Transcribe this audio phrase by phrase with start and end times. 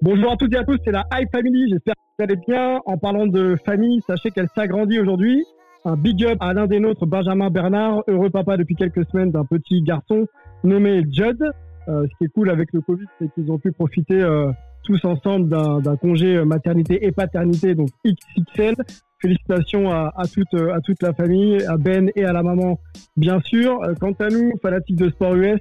[0.00, 2.78] Bonjour à toutes et à tous, c'est la High Family, j'espère que vous allez bien.
[2.86, 5.44] En parlant de famille, sachez qu'elle s'agrandit aujourd'hui.
[5.84, 9.44] Un big up à l'un des nôtres, Benjamin Bernard, heureux papa depuis quelques semaines d'un
[9.44, 10.26] petit garçon
[10.62, 11.42] nommé Judd.
[11.88, 14.52] Euh, ce qui est cool avec le Covid, c'est qu'ils ont pu profiter euh,
[14.84, 18.76] tous ensemble d'un congé maternité et paternité, donc XXL.
[19.20, 22.78] Félicitations à, à, toute, à toute la famille, à Ben et à la maman,
[23.16, 23.82] bien sûr.
[23.82, 25.60] Euh, Quant à nous, fanatiques de sport US,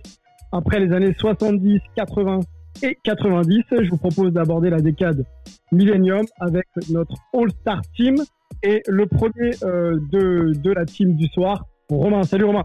[0.51, 2.41] après les années 70, 80
[2.83, 5.23] et 90, je vous propose d'aborder la décade
[5.71, 8.15] Millennium avec notre All-Star Team
[8.63, 12.23] et le premier euh, de, de la team du soir, Romain.
[12.23, 12.63] Salut Romain.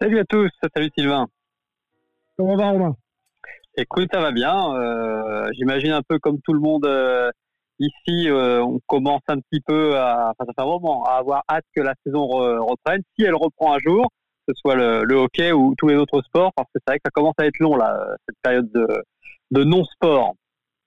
[0.00, 1.26] Salut à tous, salut Sylvain.
[2.36, 2.94] Comment va Romain?
[3.78, 4.74] Écoute, ça va bien.
[4.74, 7.30] Euh, J'imagine un peu comme tout le monde euh,
[7.78, 11.42] ici, euh, on commence un petit peu à, enfin ça fait un moment, à avoir
[11.50, 14.06] hâte que la saison re- reprenne, si elle reprend un jour,
[14.48, 17.02] ce soit le, le hockey ou tous les autres sports, parce que c'est vrai que
[17.06, 18.86] ça commence à être long là, cette période de,
[19.52, 20.34] de non-sport.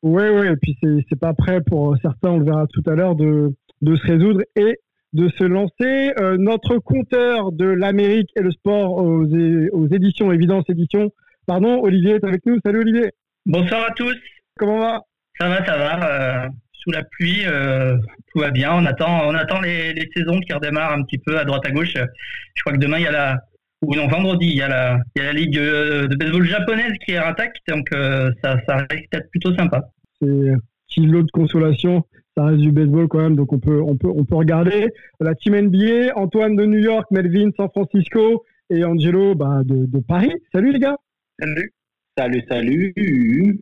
[0.01, 2.95] Oui, oui, et puis c'est c'est pas prêt pour certains, on le verra tout à
[2.95, 4.79] l'heure, de, de se résoudre et
[5.13, 6.13] de se lancer.
[6.21, 11.11] Euh, notre compteur de l'Amérique et le sport aux, aux éditions Évidence Éditions,
[11.47, 12.57] pardon, Olivier est avec nous.
[12.65, 13.09] Salut Olivier,
[13.45, 14.15] Bonsoir à tous.
[14.57, 15.01] comment va?
[15.39, 16.45] Ça va, ça va.
[16.45, 17.97] euh, sous la pluie, euh,
[18.31, 18.71] tout va bien.
[18.73, 21.71] On attend, on attend les, les saisons qui redémarrent un petit peu à droite à
[21.71, 21.93] gauche.
[21.95, 23.37] Je crois que demain il y a la,
[23.81, 26.43] ou non vendredi il y a la, il y a la ligue euh, de baseball
[26.45, 29.89] japonaise qui attaque, donc euh, ça, ça risque d'être plutôt sympa.
[30.21, 32.03] c'est un petit lot de consolation.
[32.35, 34.89] Ça reste du baseball quand même, donc on peut, on peut, on peut regarder.
[35.19, 39.99] La team NBA, Antoine de New York, Melvin San Francisco et Angelo bah, de, de
[39.99, 40.31] Paris.
[40.53, 40.97] Salut les gars.
[41.39, 41.73] Salut.
[42.17, 43.59] Salut, salut.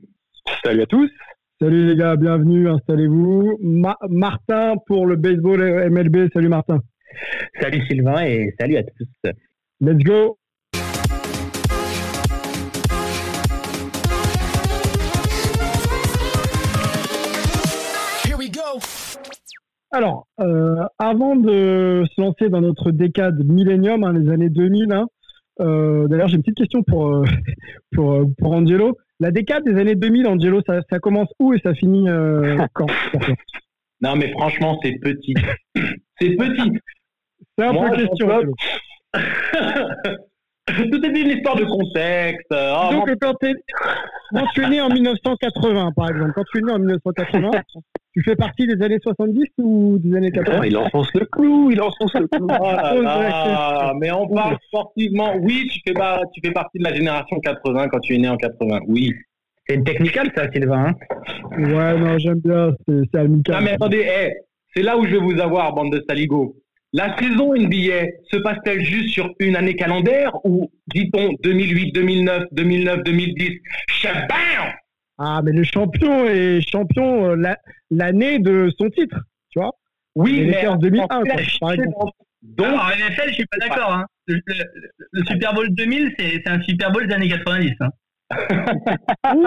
[0.64, 1.10] Salut à tous.
[1.60, 3.58] Salut les gars, bienvenue, installez-vous.
[3.64, 6.30] Ma- Martin pour le baseball MLB.
[6.34, 6.80] Salut Martin.
[7.60, 9.32] Salut Sylvain et salut à tous.
[9.80, 10.38] Let's go.
[19.92, 25.08] Alors, euh, avant de se lancer dans notre décade millénium, hein, les années 2000, hein,
[25.60, 27.24] euh, d'ailleurs j'ai une petite question pour, euh,
[27.94, 28.98] pour, pour Angelo.
[29.20, 32.88] La décade des années 2000, Angelo, ça, ça commence où et ça finit euh, quand
[34.02, 35.34] Non, mais franchement, c'est petit.
[36.20, 36.72] C'est petit.
[37.58, 38.28] C'est un Moi, peu question.
[40.68, 42.52] Tout est une histoire de contexte.
[42.52, 43.34] Oh, Donc, quand,
[44.54, 47.52] tu es né en 1980, par exemple, quand tu es né en 1980,
[48.14, 51.82] tu fais partie des années 70 ou des années 80 il enfonce le clou, il
[51.82, 52.48] enfonce le clou.
[52.60, 53.96] Oh question.
[54.00, 55.36] mais on parle sportivement.
[55.40, 58.28] Oui, tu fais, pas, tu fais partie de la génération 80 quand tu es né
[58.28, 58.80] en 80.
[58.88, 59.14] Oui.
[59.68, 60.88] C'est une technicale ça Sylvain.
[60.88, 60.94] hein?
[61.58, 63.56] Ouais, non, j'aime bien, c'est c'est amical.
[63.56, 64.34] Non, mais attendez, eh,
[64.74, 66.56] c'est là où je vais vous avoir, bande de saligots.
[66.94, 73.04] La saison NBA se passe-t-elle juste sur une année calendaire ou, dit-on, 2008, 2009, 2009,
[73.04, 73.60] 2010
[73.90, 74.74] Chabam
[75.18, 77.58] Ah, mais le champion est champion euh, la-
[77.92, 79.18] l'année de son titre,
[79.50, 79.72] tu vois?
[80.16, 82.12] Oui, Les mais 2001, en fait, quoi, par exemple.
[82.42, 83.94] Donc, Alors, en NFL, je suis pas d'accord.
[83.94, 84.06] Hein.
[84.28, 84.66] Le, le-
[85.12, 87.74] le Super Bowl 2000, c'est c'est un Super Bowl des années 90.
[87.82, 87.90] Hein.
[88.30, 89.40] Bon,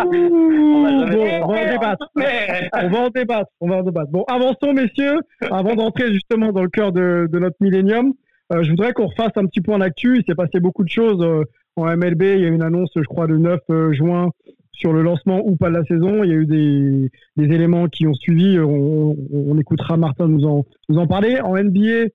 [1.43, 2.09] on va en débattre.
[2.17, 4.11] On va en débattre, on va en débattre.
[4.11, 5.21] Bon, avançons, messieurs,
[5.51, 8.15] avant d'entrer justement dans le cœur de, de notre millénium.
[8.53, 10.19] euh, je voudrais qu'on refasse un petit point d'actu.
[10.19, 11.45] Il s'est passé beaucoup de choses euh,
[11.77, 12.23] en MLB.
[12.23, 14.31] Il y a eu une annonce, je crois, le 9 euh, juin
[14.73, 16.25] sur le lancement ou pas de la saison.
[16.25, 18.59] Il y a eu des, des éléments qui ont suivi.
[18.59, 21.39] On, écoutera Martin nous en, nous en parler.
[21.41, 22.07] En NBA,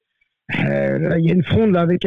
[0.50, 2.04] là, il y a une fronde là, avec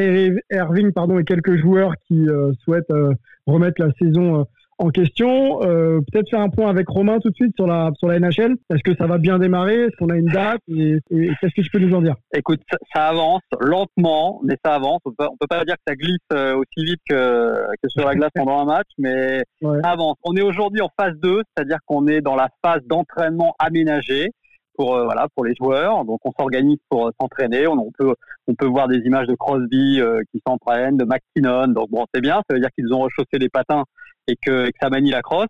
[0.50, 3.12] Irving pardon, et quelques joueurs qui euh, souhaitent euh,
[3.46, 4.44] remettre la saison euh,
[4.80, 5.60] en question.
[5.64, 8.54] Euh, Peut-être faire un point avec Romain tout de suite sur la, sur la NHL.
[8.70, 9.74] Est-ce que ça va bien démarrer?
[9.86, 10.60] Est-ce qu'on a une date?
[10.68, 12.14] Et, et qu'est-ce que tu peux nous en dire?
[12.32, 15.00] Écoute, ça, ça avance lentement, mais ça avance.
[15.04, 18.06] On peut, on peut pas dire que ça glisse euh, aussi vite que, que sur
[18.06, 19.80] la glace pendant un match, mais Ouais.
[19.82, 20.14] ça avance.
[20.22, 24.30] On est aujourd'hui en phase 2, c'est-à-dire qu'on est dans la phase d'entraînement aménagé.
[24.78, 26.04] Pour euh, voilà pour les joueurs.
[26.04, 27.66] Donc on s'organise pour s'entraîner.
[27.66, 28.14] On, peut
[28.46, 30.00] on peut voir des images de Crosby
[30.32, 31.68] qui s'entraîne, de McKinnon.
[31.68, 32.36] Donc bon, c'est bien.
[32.48, 33.84] Ça veut dire qu'ils ont rechaussé les patins
[34.28, 35.46] et que, que ça manie la crosse.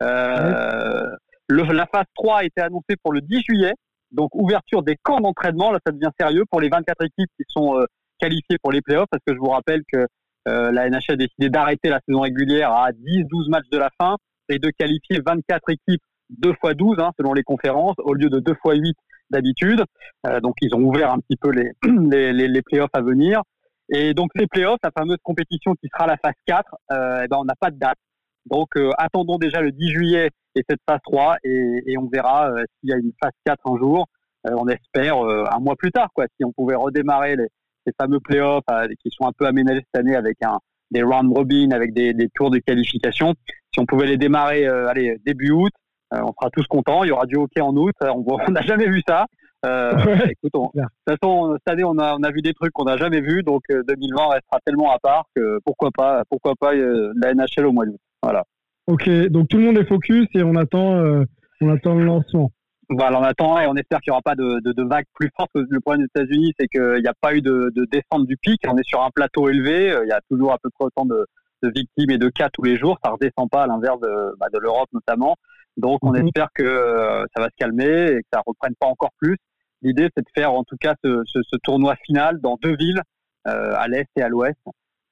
[0.00, 3.74] Le, la phase 3 a été annoncée pour le 10 juillet.
[4.10, 5.70] Donc ouverture des camps d'entraînement.
[5.70, 7.84] Là, ça devient sérieux pour les 24 équipes qui sont
[8.18, 9.08] qualifiées pour les playoffs.
[9.10, 10.06] Parce que je vous rappelle que
[10.46, 14.16] la NHL a décidé d'arrêter la saison régulière à 10-12 matchs de la fin
[14.48, 16.02] et de qualifier 24 équipes
[16.38, 18.96] 2 fois 12 hein, selon les conférences au lieu de 2 fois 8
[19.30, 19.84] d'habitude.
[20.26, 21.50] Euh, donc ils ont ouvert un petit peu
[22.12, 23.42] les, les, les, playoffs à venir.
[23.88, 27.38] Et donc ces playoffs, la fameuse compétition qui sera la phase 4, euh, eh ben,
[27.40, 27.98] on n'a pas de date.
[28.46, 32.50] Donc euh, attendons déjà le 10 juillet et cette phase 3 et, et on verra
[32.50, 34.06] euh, s'il y a une phase 4 un jour.
[34.46, 37.46] Euh, on espère un mois plus tard, quoi, si on pouvait redémarrer les,
[37.86, 38.64] ces fameux playoffs
[39.00, 40.58] qui sont un peu aménagés cette année avec un,
[40.90, 43.34] des round robin, avec des, des tours de qualification.
[43.72, 45.81] Si on pouvait les démarrer allez, début août, euh,
[46.12, 47.04] on sera tous contents.
[47.04, 47.94] Il y aura du hockey en août.
[48.00, 49.26] On n'a jamais vu ça.
[49.64, 49.92] Euh,
[50.30, 52.96] écoute, de toute façon, cette année, on a, on a vu des trucs qu'on n'a
[52.96, 57.34] jamais vus, donc 2020 euh, restera tellement à part que pourquoi pas, pourquoi pas la
[57.34, 58.00] NHL au mois d'août.
[58.22, 58.44] Voilà.
[58.88, 61.24] Ok, donc tout le monde est focus et on attend,
[61.60, 62.50] on attend le lancement.
[62.88, 65.50] Voilà, on attend et on espère qu'il n'y aura pas de, de, vague plus forte.
[65.54, 68.60] Le problème des États-Unis, c'est qu'il n'y a pas eu de, de, descente du pic.
[68.68, 69.96] On est sur un plateau élevé.
[70.02, 71.24] Il y a toujours à peu près autant de,
[71.62, 72.98] victimes et de cas tous les jours.
[73.02, 75.36] Ça ne redescend pas à l'inverse de, bah, de l'Europe notamment.
[75.76, 76.26] Donc on mhm.
[76.26, 79.36] espère que euh, ça va se calmer et que ça reprenne pas encore plus.
[79.82, 83.02] L'idée c'est de faire en tout cas ce, ce, ce tournoi final dans deux villes,
[83.48, 84.58] euh, à l'est et à l'ouest,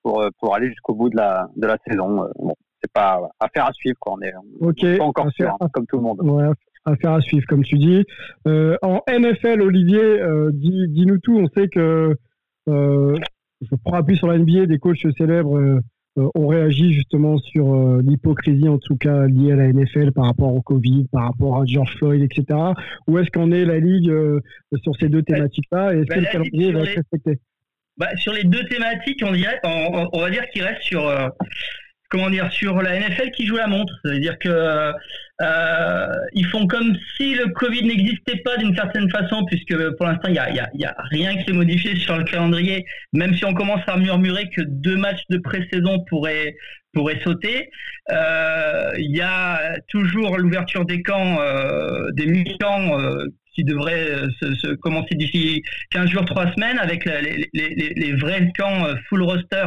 [0.02, 2.28] pour, euh, pour aller jusqu'au bout de la, de la saison.
[2.38, 4.14] bon, c'est pas affaire à suivre quoi.
[4.14, 6.20] On est, pas encore sûr, hein, comme tout le monde.
[6.22, 6.48] Ouais,
[6.84, 8.04] affaire à suivre comme tu dis.
[8.46, 10.20] en NFL, Olivier,
[10.52, 11.36] dis, dis-nous tout.
[11.36, 12.16] On sait que
[12.66, 15.80] je prends appui sur la NBA, des coachs célèbres
[16.16, 20.52] on réagit justement sur euh, l'hypocrisie, en tout cas liée à la NFL par rapport
[20.54, 22.58] au Covid, par rapport à George Floyd, etc.
[23.06, 24.40] Où est-ce qu'en est la Ligue euh,
[24.82, 27.38] sur ces deux thématiques-là et est-ce bah, que le calendrier va être respecté?
[27.96, 29.32] Bah, Sur les deux thématiques, on,
[30.12, 31.02] on, va dire qu'il reste sur
[32.10, 33.94] comment dire, sur la NFL qui joue la montre.
[34.04, 34.92] C'est-à-dire que
[35.42, 40.28] euh, ils font comme si le Covid n'existait pas d'une certaine façon, puisque pour l'instant,
[40.28, 43.54] il n'y a, y a, rien qui est modifié sur le calendrier, même si on
[43.54, 46.56] commence à murmurer que deux matchs de pré-saison pourraient,
[46.92, 47.70] pourraient sauter.
[48.10, 54.74] Euh, il y a toujours l'ouverture des camps, euh, des mi-camps euh, qui devraient se,
[54.74, 59.66] commencer d'ici 15 jours, 3 semaines, avec les, vrais camps full roster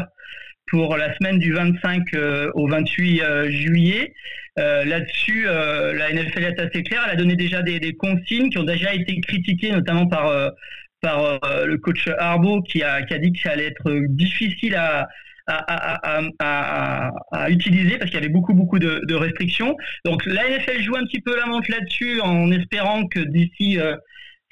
[0.74, 4.12] pour la semaine du 25 euh, au 28 euh, juillet.
[4.58, 7.04] Euh, là-dessus, la NFL est assez claire.
[7.06, 10.52] Elle a donné déjà des, consignes qui ont déjà été critiquées, notamment par
[11.02, 15.08] par le coach Arbo qui a, dit que ça allait être difficile à,
[17.50, 19.76] utiliser parce qu'il y avait beaucoup beaucoup de, de, restrictions.
[20.06, 23.80] Donc la NFL joue un petit peu la montre là-dessus en espérant que d'ici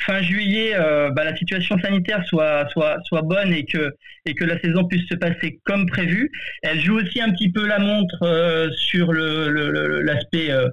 [0.05, 3.95] fin juillet, euh, bah, la situation sanitaire soit, soit, soit bonne et que,
[4.25, 6.31] et que la saison puisse se passer comme prévu.
[6.63, 10.69] Elle joue aussi un petit peu la montre euh, sur l'aspect le, euh,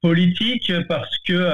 [0.00, 1.50] politique parce que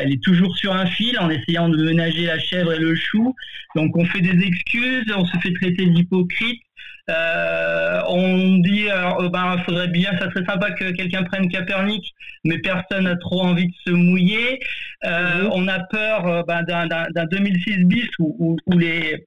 [0.00, 3.34] elle est toujours sur un fil en essayant de ménager la chèvre et le chou.
[3.76, 6.62] Donc on fait des excuses, on se fait traiter d'hypocrite.
[7.10, 12.14] Euh, on dit, il ben, faudrait bien, ça serait sympa que quelqu'un prenne Capernic,
[12.44, 14.60] mais personne n'a trop envie de se mouiller.
[15.04, 15.50] Euh, mhm.
[15.52, 19.26] On a peur ben, d'un 2006 bis où, les,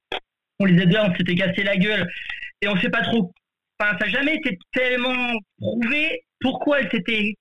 [0.58, 2.08] on les on s'était cassé la gueule
[2.62, 3.32] et on sait pas trop.
[3.78, 7.34] Enfin, ça n'a jamais été tellement prouvé pourquoi elle s'était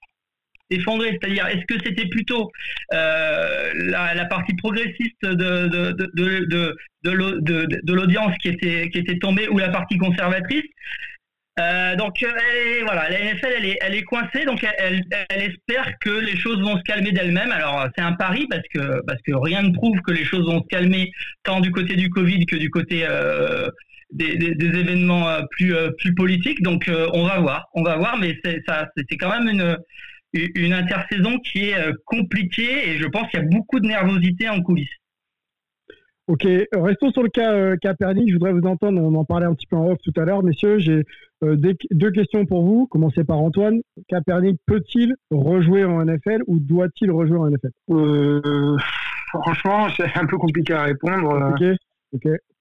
[0.70, 1.18] effondrée.
[1.20, 2.52] C'est-à-dire, est-ce que c'était plutôt
[2.92, 9.70] la, partie progressiste de, de, de, de l'audience qui était, qui était tombée ou la
[9.70, 10.66] partie conservatrice?
[11.58, 12.18] Euh, donc
[12.84, 16.60] voilà, la NFL elle est, elle est coincée, donc elle, elle, espère que les choses
[16.62, 17.52] vont se calmer d'elles-mêmes.
[17.52, 20.62] Alors c'est un pari parce que parce que rien ne prouve que les choses vont
[20.62, 21.12] se calmer
[21.44, 23.70] tant du côté du Covid que du côté euh,
[24.12, 26.62] des, événements euh, plus euh, plus politiques.
[26.62, 29.78] Donc on va voir, on va voir, mais c'est ça, c'est quand même une
[30.56, 31.76] une intersaison qui est
[32.06, 34.90] compliquée et je pense qu'il y a beaucoup de nervosité en coulisses.
[36.28, 39.68] Ok, restons sur le cas euh, Je voudrais vous entendre, on en parlait un petit
[39.68, 40.80] peu en off tout à l'heure, messieurs.
[40.80, 41.04] J'ai
[41.44, 41.56] euh,
[41.92, 42.88] deux questions pour vous.
[42.88, 43.82] Commencez par Antoine.
[44.08, 48.76] Kaepernick peut-il rejouer en NFL ou doit-il rejouer en NFL euh,
[49.30, 51.52] Franchement, c'est un peu compliqué à répondre.
[51.52, 51.78] Ok.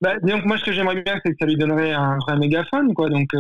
[0.00, 2.92] Bah, donc moi, ce que j'aimerais bien, c'est que ça lui donnerait un vrai mégaphone,
[2.92, 3.08] quoi.
[3.08, 3.30] Donc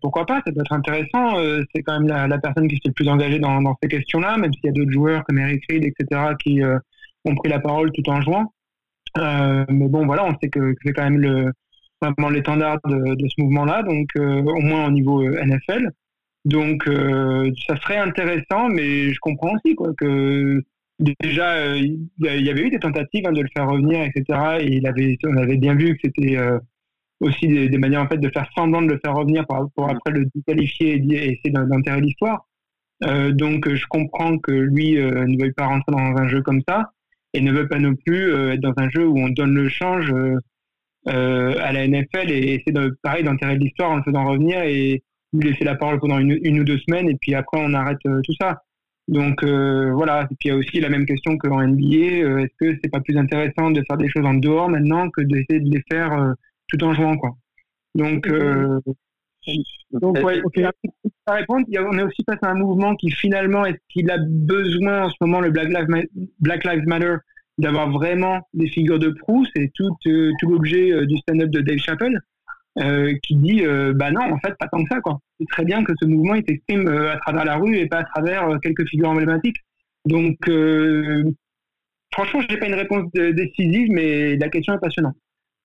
[0.00, 1.36] pourquoi pas Ça peut être intéressant.
[1.74, 4.66] c'est quand même la, personne qui s'est le plus engagée dans, ces questions-là, même s'il
[4.66, 6.60] y a d'autres joueurs comme Eric Reid, etc., qui
[7.24, 8.52] ont pris la parole tout en jouant.
[9.16, 11.52] Euh, mais bon, voilà, on sait que, c'est quand même le,
[12.00, 15.90] vraiment l'étendard de, de ce mouvement-là, donc euh, au moins au niveau euh, NFL.
[16.44, 16.84] Donc
[17.66, 20.62] ça serait intéressant, mais je comprends aussi quoi, que
[20.98, 24.58] déjà, euh, il y avait eu des tentatives hein, de le faire revenir, etc.
[24.60, 26.58] Et il avait, on avait bien vu que c'était euh,
[27.20, 30.12] aussi des, manières en fait de faire semblant de le faire revenir pour, pour après
[30.12, 32.46] le disqualifier et, essayer d'enterrer l'histoire.
[33.04, 36.90] Euh, donc, je comprends que lui ne veuille pas rentrer dans un jeu comme ça
[37.32, 40.12] et ne veut pas non plus être dans un jeu où on donne le change
[41.06, 45.02] à la NFL et essayer de, pareil d'enterrer l'histoire en le faisant revenir et
[45.32, 47.98] lui laisser la parole pendant une, une, ou deux semaines et puis après on arrête
[48.02, 48.62] tout ça.
[49.08, 52.38] Donc euh, voilà, et puis il y a aussi la même question qu'en NBA, euh,
[52.38, 55.60] est-ce que c'est pas plus intéressant de faire des choses en dehors maintenant que d'essayer
[55.60, 56.32] de les faire euh,
[56.68, 57.30] tout en jouant quoi?
[57.94, 58.28] Donc
[59.92, 60.60] donc ouais, ok.
[61.24, 65.06] À répondre, on est aussi face à un mouvement qui finalement est-ce qu'il a besoin
[65.06, 66.06] en ce moment le Black Lives,
[66.40, 67.16] Black Lives Matter
[67.56, 72.20] d'avoir vraiment des figures de proue, c'est tout tout l'objet du stand-up de Dave Chappelle.
[72.80, 75.00] Euh, qui dit euh, bah non, en fait, pas tant que ça.
[75.00, 75.18] quoi.
[75.40, 77.98] C'est très bien que ce mouvement il s'exprime euh, à travers la rue et pas
[77.98, 79.56] à travers quelques figures emblématiques.
[80.04, 80.36] Donc,
[82.12, 85.16] franchement, je n'ai pas une réponse décisive, mais la question est passionnante.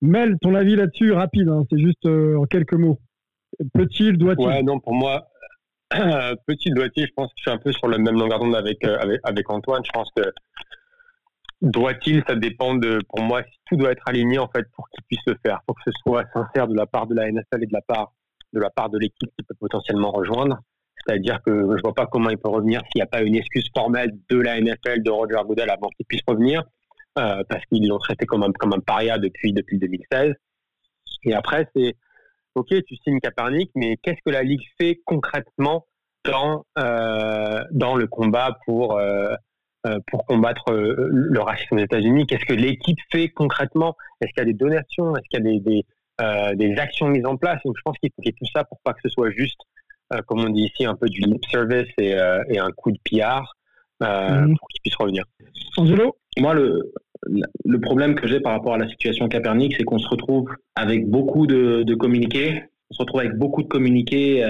[0.02, 3.00] Mel, ton avis là-dessus, rapide, hein, c'est juste en quelques mots.
[3.74, 4.46] Peut-il, doit-il?
[4.46, 5.28] Ouais, non, pour moi,
[6.48, 8.84] petit doit-il, je pense que je suis un peu sur le même longueur d'onde avec,
[8.84, 9.84] avec, avec Antoine.
[9.86, 10.24] Je pense que
[11.64, 15.04] doit-il, ça dépend de, pour moi, si tout doit être aligné en fait pour qu'il
[15.06, 17.68] puisse le faire, pour que ce soit sincère de la part de la NFL et
[17.68, 18.12] de la part
[18.52, 20.60] de la part de l'équipe qui peut potentiellement rejoindre.
[20.98, 23.68] C'est-à-dire que je vois pas comment il peut revenir s'il n'y a pas une excuse
[23.76, 26.64] formelle de la NFL, de Roger Goodell avant qu'il puisse revenir,
[27.18, 30.34] euh, parce qu'ils l'ont traité comme un, comme un paria depuis, depuis 2016.
[31.24, 31.96] Et après, c'est,
[32.54, 35.88] ok, tu signes Kaepernick, mais qu'est-ce que la Ligue fait concrètement
[36.26, 39.34] dans, euh, dans le combat pour, euh,
[40.08, 42.26] pour combattre euh, le racisme aux États-Unis?
[42.26, 43.96] Qu'est-ce que l'équipe fait concrètement?
[44.22, 45.16] Est-ce qu'il y a des donations?
[45.16, 45.86] Est-ce qu'il y a des, des,
[46.22, 47.60] euh, des, actions mises en place?
[47.66, 49.32] Donc je pense qu'il faut qu'il y ait tout ça pour pas que ce soit
[49.32, 49.60] juste,
[50.28, 52.16] comme on dit ici, un peu du lip service et,
[52.50, 53.56] et un coup de pillard
[54.00, 54.56] mhm.
[54.58, 55.24] pour qu'il puisse revenir.
[55.76, 56.16] Angelo?
[56.38, 56.94] Moi, le,
[57.66, 61.10] le problème que j'ai par rapport à la situation Capernic, c'est qu'on se retrouve avec
[61.10, 62.64] beaucoup de, de, communiqués.
[62.92, 64.46] On se retrouve avec beaucoup de communiqués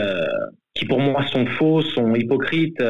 [0.73, 2.81] qui, pour moi, sont faux, sont hypocrites.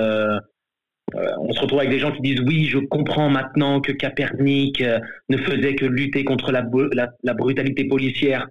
[1.15, 4.81] Euh, on se retrouve avec des gens qui disent oui, je comprends maintenant que Capernic
[4.81, 6.63] euh, ne faisait que lutter contre la,
[7.33, 8.47] brutalité policière.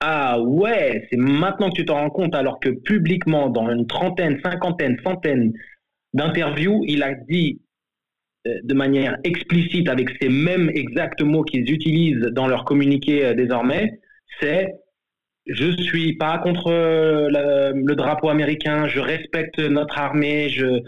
[0.00, 4.38] Ah ouais, c'est maintenant que tu t'en rends compte, alors que publiquement, dans une trentaine,
[4.42, 5.52] cinquantaine, centaine
[6.14, 7.60] d'interviews, il a dit
[8.46, 14.00] euh, de manière explicite, avec ces mêmes exacts mots qu'ils utilisent dans leur communiqué désormais,
[14.40, 14.74] c'est
[15.46, 20.82] je suis pas contre le drapeau américain, je respecte notre armée, je,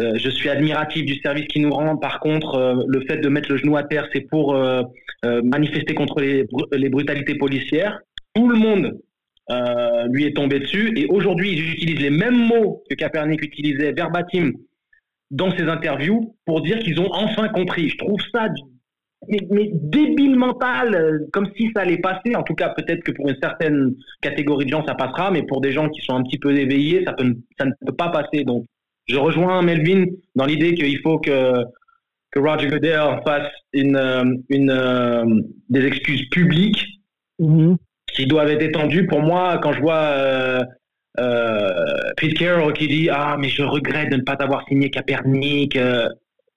[0.00, 1.96] euh, je suis admiratif du service qu'il nous rend.
[1.96, 4.82] Par contre, euh, le fait de mettre le genou à terre, c'est pour euh,
[5.22, 6.44] manifester contre les,
[6.88, 8.00] brutalités policières.
[8.34, 8.98] Tout le monde
[10.10, 10.92] lui est tombé dessus.
[10.96, 14.52] Et aujourd'hui, ils utilisent les mêmes mots que Kaepernick utilisait verbatim
[15.32, 17.90] dans ses interviews pour dire qu'ils ont enfin compris.
[17.90, 18.46] Je trouve ça
[19.28, 22.34] débile mental, comme si ça allait passer.
[22.36, 25.60] En tout cas, peut-être que pour une certaine catégorie de gens, ça passera, mais pour
[25.60, 27.14] des gens qui sont un petit peu éveillés, ça,
[27.58, 28.44] ça ne peut pas passer.
[28.44, 28.64] Donc,
[29.10, 31.64] je rejoins Melvin dans l'idée qu'il faut que,
[32.30, 35.24] que Roger Goodell fasse une, euh, une, euh,
[35.68, 36.84] des excuses publiques
[37.38, 37.76] mhm.
[38.12, 39.06] qui doivent être étendues.
[39.06, 40.14] Pour moi, quand je vois
[41.18, 45.76] euh, Pete Carroll qui dit Ah, mais je regrette de ne pas avoir signé Capernic,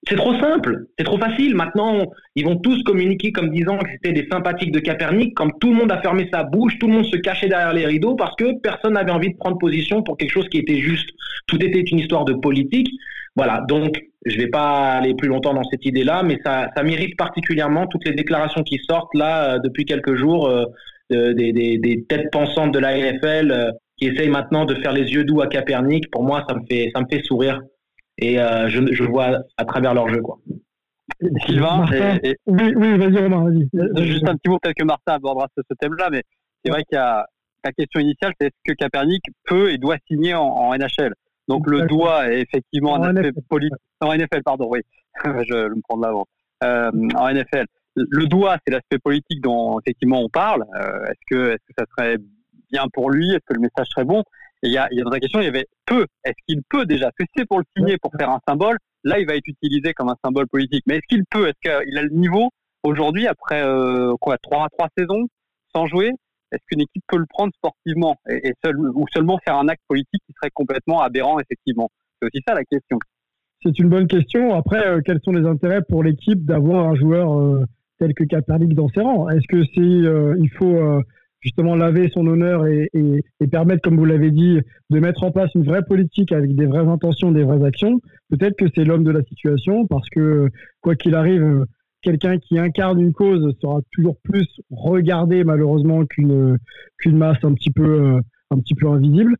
[0.08, 1.54] c'est trop simple, c'est trop facile.
[1.54, 5.70] Maintenant, ils vont tous communiquer comme disant que c'était des sympathiques de Capernic, comme tout
[5.70, 8.34] le monde a fermé sa bouche, tout le monde se cachait derrière les rideaux parce
[8.36, 11.08] que personne n'avait envie de prendre position pour quelque chose qui était juste.
[11.46, 12.88] Tout était une histoire de politique.
[13.36, 16.82] Voilà, donc je ne vais pas aller plus longtemps dans cette idée-là, mais ça, ça
[16.82, 20.64] mérite particulièrement toutes les déclarations qui sortent là euh, depuis quelques jours euh,
[21.10, 25.12] des, des, des, têtes pensantes de la NFL euh, qui essayent maintenant de faire les
[25.12, 26.10] yeux doux à Capernic.
[26.10, 27.60] Pour moi, ça me fait, ça me fait sourire
[28.18, 30.20] et euh, je, je, vois à travers leur jeu.
[30.20, 30.38] Quoi.
[31.46, 31.86] Sylvain,
[32.46, 33.68] oui, oui vas-y Romain, vas-y.
[33.74, 36.22] Euh, juste un petit mot, peut-être que Martin abordera ce, thème-là, mais
[36.64, 37.26] c'est vrai qu'il y a
[37.64, 41.14] la question initiale, c'est est-ce que Capernic peut et doit signer en, NHL
[41.48, 43.78] Donc le doigt est effectivement en un aspect politique.
[44.00, 44.80] En NFL, pardon, oui,
[45.24, 46.26] je, me prends de l'avant.
[46.62, 47.64] Euh, en NFL,
[47.96, 50.64] le doigt, c'est l'aspect politique dont effectivement on parle.
[50.74, 52.16] Euh, est-ce que, est-ce que ça serait
[52.70, 53.30] bien pour lui?
[53.30, 54.22] Est-ce que le message serait bon?
[54.64, 56.06] Il y a, dans la question, il y avait peu.
[56.24, 58.78] Est-ce qu'il peut déjà Est-ce que c'est pour le signer, pour faire un symbole?
[59.04, 60.84] Là, il va être utilisé comme un symbole politique.
[60.86, 61.48] Mais est-ce qu'il peut?
[61.48, 62.48] Est-ce qu'il a le niveau
[62.82, 65.26] aujourd'hui, après euh, quoi, trois, trois saisons
[65.74, 66.12] sans jouer?
[66.52, 68.52] Est-ce qu'une équipe peut le prendre sportivement et,
[68.94, 71.90] ou seulement faire un acte politique qui serait complètement aberrant, effectivement?
[72.20, 72.98] C'est aussi ça la question.
[73.62, 74.54] C'est une bonne question.
[74.54, 77.64] Après, euh, quels sont les intérêts pour l'équipe d'avoir un joueur euh,
[77.98, 79.28] tel que Kaepernick dans ses rangs?
[79.28, 81.02] Est-ce que c'est il faut
[81.44, 84.58] justement laver son honneur et, et, permettre, comme vous l'avez dit,
[84.90, 88.56] de mettre en place une vraie politique avec des vraies intentions, des vraies actions, peut-être
[88.56, 90.48] que c'est l'homme de la situation parce que
[90.80, 91.64] quoi qu'il arrive,
[92.02, 96.58] quelqu'un qui incarne une cause sera toujours plus regardé malheureusement qu'une
[96.98, 98.18] qu'une masse un petit peu
[98.50, 99.36] un petit peu invisible.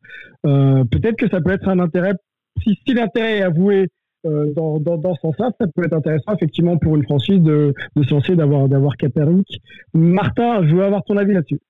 [0.47, 2.15] Euh, peut-être que ça peut être un intérêt
[2.63, 3.89] si, l'intérêt est avoué
[4.27, 7.75] euh, dans, dans, dans, ce sens-là, ça peut être intéressant effectivement pour une franchise de,
[7.97, 9.61] de se d'avoir, d'avoir Kaepernick.
[9.93, 11.61] Martin, je veux avoir ton avis là-dessus.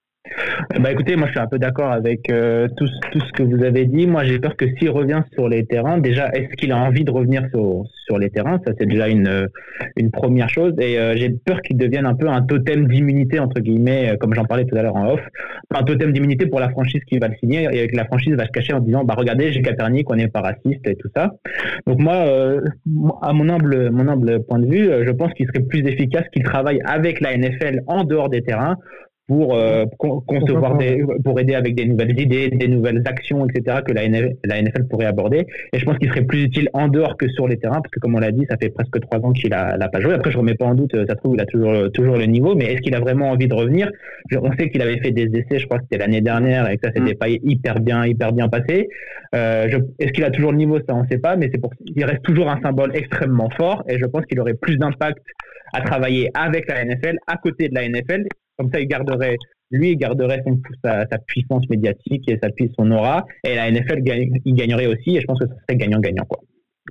[0.81, 3.85] Bah écoutez, moi je suis un peu d'accord avec euh, tout, ce que vous avez
[3.85, 4.07] dit.
[4.07, 7.11] Moi j'ai peur que s'il revient sur les terrains, déjà est-ce qu'il a envie de
[7.11, 8.59] revenir sur, sur les terrains?
[8.67, 9.49] Ça c'est déjà une,
[9.97, 10.73] une première chose.
[10.79, 14.35] Et euh, j'ai peur qu'il devienne un peu un totem d'immunité entre guillemets, euh, comme
[14.35, 15.21] j'en parlais tout à l'heure en off,
[15.75, 18.47] un totem d'immunité pour la franchise qui va le signer et que la franchise va
[18.47, 21.35] se cacher en disant bah regardez j'ai Kaepernick, on n'est pas raciste et tout ça.
[21.87, 22.25] Donc moi,
[23.23, 26.43] à mon humble mon humble point de vue, je pense qu'il serait plus efficace qu'il
[26.45, 28.77] travaille avec la NFL en dehors des terrains
[29.27, 33.79] pour euh, concevoir des, pour aider avec des nouvelles idées, des nouvelles actions, etc.
[33.87, 35.47] que la NFL, la NFL pourrait aborder.
[35.73, 38.01] Et je pense qu'il serait plus utile en dehors que sur les terrains, parce que
[38.01, 40.13] comme on l'a dit, ça fait presque trois ans qu'il a, pas joué.
[40.13, 42.55] Après, je remets pas en doute, ça se trouve, il a toujours, toujours le niveau,
[42.55, 43.91] mais est-ce qu'il a vraiment envie de revenir?
[44.35, 46.87] On sait qu'il avait fait des essais, je crois que c'était l'année dernière, et que
[46.87, 47.19] ça s'était mm.
[47.19, 48.89] pas hyper bien, hyper bien passé.
[49.35, 50.79] Euh, est-ce qu'il a toujours le niveau?
[50.87, 53.99] Ça, on sait pas, mais c'est pour il reste toujours un symbole extrêmement fort, et
[53.99, 55.23] je pense qu'il aurait plus d'impact
[55.73, 59.37] à travailler avec la NFL, à côté de la NFL, comme ça, il garderait,
[59.71, 60.43] lui, il garderait
[60.85, 63.25] sa, puissance médiatique et sa, son aura.
[63.45, 64.03] Et la NFL,
[64.45, 65.17] il gagnerait aussi.
[65.17, 66.41] Et je pense que ce serait gagnant-gagnant, quoi.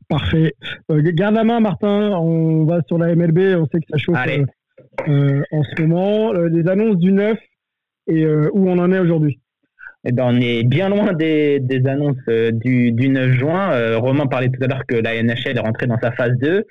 [0.09, 0.53] Parfait.
[0.91, 2.11] Euh, garde la main, Martin.
[2.17, 3.55] On va sur la MLB.
[3.57, 4.45] On sait que ça chauffe euh,
[5.07, 6.33] euh, en ce moment.
[6.33, 7.37] les annonces du 9
[8.07, 9.39] et où on en est aujourd'hui.
[10.05, 13.71] Eh ben, on est bien loin des, des annonces euh, du, du 9 juin.
[13.71, 16.65] Euh, Romain parlait tout à l'heure que la NHL est rentrée dans sa phase 2.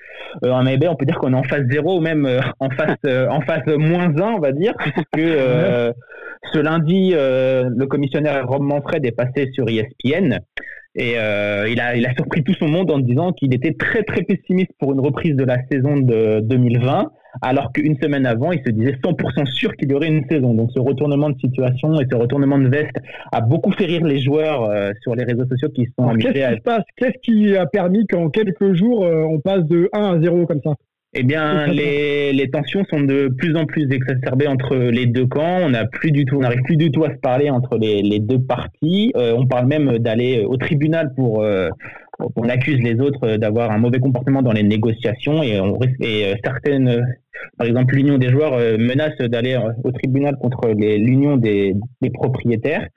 [0.45, 2.95] Euh, en on peut dire qu'on est en phase 0 ou même euh, en phase
[3.29, 5.27] en phase moins 1, on va dire, puisque
[6.51, 10.37] ce lundi, le commissionnaire Rob Manfred est passé sur ESPN
[10.95, 14.21] et il, a, il a surpris tout son monde en disant qu'il était très très
[14.21, 17.09] pessimiste pour une reprise de la saison de 2020
[17.41, 20.53] alors qu'une semaine avant, il se disait 100% sûr qu'il y aurait une saison.
[20.53, 22.95] Donc ce retournement de situation et ce retournement de veste
[23.31, 26.55] a beaucoup fait rire les joueurs euh, sur les réseaux sociaux qui sont Qu'est-ce qui
[26.57, 26.83] se passe?
[26.95, 30.61] Qu'est-ce qui a permis qu'en quelques jours, euh, on passe de 1 à 0 comme
[30.63, 30.73] ça?
[31.15, 35.59] Eh bien, les, les, tensions sont de plus en plus exacerbées entre les deux camps.
[35.61, 38.01] On n'a plus du tout, on n'arrive plus du tout à se parler entre les,
[38.01, 39.11] les deux parties.
[39.15, 41.45] Euh, on parle même d'aller au tribunal pour
[42.19, 46.35] on accuse les autres d'avoir un mauvais comportement dans les négociations et, on, et euh,
[46.43, 47.03] certaines,
[47.57, 51.75] par exemple l'union des joueurs euh, menace d'aller euh, au tribunal contre l'union des,
[52.13, 52.87] propriétaires.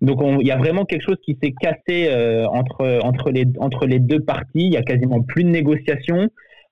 [0.00, 2.10] Donc il y a vraiment quelque chose qui s'est cassé
[2.50, 4.66] entre, entre, les, entre les deux parties.
[4.66, 6.28] Il y a quasiment plus de négociations.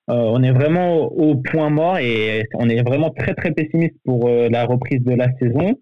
[0.08, 4.64] on est vraiment au point mort et on est vraiment très très pessimiste pour la
[4.64, 5.78] reprise de la saison.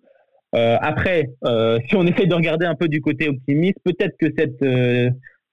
[0.52, 1.30] après,
[1.88, 4.62] si on essaye de regarder un peu du côté optimiste, peut-être que cette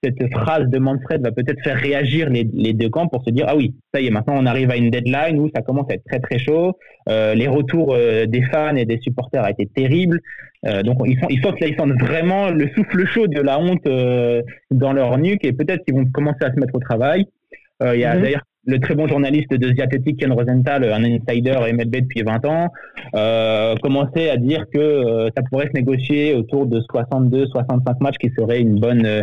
[0.02, 3.46] cette phrase de Manfred va peut-être faire réagir les, les, deux camps pour se dire
[3.48, 5.94] ah oui ça y est maintenant on arrive à une deadline où ça commence à
[5.94, 6.76] être très très chaud.
[7.08, 10.20] Euh, les retours euh, des fans et des supporters a été terribles
[10.66, 13.88] euh, donc ils, font, ils sentent ils sentent vraiment le souffle chaud de la honte
[14.70, 17.26] dans leur nuque et peut-être qu'ils vont commencer à se mettre au travail.
[17.80, 18.22] Il y a mhm.
[18.22, 22.44] d'ailleurs le très bon journaliste de The Athletic, Ken Rosenthal, un insider MLB depuis 20
[22.44, 22.68] ans,
[23.80, 28.78] commençait à dire que ça pourrait se négocier autour de 62-65 matchs, qui serait une
[28.78, 29.22] bonne,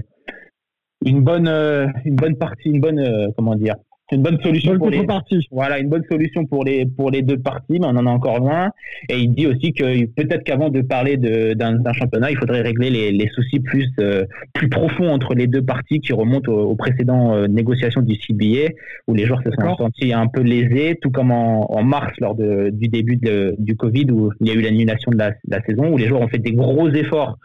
[1.05, 3.75] une bonne, euh, une bonne partie, une bonne, euh, comment dire,
[4.11, 5.03] une bonne solution pour les
[5.51, 8.39] voilà une bonne solution pour les pour les deux parties mais on en a encore
[8.39, 8.69] loin.
[9.09, 13.11] Et il dit aussi que peut-être qu'avant de parler d'un championnat il faudrait régler les,
[13.11, 18.01] les soucis plus euh, plus profonds entre les deux parties qui remontent aux, précédentes négociations
[18.01, 18.73] du CBA
[19.07, 22.35] où les joueurs se sont sentis un peu lésés tout comme en, en mars lors
[22.35, 25.35] de, du début de, du Covid où il y a eu l'annulation de la, de
[25.49, 27.39] la saison où les joueurs ont fait des gros efforts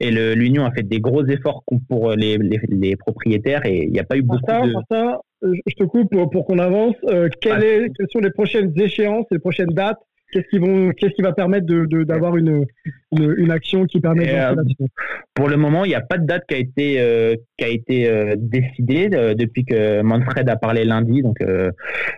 [0.00, 4.04] et l'Union a fait des gros efforts pour les, les, propriétaires et il n'y a
[4.04, 4.74] pas eu beaucoup de...
[4.90, 6.94] ça, je te coupe pour, pour qu'on avance.
[7.04, 10.00] Euh, quelles sont les prochaines échéances, les prochaines dates?
[10.32, 11.66] Qu'est-ce qui, vont, qu'est-ce qui va permettre
[12.02, 12.66] d'avoir de, une,
[13.12, 14.86] une, action qui permet de euh,
[15.32, 17.68] Pour le moment, il n'y a pas de date qui a été, euh, qui a
[17.68, 21.36] été euh, décidée depuis que Manfred a parlé lundi, donc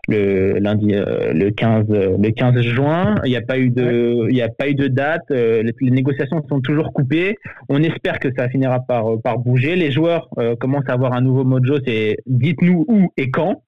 [0.09, 3.17] le lundi le 15 le 15 juin.
[3.25, 5.29] Il n'y a pas eu de il a pas eu de date.
[5.29, 7.37] Les, les, négociations sont toujours coupées.
[7.69, 9.77] On espère que ça finira par par bouger.
[9.77, 11.77] Les joueurs commencent à avoir un nouveau mojo.
[11.87, 13.63] C'est dites-nous où et quand.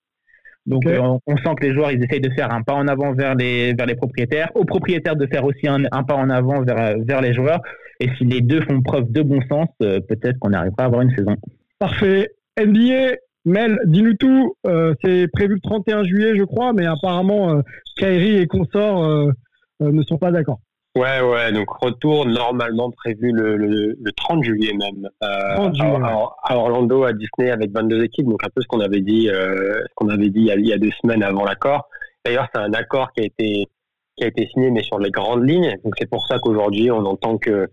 [0.68, 3.12] Donc euh, on, sent que les joueurs ils essayent de faire un pas en avant
[3.14, 6.98] vers les vers les propriétaires, aux propriétaires de faire aussi un, pas en avant vers
[6.98, 7.61] vers les joueurs.
[8.00, 11.00] Et si les deux font preuve de bon sens, euh, peut-être qu'on arrivera à avoir
[11.00, 11.37] une saison.
[11.78, 12.28] Parfait.
[12.61, 14.54] NBA, Mel, dis-nous tout.
[14.66, 17.62] Euh, c'est prévu le 31 juillet, je crois, mais apparemment
[17.96, 19.33] Kyrie et consorts
[19.81, 20.61] ne sont pas d'accord.
[20.98, 25.96] Ouais, ouais, donc retour normalement prévu le, le, le 30 juillet même euh, 30 juillet.
[26.02, 29.28] à, à Orlando, à Disney avec 22 équipes, donc un peu ce qu'on avait dit,
[29.28, 31.88] euh, ce qu'on avait dit il y, a, il y a deux semaines avant l'accord.
[32.24, 33.68] D'ailleurs, c'est un accord qui a été
[34.16, 35.76] qui a été signé, mais sur les grandes lignes.
[35.84, 37.68] Donc c'est pour ça qu'aujourd'hui, on entend que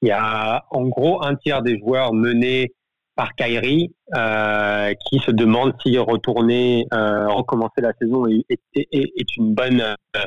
[0.00, 2.72] il y a en gros un tiers des joueurs menés
[3.14, 9.12] par Kyrie euh, qui se demandent si retourner, euh, recommencer la saison est, est, est,
[9.16, 10.24] est une bonne, euh,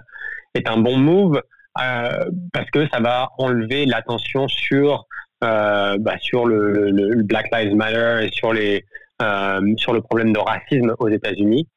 [0.54, 1.42] est un bon move euh,
[1.76, 5.06] parce que ça va enlever l'attention sur
[5.44, 8.86] euh, bah, sur le, le, le Black Lives Matter et sur les
[9.22, 11.68] euh, sur le problème de racisme aux États-Unis.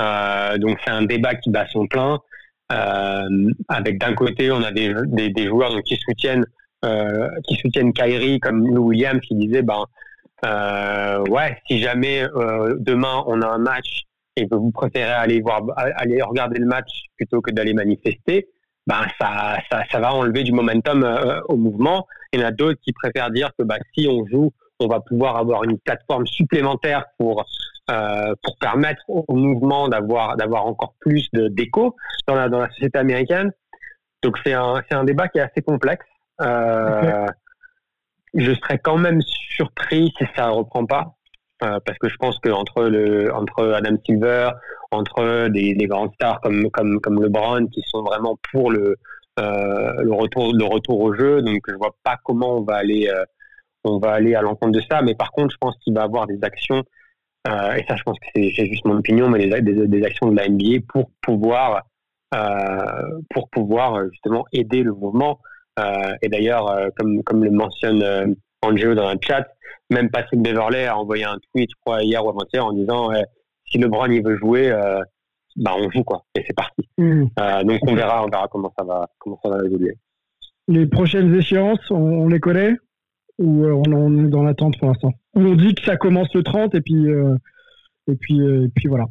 [0.00, 2.20] Euh, donc c'est un débat qui bat son plein.
[2.70, 6.44] Euh, avec d'un côté, on a des, des, des joueurs qui soutiennent
[6.84, 9.84] euh, qui soutiennent Kyrie, comme Lou Williams, qui disait ben
[10.44, 14.02] euh, ouais, si jamais euh, demain on a un match
[14.36, 18.46] et que vous préférez aller voir aller regarder le match plutôt que d'aller manifester,
[18.88, 22.06] ben ça, ça ça va enlever du momentum euh, au mouvement.
[22.32, 25.00] Il y en a d'autres qui préfèrent dire que bah, si on joue, on va
[25.00, 27.44] pouvoir avoir une plateforme supplémentaire pour
[27.90, 31.94] euh, pour permettre au mouvement d'avoir d'avoir encore plus de d'écho
[32.26, 33.52] dans la dans la société américaine.
[34.22, 36.06] Donc c'est un c'est un débat qui est assez complexe.
[36.40, 37.26] Euh,
[38.34, 39.20] Je serais quand même
[39.56, 41.17] surpris si ça reprend pas, euh,
[41.60, 44.50] parce que je pense que entre le entre Adam Silver,
[44.90, 48.96] entre des, des grandes stars comme comme comme LeBron qui sont vraiment pour le
[49.38, 53.08] euh, le retour le retour au jeu, donc je vois pas comment on va aller
[53.08, 53.24] euh,
[53.84, 55.02] on va aller à l'encontre de ça.
[55.02, 56.82] Mais par contre, je pense qu'il va avoir des actions
[57.48, 60.30] euh, et ça, je pense que c'est juste mon opinion, mais des, des, des actions
[60.30, 61.84] de la NBA pour pouvoir
[62.34, 65.40] euh, pour pouvoir justement aider le mouvement.
[65.78, 68.26] Euh, et d'ailleurs, euh, comme, comme le mentionne euh,
[68.62, 69.46] Angelo dans le chat,
[69.90, 73.24] même Patrick Beverley a envoyé un tweet, je crois, hier ou avant-hier, en disant ouais,
[73.66, 75.00] si LeBron il veut jouer, euh,
[75.56, 76.88] bah on joue quoi, et c'est parti.
[76.98, 77.24] Mmh.
[77.38, 79.94] Euh, donc on verra, on verra comment ça va, comment ça va évoluer.
[80.68, 82.74] Les prochaines échéances, on, on les connaît?
[83.38, 85.12] Ou euh, on, on est dans l'attente pour l'instant?
[85.34, 87.36] On dit que ça commence le 30 et puis euh,
[88.08, 89.06] et puis et puis voilà.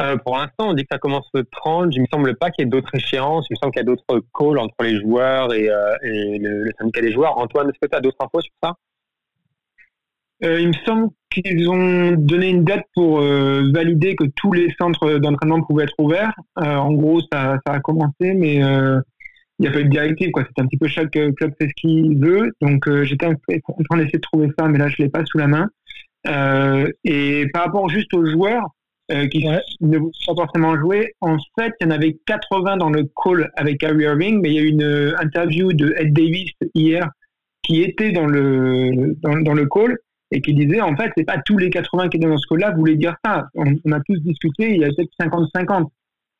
[0.00, 1.94] Euh, pour l'instant, on dit que ça commence le 30.
[1.94, 3.46] Il me semble pas qu'il y ait d'autres échéances.
[3.48, 7.00] Il me semble qu'il y a d'autres calls entre les joueurs et, euh, le, syndicat
[7.00, 7.38] des joueurs.
[7.38, 8.74] Antoine, est-ce que tu as d'autres infos sur ça?
[10.44, 15.18] Euh, il me semble qu'ils ont donné une date pour valider que tous les centres
[15.18, 16.34] d'entraînement pouvaient être ouverts.
[16.56, 19.02] En gros, ça, a commencé, mais il
[19.60, 20.30] n'y a pas eu de directive.
[20.36, 22.52] C'est un petit peu chaque club fait ce qu'il veut.
[22.60, 25.46] Donc, j'étais en train d'essayer de trouver ça, mais là, je l'ai pas sous la
[25.46, 25.68] main.
[27.04, 28.68] Et par rapport juste aux joueurs
[29.12, 32.90] euh, qui ne vont pas forcément jouer, en fait, il y en avait 80 dans
[32.90, 36.12] le call avec Kyrie Irving, mais il y a eu une euh, interview de Ed
[36.12, 37.08] Davis hier
[37.62, 39.96] qui était dans le dans, dans le call
[40.30, 42.72] et qui disait en fait c'est pas tous les 80 qui étaient dans ce call-là
[42.72, 43.48] voulaient dire ça.
[43.54, 45.86] On, on a tous discuté, il y a peut-être 50-50.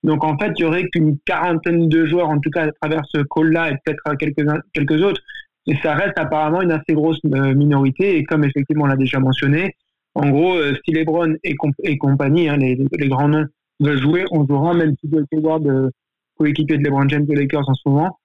[0.03, 3.03] Donc en fait il y aurait qu'une quarantaine de joueurs en tout cas à travers
[3.07, 5.21] ce call-là et peut-être quelques quelques autres.
[5.69, 9.19] Et ça reste apparemment une assez grosse euh, minorité et comme effectivement on l'a déjà
[9.19, 9.75] mentionné,
[10.17, 13.47] en gros euh, si LeBron et, comp et compagnie, hein, les, les grands noms
[13.81, 15.91] veulent jouer, on jouera même si Dwight Howard euh,
[16.39, 18.19] coéquipier de LeBron James des Lakers en ce moment.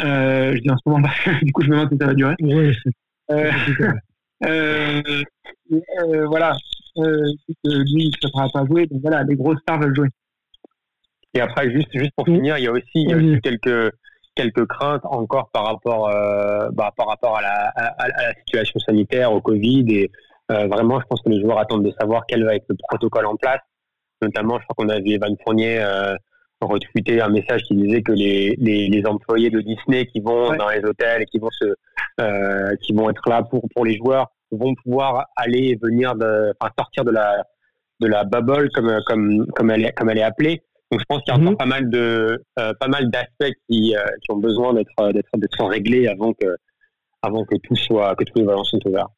[0.00, 2.06] Euh, je dis en ce moment, parce que du coup je me demande si ça
[2.06, 2.34] va durer.
[3.30, 3.52] Euh,
[4.46, 5.02] euh,
[5.70, 6.56] euh, voilà,
[6.98, 7.22] euh,
[7.64, 8.86] lui, il ne pourra pas jouer.
[8.86, 10.08] Donc voilà, les grosses stars veulent jouer.
[11.34, 13.92] Et après, juste, juste pour finir, il y a aussi, il y a aussi quelques,
[14.34, 18.78] quelques craintes encore par rapport, euh, bah, par rapport à la, à, à la situation
[18.80, 19.84] sanitaire, au Covid.
[19.88, 20.10] Et
[20.52, 23.26] euh, vraiment, je pense que les joueurs attendent de savoir quel va être le protocole
[23.26, 23.60] en place.
[24.22, 26.14] Notamment, je crois qu'on a vu Evan Fournier euh,
[26.60, 30.56] retweeter un message qui disait que les, les, les employés de Disney qui vont Ouais.
[30.56, 31.74] dans les hôtels et qui vont se,
[32.20, 36.54] euh, qui vont être là pour, pour les joueurs vont pouvoir aller et venir de,
[36.60, 37.44] enfin, sortir de la,
[38.00, 40.62] de la bubble comme, comme, comme elle est, comme elle est appelée.
[40.90, 43.96] Donc je pense qu'il y a encore pas mal de, euh, pas mal d'aspects qui,
[43.96, 46.56] euh, qui ont besoin d'être, d'être, d'être réglés avant que,
[47.20, 49.08] avant que tout soit, que tous les ballons soient ouverts.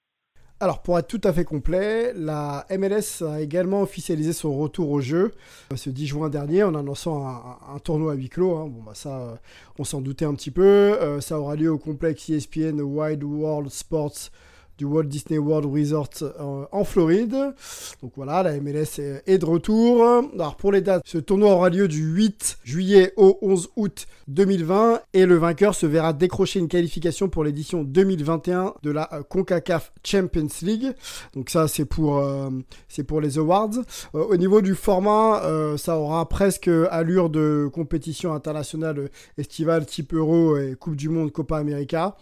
[0.58, 5.02] Alors, pour être tout à fait complet, la MLS a également officialisé son retour au
[5.02, 5.32] jeu
[5.70, 8.56] euh, ce 10 juin dernier en annonçant un, tournoi à huis clos.
[8.56, 8.66] hein.
[8.66, 9.34] Bon, bah ça, euh,
[9.78, 10.64] on s'en doutait un petit peu.
[10.64, 14.30] Euh, ça aura lieu au complexe ESPN Wide World Sports
[14.78, 17.54] du Walt Disney World Resort euh, en Floride.
[18.02, 20.04] Donc voilà, la MLS est, de retour.
[20.34, 25.00] Alors pour les dates, ce tournoi aura lieu du 8 juillet au 11 août 2020
[25.14, 29.92] et le vainqueur se verra décrocher une qualification pour l'édition 2021 de la euh, CONCACAF
[30.04, 30.92] Champions League.
[31.34, 32.50] Donc ça c'est pour euh,
[32.88, 33.70] c'est pour les awards.
[34.12, 35.42] Au niveau du format,
[35.76, 41.58] ça aura presque allure de compétition internationale estivale type Euro et Coupe du Monde Copa
[41.58, 42.16] América.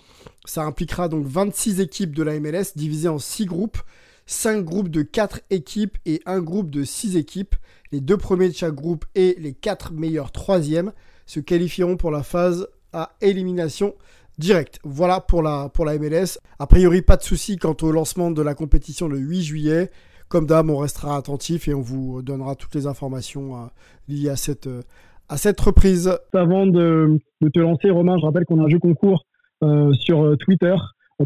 [0.46, 2.43] Ça impliquera donc 26 équipes de la MLS
[2.76, 3.78] divisées en 6 groupes,
[4.26, 7.56] 5 groupes de 4 équipes et un groupe de 6 équipes.
[7.92, 10.92] Les deux premiers de chaque groupe et les 4 meilleurs troisièmes
[11.26, 13.94] se qualifieront pour la phase à élimination
[14.38, 14.78] directe.
[14.84, 16.38] Voilà pour la, pour la MLS.
[16.58, 19.90] A priori, pas de souci quant au lancement de la compétition le 8 juillet.
[20.28, 23.66] Comme d'hab, on restera attentif et on vous donnera toutes les informations euh,
[24.08, 24.82] liées à cette, euh,
[25.28, 26.18] à cette reprise.
[26.32, 29.26] Avant de, de, te lancer, Romain, je rappelle qu'on a un jeu concours
[29.62, 30.74] euh, sur Twitter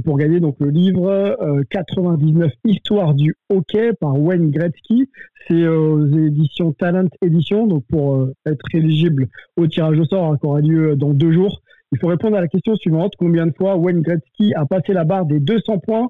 [0.04, 1.36] pour gagner donc le livre
[1.70, 5.08] 99 Histoire du hockey par Wayne Gretzky.
[5.46, 7.66] C'est aux éditions Talent Edition.
[7.66, 11.62] Donc pour être éligible au tirage au sort hein, qui aura lieu dans deux jours,
[11.90, 13.14] il faut répondre à la question suivante.
[13.18, 16.08] Combien de fois Wayne Gretzky a passé la barre des 200 points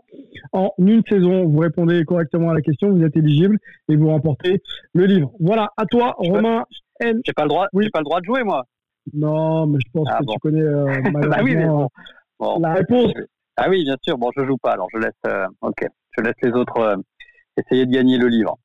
[0.52, 1.46] en une saison?
[1.46, 4.60] Vous répondez correctement à la question, vous êtes éligible et vous remportez
[4.92, 5.32] le livre.
[5.38, 6.64] Voilà, à toi, Romain
[7.00, 7.20] N.
[7.24, 7.88] J'ai pas le droit, oui.
[7.90, 8.64] pas le droit de jouer, moi.
[9.14, 13.12] Non, mais je pense ah, que tu connais euh, bah oui, la réponse.
[13.60, 14.16] Ah oui, bien sûr.
[14.16, 15.10] Bon, je joue pas, alors je laisse.
[15.26, 15.84] Euh, ok,
[16.16, 16.96] je laisse les autres euh,
[17.56, 18.56] essayer de gagner le livre.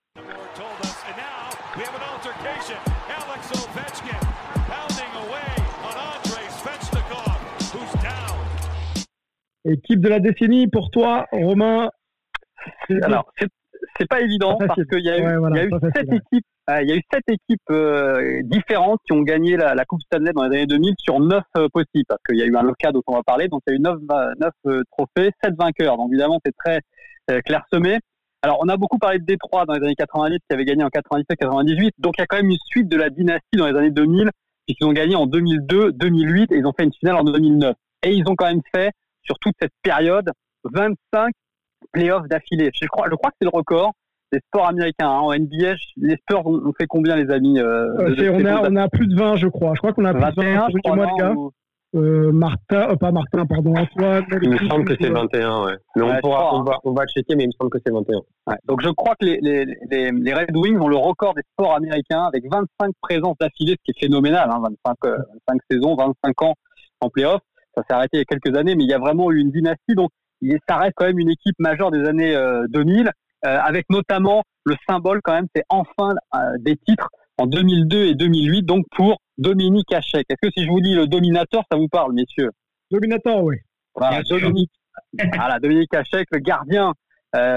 [9.65, 11.89] Équipe de la décennie pour toi, Romain
[13.01, 13.31] Alors,
[13.97, 16.89] c'est pas évident parce qu'il y a eu, y a eu sept équipes, euh, il
[16.89, 20.43] y a eu sept équipes euh, différentes qui ont gagné la, la, Coupe Stanley dans
[20.43, 23.03] les années 2000 sur neuf euh, possibles parce qu'il y a eu un local dont
[23.07, 23.97] on va parler, donc il y a eu neuf,
[24.39, 25.97] neuf trophées, sept vainqueurs.
[25.97, 26.81] Donc évidemment, c'est très
[27.45, 27.99] clairsemé.
[28.41, 30.89] Alors, on a beaucoup parlé de Détroit dans les années 90 qui avait gagné en
[30.89, 31.91] 97-98.
[31.97, 34.29] Donc, il y a quand même une suite de la dynastie dans les années 2000
[34.65, 37.73] puisqu'ils ont gagné en 2002, 2008 et ils ont fait une finale en 2009.
[38.03, 38.91] Et ils ont quand même fait
[39.23, 40.29] sur toute cette période
[40.65, 41.33] 25
[41.93, 42.71] playoffs d'affilée.
[42.73, 43.93] Je crois, je crois que c'est le record
[44.31, 45.09] des sports américains.
[45.09, 45.19] Hein.
[45.19, 48.89] En NBA, les Spurs ont fait combien, les amis euh, euh on, a, on, a,
[48.89, 49.73] plus de 20, je crois.
[49.75, 51.33] Je crois qu'on a plus de 20 sur mois de gars.
[51.95, 54.25] Euh, Martin, euh, pas Martin, pardon, Antoine.
[54.41, 55.73] Il me semble que c'est 21, ouais.
[55.95, 58.17] Mais on, pourra, on, va, on va checker, mais il me semble que c'est 21.
[58.47, 58.55] Ouais.
[58.65, 61.75] Donc je crois que les, les, les, les, Red Wings ont le record des sports
[61.75, 64.49] américains avec 25 présences d'affilée, ce qui est phénoménal.
[64.49, 64.95] Hein, 25,
[65.47, 66.53] 25 saisons, 25 ans
[66.99, 67.41] en playoff
[67.75, 69.51] ça s'est arrêté il y a quelques années, mais il y a vraiment eu une
[69.51, 69.95] dynastie.
[69.95, 70.11] Donc,
[70.67, 72.35] ça reste quand même une équipe majeure des années
[72.69, 73.11] 2000, euh,
[73.45, 78.15] euh, avec notamment le symbole quand même, c'est enfin euh, des titres en 2002 et
[78.15, 80.25] 2008, donc pour Dominique Hachek.
[80.29, 82.51] Est-ce que si je vous dis le dominateur, ça vous parle, messieurs?
[82.91, 83.57] Dominateur, oui.
[83.95, 84.71] Voilà, Dominique,
[85.35, 86.93] voilà, Dominique Hachek, le gardien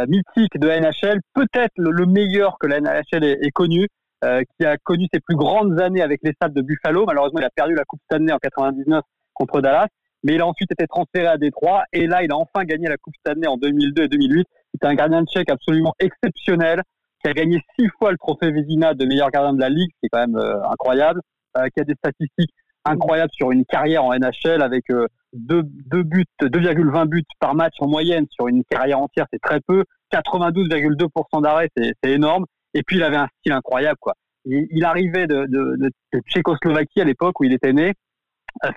[0.09, 3.87] mythique de NHL, peut-être le, meilleur que la NHL ait, connu,
[4.23, 7.05] qui a connu ses plus grandes années avec les Sables de Buffalo.
[7.05, 9.03] Malheureusement, il a perdu la Coupe Stanley en 99
[9.35, 9.89] contre Dallas
[10.23, 12.97] mais il a ensuite été transféré à Détroit et là il a enfin gagné la
[12.97, 14.47] Coupe Stanley en 2002 et 2008.
[14.75, 16.83] C'est un gardien de tchèque absolument exceptionnel
[17.23, 20.09] qui a gagné six fois le trophée Vézina de meilleur gardien de la ligue, c'est
[20.09, 21.21] quand même euh, incroyable,
[21.57, 26.25] euh, qui a des statistiques incroyables sur une carrière en NHL avec euh, deux, buts,
[26.41, 29.85] 2,20 buts par match en moyenne sur une carrière entière, c'est très peu.
[30.13, 32.47] 92,2% d'arrêt, c'est énorme.
[32.75, 34.15] Et puis il avait un style incroyable quoi.
[34.45, 35.91] Il, arrivait de, de
[36.29, 37.95] Tchécoslovaquie à l'époque où il était né.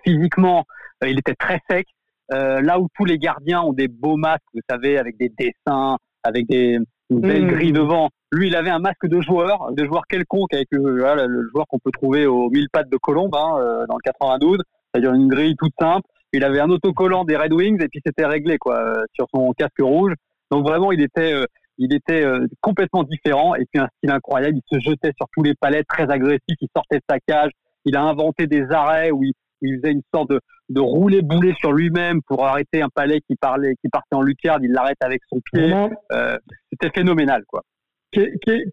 [0.04, 0.64] physiquement, euh,
[1.08, 1.88] il était très sec.
[2.32, 5.98] Euh, là où tous les gardiens ont des beaux masques, vous savez, avec des dessins,
[6.24, 6.78] avec des
[7.12, 7.48] une belle mmh.
[7.48, 8.10] grille devant.
[8.32, 11.80] Lui, il avait un masque de joueur, de joueur quelconque, avec le, le joueur qu'on
[11.80, 14.60] peut trouver aux mille pattes de Colombe hein, euh, dans le 92,
[14.94, 16.08] c'est-à-dire une grille toute simple.
[16.34, 18.80] Il avait un autocollant des Red Wings et puis c'était réglé quoi
[19.14, 20.14] sur son casque rouge.
[20.52, 21.34] Donc vraiment, il était
[21.80, 22.24] il était
[22.62, 24.58] complètement différent et puis un style incroyable.
[24.58, 26.56] Il se jetait sur tous les palais, très agressif.
[26.62, 27.50] Il sortait de sa cage.
[27.86, 31.54] Il a inventé des arrêts où il, il faisait une sorte de, de rouler boulet
[31.60, 35.22] sur lui-même pour arrêter un palais qui parlait, qui partait en lucarne, il l'arrête avec
[35.30, 35.74] son pied.
[36.12, 36.38] Euh,
[36.72, 37.64] c'était phénoménal, quoi.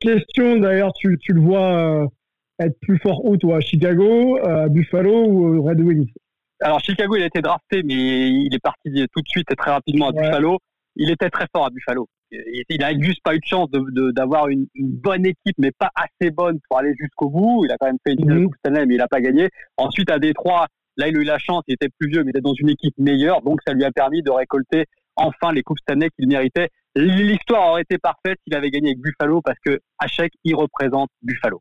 [0.00, 2.06] question d'ailleurs, tu, tu, le vois euh,
[2.60, 6.12] être plus fort où toi, Chicago, euh, Buffalo ou Red Wings?
[6.60, 9.70] Alors Chicago, il a été drafté, mais il est parti tout de suite et très
[9.70, 10.58] rapidement à Buffalo.
[10.96, 12.08] Il était très fort à Buffalo.
[12.30, 16.58] Il n'a juste pas eu de chance d'avoir une, bonne équipe, mais pas assez bonne
[16.68, 17.64] pour aller jusqu'au bout.
[17.64, 18.50] Il a quand même fait une finale mmh.
[18.58, 19.48] Stanley, mais il n'a pas gagné.
[19.76, 20.66] Ensuite, à Détroit,
[20.96, 22.70] Là, il a eu la chance, il était plus vieux, mais il était dans une
[22.70, 26.68] équipe meilleure, donc ça lui a permis de récolter enfin les coupes Stanley qu'il méritait.
[26.94, 31.60] L'histoire aurait été parfaite s'il avait gagné avec Buffalo, parce que Hachek, il représente Buffalo.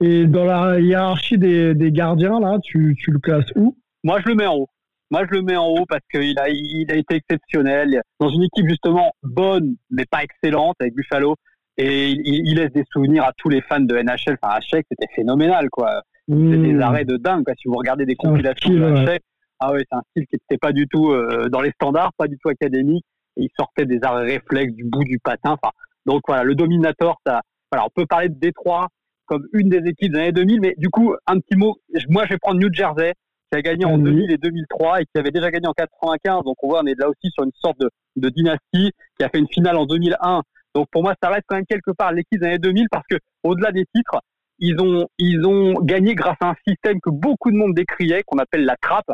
[0.00, 3.76] Et dans la hiérarchie des, gardiens, là, tu, le classes où?
[4.04, 4.68] Moi, je le mets en haut.
[5.10, 8.02] Moi, je le mets en haut parce qu'il a, il a été exceptionnel.
[8.20, 11.36] Dans une équipe justement bonne, mais pas excellente avec Buffalo.
[11.78, 14.36] Et il, laisse des souvenirs à tous les fans de NHL.
[14.42, 16.02] Enfin, Hachek, c'était phénoménal, quoi.
[16.28, 16.82] C'est des mmh.
[16.82, 17.44] arrêts de dingue.
[17.44, 17.54] Quoi.
[17.60, 19.18] Si vous regardez des compilations de
[19.60, 22.28] ah ouais, c'est un style qui n'était pas du tout euh, dans les standards, pas
[22.28, 23.04] du tout académique.
[23.36, 25.56] Et il sortait des arrêts réflexes du bout du patin.
[25.60, 25.72] Enfin,
[26.06, 27.40] donc voilà, le Dominator, ça,
[27.72, 28.88] voilà, on peut parler de Détroit
[29.26, 31.76] comme une des équipes des années 2000, mais du coup, un petit mot.
[32.08, 33.12] Moi, je vais prendre New Jersey,
[33.50, 36.44] qui a gagné en 2000 et 2003 et qui avait déjà gagné en 95.
[36.44, 39.28] Donc on voit, on est là aussi sur une sorte de, de dynastie qui a
[39.28, 40.42] fait une finale en 2001.
[40.74, 43.16] Donc pour moi, ça reste quand même quelque part l'équipe des années 2000 parce que
[43.42, 44.20] au-delà des titres,
[44.58, 48.38] ils ont, ils ont gagné grâce à un système que beaucoup de monde décriait, qu'on
[48.38, 49.10] appelle la trappe.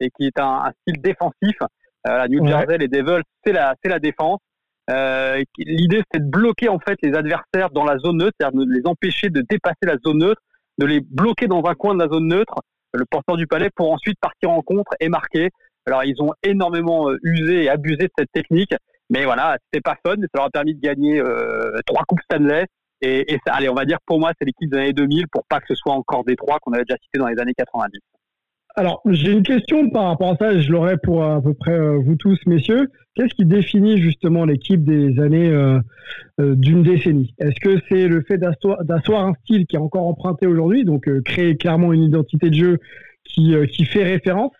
[0.00, 1.56] et qui est un, un style défensif.
[2.06, 4.38] Euh, la New Jersey, les Devils, c'est la, c'est la défense.
[4.90, 8.72] Euh, L'idée, c'est de bloquer en fait les adversaires dans la zone neutre, c'est-à-dire de
[8.72, 10.40] les empêcher de dépasser la zone neutre,
[10.78, 12.54] de les bloquer dans un coin de la zone neutre,
[12.94, 15.50] le porteur du palais, pour ensuite partir en contre et marquer.
[15.86, 18.74] Alors, ils ont énormément euh, usé et abusé de cette technique,
[19.10, 22.20] mais voilà, c'était pas fun, mais ça leur a permis de gagner euh, trois coupes
[22.22, 22.66] Stanley.
[23.00, 25.60] Et, ça, allez, on va dire pour moi, c'est l'équipe des années 2000 pour pas
[25.60, 27.98] que ce soit encore des trois qu'on avait déjà cités dans les années 90.
[28.74, 31.98] Alors, j'ai une question par rapport à ça, je l'aurai pour à peu près euh,
[31.98, 32.88] vous tous, messieurs.
[33.14, 35.80] Qu'est-ce qui définit justement l'équipe des années euh,
[36.40, 37.34] euh, d'une décennie?
[37.38, 41.20] Est-ce que c'est le fait d'asseoir un style qui est encore emprunté aujourd'hui, donc euh,
[41.22, 42.78] créer clairement une identité de jeu
[43.24, 44.52] qui, euh, qui fait référence,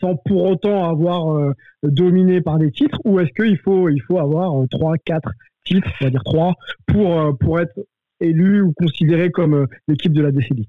[0.00, 4.18] sans pour autant avoir euh, dominé par des titres, ou est-ce qu'il faut, il faut
[4.18, 5.32] avoir euh, trois, quatre
[5.68, 6.54] titres, on va dire trois,
[6.86, 7.78] pour, euh, pour être
[8.20, 10.68] élu ou considéré comme euh, l'équipe de la décennie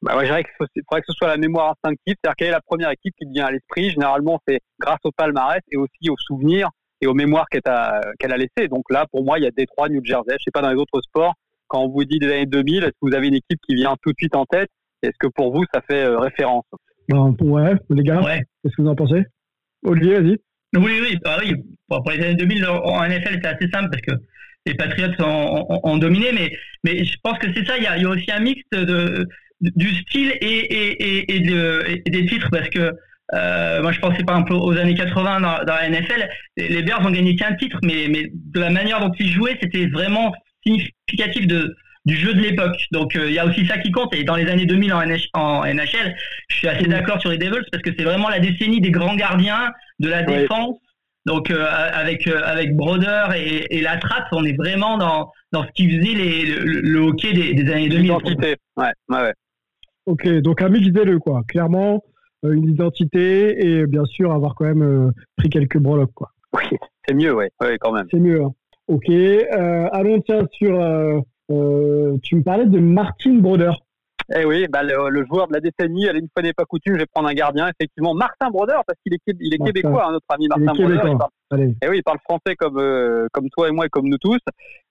[0.00, 2.52] Bah ouais, je dirais qu'il faudrait que ce soit la mémoire instinctive, c'est-à-dire quelle est
[2.52, 3.90] la première équipe qui te vient à l'esprit?
[3.90, 6.68] Généralement, c'est grâce au palmarès et aussi aux souvenirs
[7.00, 8.68] et aux mémoires qu'elle a, qu'elle a laissées.
[8.68, 10.36] Donc là, pour moi, il y a Détroit, New Jersey.
[10.38, 11.34] Je sais pas dans les autres sports,
[11.66, 13.96] quand on vous dit des années 2000, est-ce que vous avez une équipe qui vient
[14.02, 14.68] tout de suite en tête?
[15.02, 16.64] Est-ce que pour vous, ça fait euh, référence?
[17.08, 18.20] Ben, Ouais, les gars,
[18.62, 19.24] qu'est-ce que vous en pensez?
[19.84, 20.38] Olivier, vas-y.
[20.76, 21.54] Oui, oui, bah oui.
[21.88, 24.12] Pour, les années 2000 en NFL, c'est assez simple parce que
[24.64, 26.52] les Patriots ont, ont- ont dominé, mais,
[26.84, 27.76] mais je pense que c'est ça.
[27.76, 29.26] Il y a, il y a aussi un mix de,
[29.60, 32.92] du style et, et, et, et, de- et des titres parce que
[33.34, 36.28] euh, moi, je pensais par exemple aux années 80 dans, dans la NFL.
[36.56, 39.86] Les Bears ont gagné qu'un titre, mais, mais de la manière dont ils jouaient, c'était
[39.86, 40.34] vraiment
[40.66, 42.76] significatif de, du jeu de l'époque.
[42.92, 44.14] Donc euh, il y a aussi ça qui compte.
[44.14, 46.14] Et dans les années 2000 en, NH en NHL,
[46.48, 49.16] je suis assez d'accord sur les Devils parce que c'est vraiment la décennie des grands
[49.16, 49.70] gardiens,
[50.02, 50.40] de la Ouais.
[50.42, 50.76] défense.
[51.24, 55.62] Donc euh, avec euh, avec Broder et, et la trappe, on est vraiment dans dans
[55.64, 58.02] ce qui faisait les, le, le hockey des, des années 2000.
[58.02, 59.32] L'identité, ouais, ouais, ouais.
[60.06, 61.42] Ok, donc un mix des deux, quoi.
[61.46, 62.02] Clairement,
[62.44, 66.30] euh, une identité et bien sûr avoir quand même euh, pris quelques breloques, quoi.
[66.54, 66.64] Oui,
[67.06, 68.06] c'est mieux, ouais, ouais, quand même.
[68.10, 68.42] C'est mieux.
[68.42, 68.50] hein.
[68.88, 70.78] Ok, euh, allons tiens sur.
[70.80, 71.20] euh,
[71.52, 73.70] euh, tu me parlais de Martin Broder.
[74.34, 76.94] Eh oui, bah, le, le joueur de la décennie, allez, une fois n'est pas coutume,
[76.94, 79.72] je vais prendre un gardien, effectivement, Martin Broder, parce qu'il est, il est Martin.
[79.72, 81.00] québécois, hein, notre ami Martin Broder.
[81.12, 81.74] il parle- Allez.
[81.82, 84.38] Eh oui, il parle français comme, euh, comme toi et moi et comme nous tous.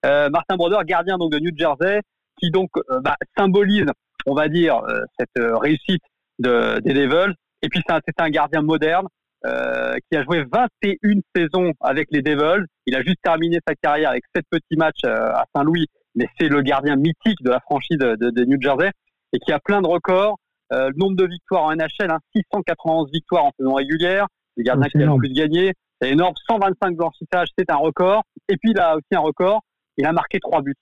[0.06, 2.00] Euh, Martin Broder, gardien donc de New Jersey,
[2.40, 3.86] qui donc euh, bah, symbolise,
[4.26, 6.02] on va dire, euh, cette euh, réussite
[6.38, 7.34] de, des Devils.
[7.62, 9.06] Et puis c'est un, un gardien moderne
[9.44, 12.64] euh, qui a joué 21 saisons avec les Devils.
[12.86, 16.48] Il a juste terminé sa carrière avec sept petits matchs euh, à Saint-Louis, mais c'est
[16.48, 18.90] le gardien mythique de la franchise de, de- de New Jersey
[19.32, 20.38] et qui a plein de records.
[20.72, 24.26] Euh, le nombre de victoires en NHL, hein, 691 victoires en saison régulière.
[24.56, 25.72] Le gardien Ouais, c'est qui a le plus gagné.
[26.00, 26.34] C'est énorme.
[26.48, 28.22] 125 blanchissages, c'est un record.
[28.48, 29.60] Et puis il a aussi un record.
[29.98, 30.74] Il a marqué trois buts.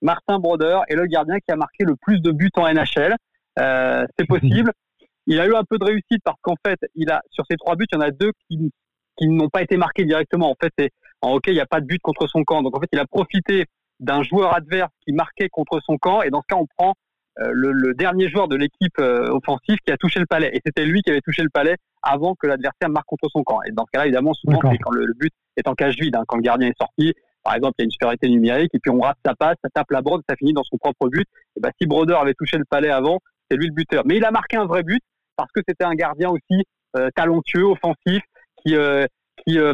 [0.00, 3.16] Martin Broder est le gardien qui a marqué le plus de buts en NHL.
[3.58, 4.72] Euh, c'est possible.
[5.26, 7.76] Il a eu un peu de réussite parce qu'en fait, il a sur ces trois
[7.76, 8.70] buts, il y en a deux qui,
[9.16, 10.50] qui n'ont pas été marqués directement.
[10.50, 12.62] En fait, c'est- en hockey, il n'y a pas de but contre son camp.
[12.62, 13.66] Donc en fait, il a profité
[14.00, 16.22] d'un joueur adverse qui marquait contre son camp.
[16.22, 16.94] Et dans ce cas, on prend
[17.38, 20.50] le, le dernier joueur de l'équipe euh, offensive qui a touché le palais.
[20.54, 23.60] Et c'était lui qui avait touché le palais avant que l'adversaire marque contre son camp.
[23.66, 26.16] Et dans ce cas-là, évidemment, souvent, c'est quand le, le but est en cage vide,
[26.16, 27.14] hein, quand le gardien est sorti.
[27.44, 29.70] Par exemple, il y a une supériorité numérique et puis on rate sa passe, ça
[29.74, 31.26] tape la brogue, ça finit dans son propre but.
[31.56, 33.18] Et ben, si Broder avait touché le palais avant,
[33.50, 34.04] c'est lui le buteur.
[34.06, 35.02] Mais il a marqué un vrai but
[35.36, 36.64] parce que c'était un gardien aussi
[36.96, 38.22] euh, talentueux, offensif,
[38.64, 39.06] qui, euh,
[39.44, 39.72] qui euh,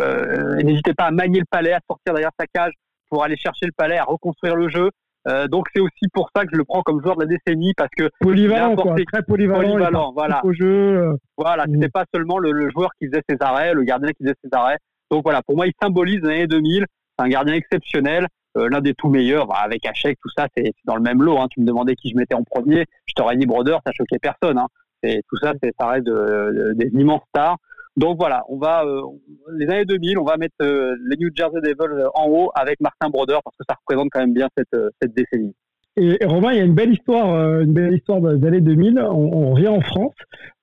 [0.00, 2.72] euh, n'hésitait pas à manier le palais, à sortir derrière sa cage
[3.08, 4.90] pour aller chercher le palais, à reconstruire le jeu.
[5.26, 7.74] Euh, donc c'est aussi pour ça que je le prends comme joueur de la décennie
[7.76, 8.94] parce que Polyvalent, quoi.
[9.12, 9.60] Très polyvalent.
[9.72, 10.40] polyvalent, voilà.
[10.44, 10.66] Au jeu.
[10.66, 14.22] euh, Voilà, c'était pas seulement le, le joueur qui faisait ses arrêts, le gardien qui
[14.24, 14.78] faisait ses arrêts.
[15.10, 16.84] Donc voilà, pour moi, il symbolise l'année 2000.
[17.18, 18.26] C'est un gardien exceptionnel,
[18.56, 19.46] euh, l'un des tout meilleurs.
[19.48, 21.38] Bah, avec Hachek, tout ça, c'est dans le même lot.
[21.38, 21.46] Hein.
[21.50, 24.56] Tu me demandais qui je mettais en premier, je t'aurais dit Broder, ça choquait personne.
[24.58, 24.66] Hein.
[25.02, 27.56] C'est tout ça, c'est ça reste de- de- des immenses stars.
[27.98, 29.02] Donc voilà, on va euh,
[29.56, 33.08] les années 2000, on va mettre euh, les New Jersey Devils en haut avec Martin
[33.10, 35.52] Broder parce que ça représente quand même bien cette, euh, cette décennie.
[35.96, 39.00] Et Romain, il y a une belle histoire, euh, une belle histoire des années 2000.
[39.00, 40.14] On, on revient en France,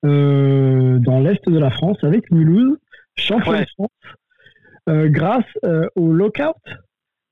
[0.06, 2.78] euh, dans l'est de la France, avec Mulhouse,
[3.18, 3.60] champion Ouais.
[3.60, 3.90] de France,
[4.88, 6.54] euh, grâce euh, au lockout.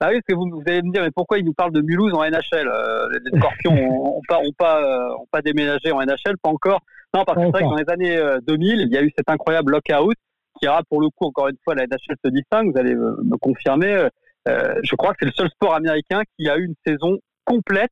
[0.01, 1.81] Ah oui, parce que vous, vous allez me dire, mais pourquoi il nous parle de
[1.81, 5.93] Mulhouse en NHL euh, Les Scorpions ont, ont pas, ont pas, euh, ont pas déménagé
[5.93, 6.81] en NHL, pas encore.
[7.15, 9.11] Non, parce que c'est vrai que dans les années euh, 2000, il y a eu
[9.17, 10.15] cet incroyable lockout
[10.61, 12.73] qui a, pour le coup, encore une fois, la NHL se distingue.
[12.73, 14.09] Vous allez euh, me confirmer.
[14.49, 17.91] Euh, je crois que c'est le seul sport américain qui a eu une saison complète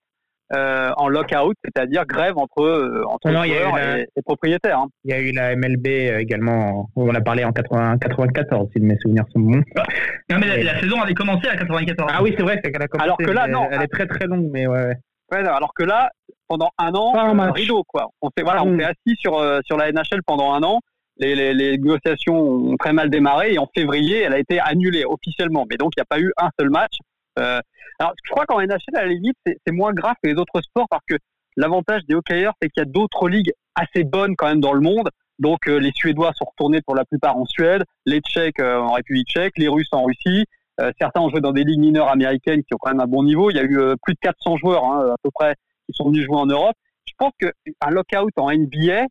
[0.55, 4.81] euh, en lockout, c'est-à-dire grève entre, euh, entre Non, joueurs la- et, et propriétaires.
[4.81, 4.89] hein.
[5.05, 8.68] Il y a eu la MLB euh, également, on en a parlé en 80 94,
[8.77, 9.62] si mes souvenirs sont bons.
[10.31, 12.12] Non, mais la, la saison avait commencé à 94.
[12.14, 13.05] Ah oui, c'est vrai, c'est qu'elle a commencé.
[13.05, 13.66] Alors que là, non.
[13.70, 14.93] Elle est très très longue, mais ouais.
[15.39, 16.11] Alors que là,
[16.49, 18.11] pendant un an, un rideau quoi.
[18.20, 18.78] On s'est voilà, on Mm.
[18.78, 20.80] s'est assis sur euh, sur la NHL pendant un an
[21.18, 25.05] les, les, les, négociations ont très mal démarré et en février, elle a été annulée
[25.05, 25.66] officiellement.
[25.68, 26.95] Mais donc, il n'y a pas eu un seul match.
[27.39, 27.61] Euh,
[27.99, 30.87] alors, je crois qu'en NHL, à la limite, c'est moins grave que les autres sports
[30.91, 31.16] parce que
[31.57, 34.80] l'avantage des hockeyeurs, c'est qu'il y a d'autres ligues assez bonnes quand même dans le
[34.80, 35.09] monde.
[35.39, 38.93] Donc, euh, les Suédois sont retournés pour la plupart en Suède, les Tchèques euh, en
[38.93, 40.45] République tchèque, les Russes en Russie.
[40.81, 43.23] Euh, certains ont joué dans des ligues mineures américaines qui ont quand même un bon
[43.23, 43.51] niveau.
[43.51, 45.55] Il y a eu plus de 400 joueurs hein, à peu près
[45.87, 46.77] qui sont venus jouer en Europe.
[47.07, 49.07] Je pense qu'un lockout en NBA,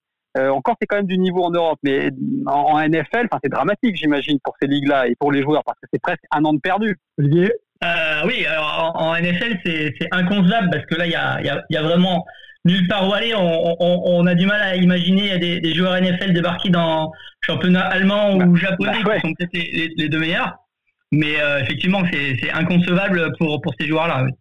[0.52, 2.10] encore c'est quand même du niveau en Europe, mais
[2.48, 6.02] en, NFL, c'est dramatique, j'imagine, pour ces ligues-là et pour les joueurs, parce que c'est
[6.02, 6.98] presque un an de perdu.
[7.20, 7.52] Olivier?
[7.84, 11.64] Euh, Oui, alors en, NFL, c'est inconcevable parce que là, il y a, y, a,
[11.70, 12.26] y a, vraiment
[12.66, 13.34] nulle part où aller.
[13.34, 17.82] On, on, on, a du mal à imaginer des, des joueurs NFL débarquer dans championnat
[17.82, 20.58] allemand ou bah, japonais, bah, qui sont peut-être les, les, deux meilleurs.
[21.12, 24.24] Mais euh, effectivement, c'est inconcevable pour, pour ces joueurs-là.
[24.26, 24.32] Oui.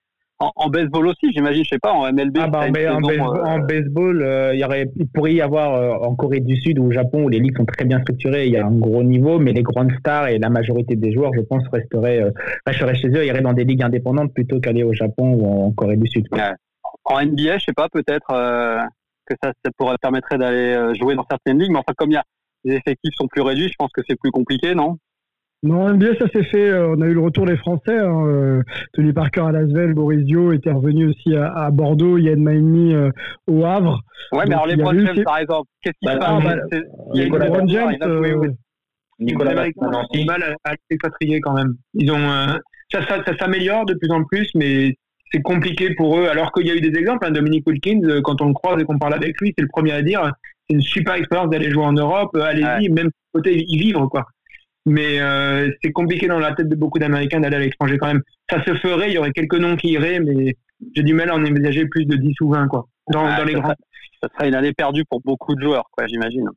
[0.42, 2.38] En, en, baseball aussi, j'imagine, je sais pas, en MLB.
[2.40, 3.44] Ah bah, en, saison, baseball, euh...
[3.44, 6.78] en, baseball, euh, il, y aurait, il pourrait y avoir euh, en Corée du Sud
[6.78, 9.02] ou au Japon où les ligues sont très bien structurées, il y a un gros
[9.02, 12.30] niveau, mais les grandes stars et la majorité des joueurs, je pense, resteraient, euh,
[12.64, 15.98] resteraient chez eux, iraient dans des ligues indépendantes plutôt qu'aller au Japon ou en Corée
[15.98, 16.26] du Sud.
[16.32, 16.52] Ouais.
[17.04, 18.80] En NBA, je sais pas, peut-être euh,
[19.26, 22.16] que ça, ça pourrait permettrait d'aller jouer dans certaines ligues, mais enfin, comme il y
[22.16, 22.24] a,
[22.64, 24.96] les effectifs sont plus réduits, je pense que c'est plus compliqué, non?
[25.62, 26.70] Non, NBA, ça s'est fait.
[26.70, 27.98] Euh, on a eu le retour des Français.
[27.98, 28.62] Hein, euh,
[28.94, 33.10] Tony Parker à Lasvel, Borisio était revenu aussi à, à Bordeaux, Yann Maimi euh,
[33.46, 34.00] au Havre.
[34.32, 36.78] Ouais, mais alors les Brown James, par exemple, qu'est-ce qui se passe bah,
[37.12, 37.96] Il y a Nicolas Brown James.
[38.02, 38.48] Euh,
[39.18, 41.74] Nicolas ils ont mal à s'expatrier quand même.
[41.92, 42.56] Ils ont,
[42.90, 44.96] ça, ça, ça s'améliore de plus en plus, mais
[45.30, 46.28] c'est compliqué pour eux.
[46.28, 47.26] Alors qu'il y a eu des exemples.
[47.26, 49.92] Hein, Dominique Wilkins, quand on le croise et qu'on parle avec lui, c'est le premier
[49.92, 50.32] à dire
[50.70, 52.34] c'est une super expérience d'aller jouer en Europe.
[52.34, 52.88] Allez-y, ouais.
[52.88, 54.24] même côté y vivre, quoi
[54.86, 58.22] mais euh, c'est compliqué dans la tête de beaucoup d'Américains d'aller à l'étranger quand même.
[58.48, 60.54] Ça se ferait, il y aurait quelques noms qui iraient, mais
[60.94, 63.44] j'ai du mal à en envisager plus de 10 ou 20 quoi, dans, ah, dans
[63.44, 63.68] les ça grands.
[63.68, 63.76] Serait,
[64.22, 66.48] ça serait une année perdue pour beaucoup de joueurs, quoi, j'imagine.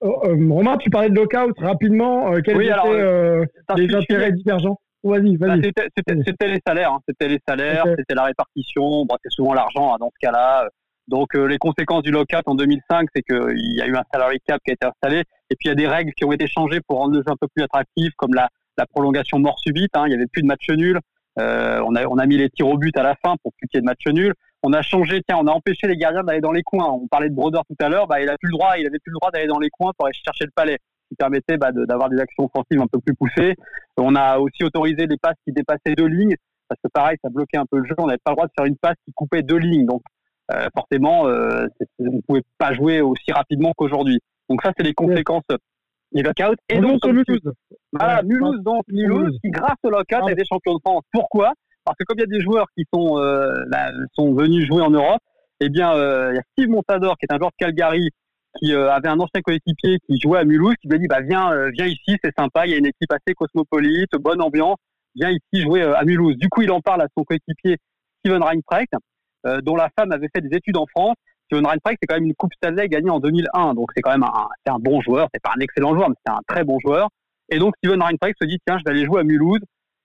[0.00, 2.32] Oh, euh, Romain, tu parlais de lockout rapidement.
[2.32, 3.44] Euh, quels oui, étaient alors, euh,
[3.76, 4.76] les intérêts divergents?
[5.04, 5.60] Vas-y, vas-y.
[5.60, 5.82] Bah,
[6.26, 7.00] c'était les salaires, hein.
[7.08, 7.94] c'était les salaires, okay.
[7.98, 9.04] c'était la répartition.
[9.04, 10.68] Bon, c'est souvent l'argent hein, dans ce cas-là.
[11.08, 14.38] Donc euh, les conséquences du lockout en 2005, c'est qu'il y a eu un salary
[14.46, 16.46] cap qui a été installé, et puis il y a des règles qui ont été
[16.46, 18.48] changées pour rendre le jeu un peu plus attractif, comme la,
[18.78, 19.90] la prolongation mort subite.
[19.94, 20.98] Hein, il n'y avait plus de match nul.
[21.38, 23.66] Euh, on, a, on a mis les tirs au but à la fin pour plus
[23.68, 24.34] qu'il y ait de match nul.
[24.62, 26.88] On a changé, tiens, on a empêché les gardiens d'aller dans les coins.
[26.88, 28.98] On parlait de Broder tout à l'heure, bah, il a plus le droit, il avait
[28.98, 30.78] plus le droit d'aller dans les coins pour aller chercher le palais,
[31.08, 33.56] qui permettait bah, d'avoir de, des actions offensives un peu plus poussées.
[33.96, 36.36] On a aussi autorisé des passes qui dépassaient deux lignes,
[36.68, 37.94] parce que pareil, ça bloquait un peu le jeu.
[37.98, 40.02] On n'avait pas le droit de faire une passe qui coupait deux lignes, donc
[40.74, 41.66] forcément, euh,
[41.98, 44.20] on ne pouvait pas jouer aussi rapidement qu'aujourd'hui.
[44.48, 45.44] Donc ça, c'est les conséquences
[46.12, 46.56] des lockouts.
[46.68, 47.52] Et On donc, Mulhouse.
[47.92, 50.28] Voilà, Mulhouse, donc Mulhouse, qui grâce au lockout ah.
[50.28, 51.04] a été champion de France.
[51.12, 51.52] Pourquoi?
[51.84, 54.82] Parce que comme il y a des joueurs qui sont, euh, là, sont venus jouer
[54.82, 55.20] en Europe,
[55.60, 58.10] eh bien, euh, il y a Steve Montador, qui est un joueur de Calgary,
[58.58, 61.20] qui euh, avait un ancien coéquipier qui jouait à Mulhouse, qui lui a dit, bah,
[61.20, 64.76] viens, euh, viens ici, c'est sympa, il y a une équipe assez cosmopolite, bonne ambiance,
[65.14, 66.36] viens ici jouer à Mulhouse.
[66.36, 67.78] Du coup, il en parle à son coéquipier
[68.20, 68.92] Steven Reinprecht,
[69.46, 71.16] euh, dont la femme avait fait des études en France.
[71.46, 74.22] Steven Reinprecht, c'est quand même une Coupe Stanley gagnée en 2001, donc c'est quand même
[74.22, 75.28] un, un bon joueur.
[75.34, 77.08] C'est pas un excellent joueur, mais c'est un très bon joueur.
[77.50, 79.60] Et donc Steven Reinprecht se dit tiens, je vais aller jouer à Mulhouse.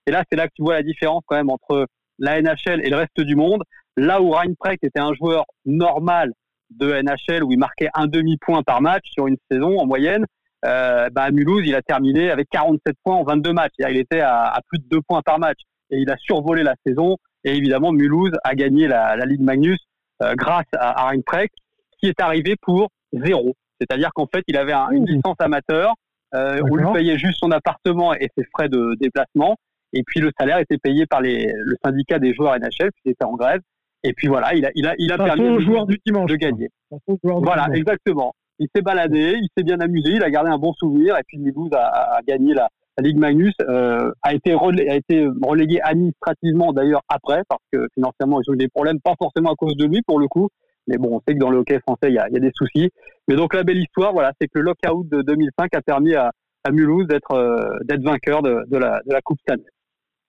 [0.06, 1.86] Et là, c'est là que tu vois la différence quand même entre
[2.18, 3.62] la NHL et le reste du monde.
[3.96, 6.32] Là où Reinprecht était un joueur normal
[6.70, 10.24] de NHL où il marquait un demi-point par match sur une saison en moyenne,
[10.64, 13.72] euh, bah à Mulhouse, il a terminé avec 47 points en 22 matchs.
[13.78, 15.58] Il était à, à plus de 2 points par match.
[15.90, 17.16] Et il a survolé la saison.
[17.44, 19.78] Et évidemment, Mulhouse a gagné la, la Ligue Magnus
[20.22, 21.54] euh, grâce à, à Reinprecht,
[21.98, 23.54] qui est arrivé pour zéro.
[23.80, 25.94] C'est-à-dire qu'en fait, il avait un, une licence amateur,
[26.34, 29.56] euh, où il payait juste son appartement et ses frais de déplacement.
[29.92, 33.24] Et puis le salaire était payé par les, le syndicat des joueurs NHL, qui était
[33.24, 33.60] en grève.
[34.04, 36.36] Et puis voilà, il a, il a, il a permis au joueur du dimanche, de
[36.36, 36.68] gagner.
[37.22, 37.78] Voilà, dimanche.
[37.78, 38.34] exactement.
[38.58, 41.16] Il s'est baladé, il s'est bien amusé, il a gardé un bon souvenir.
[41.16, 42.68] Et puis Mulhouse a, a gagné la,
[42.98, 47.86] la Ligue Magnus euh, a été relégué, a été relégué administrativement d'ailleurs après parce que
[47.94, 50.48] financièrement ils ont eu des problèmes, pas forcément à cause de lui pour le coup,
[50.88, 52.40] mais bon on sait que dans le hockey français il y a, il y a
[52.40, 52.90] des soucis.
[53.28, 56.32] Mais donc la belle histoire, voilà, c'est que le lockout de 2005 a permis à,
[56.64, 59.62] à Mulhouse d'être euh, d'être vainqueur de, de, la, de la Coupe Stanley.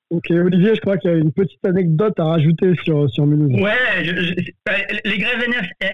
[0.10, 3.62] Ok, Olivier, je crois qu'il y a une petite anecdote à rajouter sur, sur Mulhouse.
[3.62, 4.34] Ouais, je, je,
[5.06, 5.46] les grèves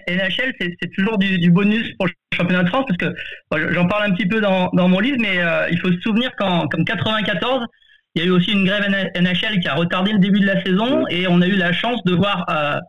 [0.08, 3.18] NHL, c'est toujours du, du, bonus pour le championnat de France, parce que
[3.50, 6.00] bon, j'en parle un petit peu dans, dans mon livre, mais euh, il faut se
[6.00, 7.66] souvenir qu'en 94,
[8.14, 10.64] il y a eu aussi une grève NHL qui a retardé le début de la
[10.64, 12.80] saison, et on a eu la chance de voir euh,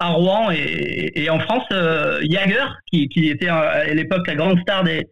[0.00, 4.58] à Rouen et, et en France euh, Jagger, qui, qui était à l'époque la grande
[4.62, 5.06] star des,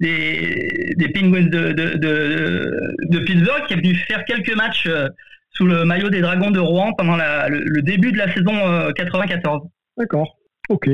[0.00, 5.08] des, des Penguins de, de, de, de, Pittsburgh, qui est venu faire quelques matchs euh,
[5.50, 8.54] sous le maillot des Dragons de Rouen pendant la, le, le, début de la saison
[8.54, 9.62] euh, 94.
[9.96, 10.36] D'accord,
[10.68, 10.90] ok.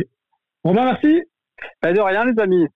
[0.64, 1.22] Bon ben merci.
[1.80, 2.66] Pas de rien les amis.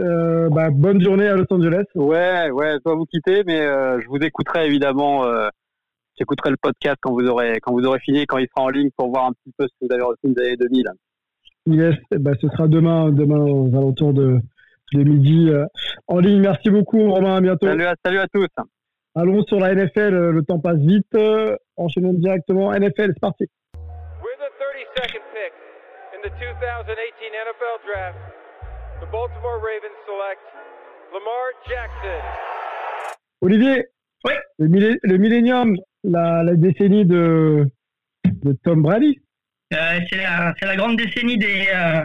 [0.00, 1.84] Euh, bah, bonne journée à Los Angeles.
[1.94, 5.24] Ouais, ouais, je dois vous quitter, mais euh, je vous écouterai évidemment.
[5.24, 5.48] Euh,
[6.18, 8.90] J'écouterai le podcast quand vous aurez quand vous aurez fini, quand il sera en ligne,
[8.94, 10.84] pour voir un petit peu ce que vous avez reçu des années 2000.
[11.66, 14.38] Yes, ben, ce sera demain, demain aux alentours de,
[14.92, 15.64] de midi euh,
[16.06, 16.40] en ligne.
[16.40, 17.36] Merci beaucoup, Romain.
[17.36, 17.66] À bientôt.
[17.66, 18.46] Salut à, salut à tous.
[19.14, 20.14] Allons sur la NFL.
[20.14, 21.06] euh, Le temps passe vite.
[21.14, 22.72] Euh, Enchaînons directement.
[22.72, 23.44] NFL, c'est parti.
[24.22, 25.52] With the 32nd pick
[26.14, 28.18] in the 2018 NFL Draft,
[29.00, 30.42] the Baltimore Ravens select
[31.12, 32.20] Lamar Jackson.
[33.42, 33.84] Olivier,
[34.24, 34.32] Oui.
[34.58, 37.66] le, millé- le millénium, la, la décennie de,
[38.24, 39.18] de Tom Brady.
[39.72, 39.76] Euh,
[40.10, 42.02] c'est la, c'est la grande décennie des, euh,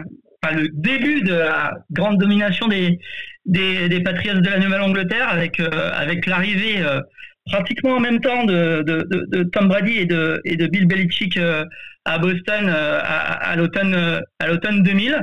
[0.52, 3.00] le début de la grande domination des,
[3.46, 7.02] des, des de la Nouvelle-Angleterre avec, euh, avec l'arrivée euh,
[7.46, 11.66] pratiquement en même temps de, de, Tom Brady et de, et de Bill Belichick euh,
[12.06, 15.20] à Boston à, à l'automne 2000.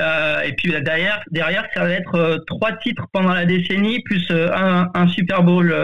[0.00, 4.24] Euh, et puis derrière, derrière, ça va être euh, trois titres pendant la décennie plus
[4.30, 5.74] euh, un, un Super Bowl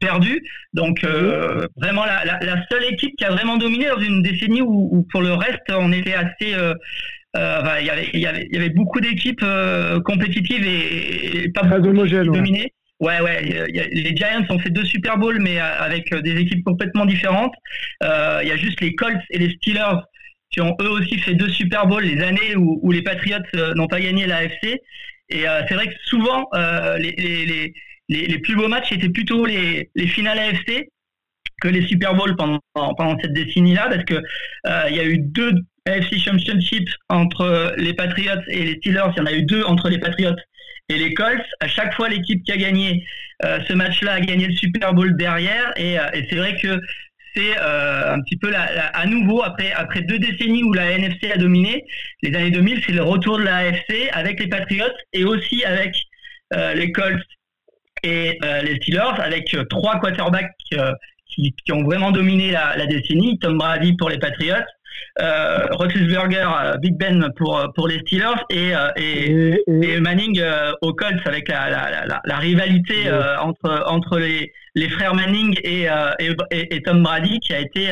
[0.00, 0.42] perdu.
[0.72, 4.62] Donc euh, vraiment la, la, la seule équipe qui a vraiment dominé dans une décennie
[4.62, 6.52] où, où pour le reste on était assez
[7.34, 9.44] il y avait il y avait il y avait beaucoup d'équipes
[10.04, 12.72] compétitives et, et pas Très beaucoup homogène, qui ouais.
[13.00, 13.66] Ouais, ouais.
[13.68, 17.04] il y a- Les Giants ont fait deux Super Bowls, mais avec des équipes complètement
[17.06, 17.54] différentes.
[18.00, 19.98] Il y a juste les Colts et les Steelers
[20.52, 23.88] qui ont eux aussi fait deux Super Bowls les années où, les Patriots euh, n'ont
[23.88, 24.80] pas gagné la AFC.
[25.30, 27.72] Et euh, c'est vrai que souvent, euh, les, les,
[28.08, 30.88] les, les, plus beaux matchs étaient plutôt les, les finales AFC
[31.60, 34.20] que les Super Bowls pendant, pendant cette décennie-là, parce que
[34.90, 35.52] il y a eu deux
[35.86, 39.10] AFC Championships entre les Patriots et les Steelers.
[39.16, 40.36] Il y en a eu deux entre les Patriots
[40.88, 41.46] et les Colts.
[41.60, 43.04] À chaque fois, l'équipe qui a gagné
[43.42, 45.72] ce match-là a gagné le Super Bowl derrière.
[45.76, 46.80] Et, et c'est vrai que
[47.34, 51.36] c'est euh, un petit peu la, à nouveau après deux décennies où la NFC a
[51.36, 51.84] dominé.
[52.22, 55.94] Les années 2000, c'est le retour de la AFC avec les Patriots et aussi avec
[56.54, 57.22] euh, les Colts
[58.02, 60.52] et euh, les Steelers, avec trois quarterbacks
[61.26, 63.38] qui, qui ont vraiment dominé la, la décennie.
[63.38, 64.64] Tom Brady pour les Patriots,
[65.20, 70.40] euh, Roethlisberger, euh, Big Ben pour euh, pour les Steelers et euh, et, et Manning
[70.82, 72.94] aux Colts avec la, la, la- rivalité
[73.40, 75.86] entre entre les les frères Manning et,
[76.50, 77.90] et, Tom Brady qui a été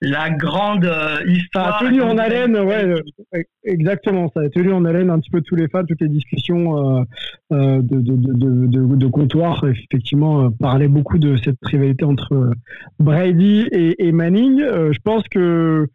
[0.00, 1.82] la grande euh, Ça histoire.
[1.82, 4.30] a tenu en haleine, ouais, euh, exactement.
[4.34, 7.04] Ça a tenu en haleine un petit peu tous les fans, toutes les discussions
[7.50, 9.64] de, de, de, comptoir.
[9.66, 12.50] Effectivement, parlaient beaucoup de cette rivalité entre
[12.98, 14.58] Brady et, Manning.
[14.60, 15.86] Je pense que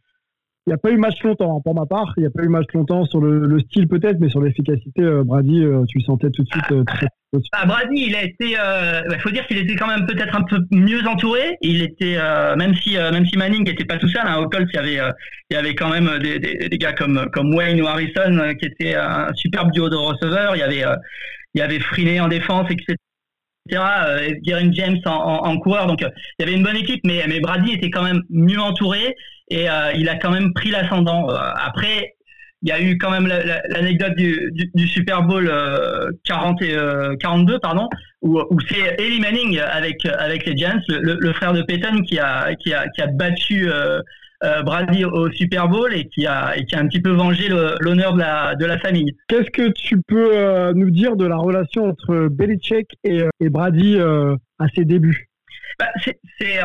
[0.69, 2.13] n'y a pas eu match longtemps, hein, pour ma part.
[2.17, 5.01] Il n'y a pas eu match longtemps sur le, le style peut-être, mais sur l'efficacité,
[5.01, 7.07] euh, Brady, euh, tu le sentais tout de suite euh, très.
[7.51, 8.55] Ah, Brady, il a été.
[8.55, 11.57] Il faut dire qu'il était quand même peut-être un peu mieux entouré.
[11.61, 14.49] Il était, euh, même si euh, même si Manning n'était pas tout seul, hein, au
[14.49, 15.11] Colts, il y avait euh,
[15.51, 18.65] il y avait quand même des, des, gars comme comme Wayne ou Harrison euh, qui
[18.65, 20.55] étaient un superbe duo de receveurs.
[20.55, 20.95] Il y avait euh,
[21.53, 22.95] il y avait Freeney en défense, etc.
[23.71, 25.85] Euh, Garen James en, en, coureur.
[25.85, 28.59] Donc euh, il y avait une bonne équipe, mais mais Brady était quand même mieux
[28.59, 29.15] entouré
[29.49, 31.29] et euh, il a quand même pris l'ascendant.
[31.29, 32.15] Euh, après,
[32.61, 36.09] il y a eu quand même la- la- l'anecdote du, du, du Super Bowl euh,
[36.25, 37.87] 40 et, euh, 42, pardon,
[38.21, 42.53] où, où c'est Eli Manning avec avec les Giants, le, frère de Peyton, qui a
[42.55, 44.01] qui a qui a battu euh,
[44.63, 47.47] Brady au Super Bowl et qui a et qui a un petit peu vengé
[47.79, 49.15] l'honneur de la de la famille.
[49.29, 54.65] Qu'est-ce que tu peux nous dire de la relation entre Belichick et, et Brady à
[54.75, 55.29] ses débuts?
[55.79, 55.87] Bah,
[56.39, 56.59] c'est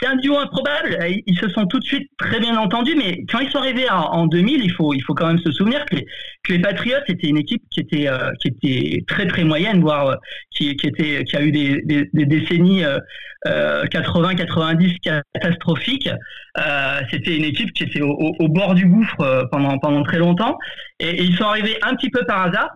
[0.00, 0.98] c'est, un duo improbable.
[1.26, 4.00] Ils, se sont tout de suite très bien entendus, mais quand ils sont arrivés en,
[4.00, 6.06] en 2000, il faut, il faut quand même se souvenir que les,
[6.44, 10.06] que les Patriots étaient une équipe qui était, euh, qui était très très moyenne, voire
[10.08, 10.14] euh,
[10.50, 11.80] qui, était, qui a eu des,
[12.12, 16.10] décennies euh, 80-90 catastrophiques.
[16.58, 20.58] Euh, C'était une équipe qui était au, bord du gouffre pendant, pendant très longtemps,
[20.98, 22.70] et, et ils sont arrivés un petit peu par hasard.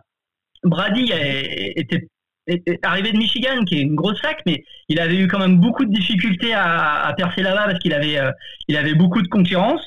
[0.63, 1.13] Brady
[1.77, 2.09] était
[2.83, 5.85] arrivé de Michigan, qui est une grosse fac, mais il avait eu quand même beaucoup
[5.85, 8.31] de difficultés à, à percer là-bas parce qu'il avait, euh,
[8.69, 9.83] il avait beaucoup de concurrence.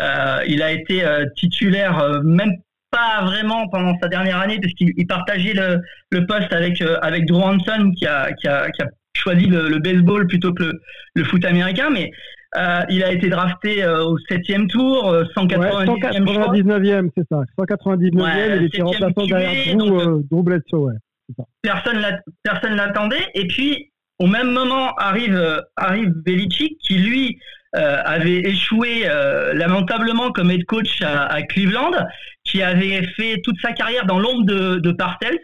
[0.00, 2.52] Euh, il a été euh, titulaire même
[2.90, 5.80] pas vraiment pendant sa dernière année parce qu'il il partageait le,
[6.10, 9.78] le poste avec avec Drew Hanson qui a, qui a, qui a choisi le, le
[9.78, 10.80] baseball plutôt que le,
[11.14, 12.12] le foot américain, mais
[12.56, 16.54] euh, il a été drafté euh, au septième tour, euh, 190e choix.
[16.54, 17.42] 199e, c'est ça.
[17.58, 20.94] 199e, Ouais, il était remplaçant derrière Drew, donc, Drew Bledsoe, ouais.
[21.62, 22.04] Personne
[22.42, 23.30] personne l'attendait.
[23.34, 27.38] Et puis au même moment arrive euh, arrive Belichick qui lui
[27.74, 31.92] euh, avait échoué euh, lamentablement comme head coach à, Cleveland
[32.44, 35.38] qui avait fait toute sa carrière dans l'ombre de, de Parcells.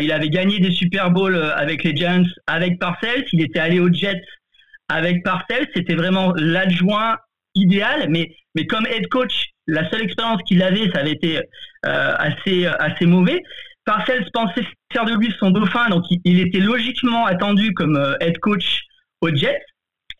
[0.00, 3.24] Il avait gagné des Super Bowls avec les Giants avec Parcells.
[3.32, 4.22] Il était allé aux Jets
[4.88, 5.66] avec Parcells.
[5.74, 7.16] C'était vraiment l'adjoint
[7.56, 8.06] idéal.
[8.08, 11.40] Mais mais comme head coach la seule expérience qu'il avait ça avait été
[11.82, 13.42] assez assez mauvais
[13.84, 18.38] Parcells pensait faire de lui son dauphin, donc il, était logiquement attendu comme euh, head
[18.38, 18.82] coach
[19.20, 19.64] aux Jets.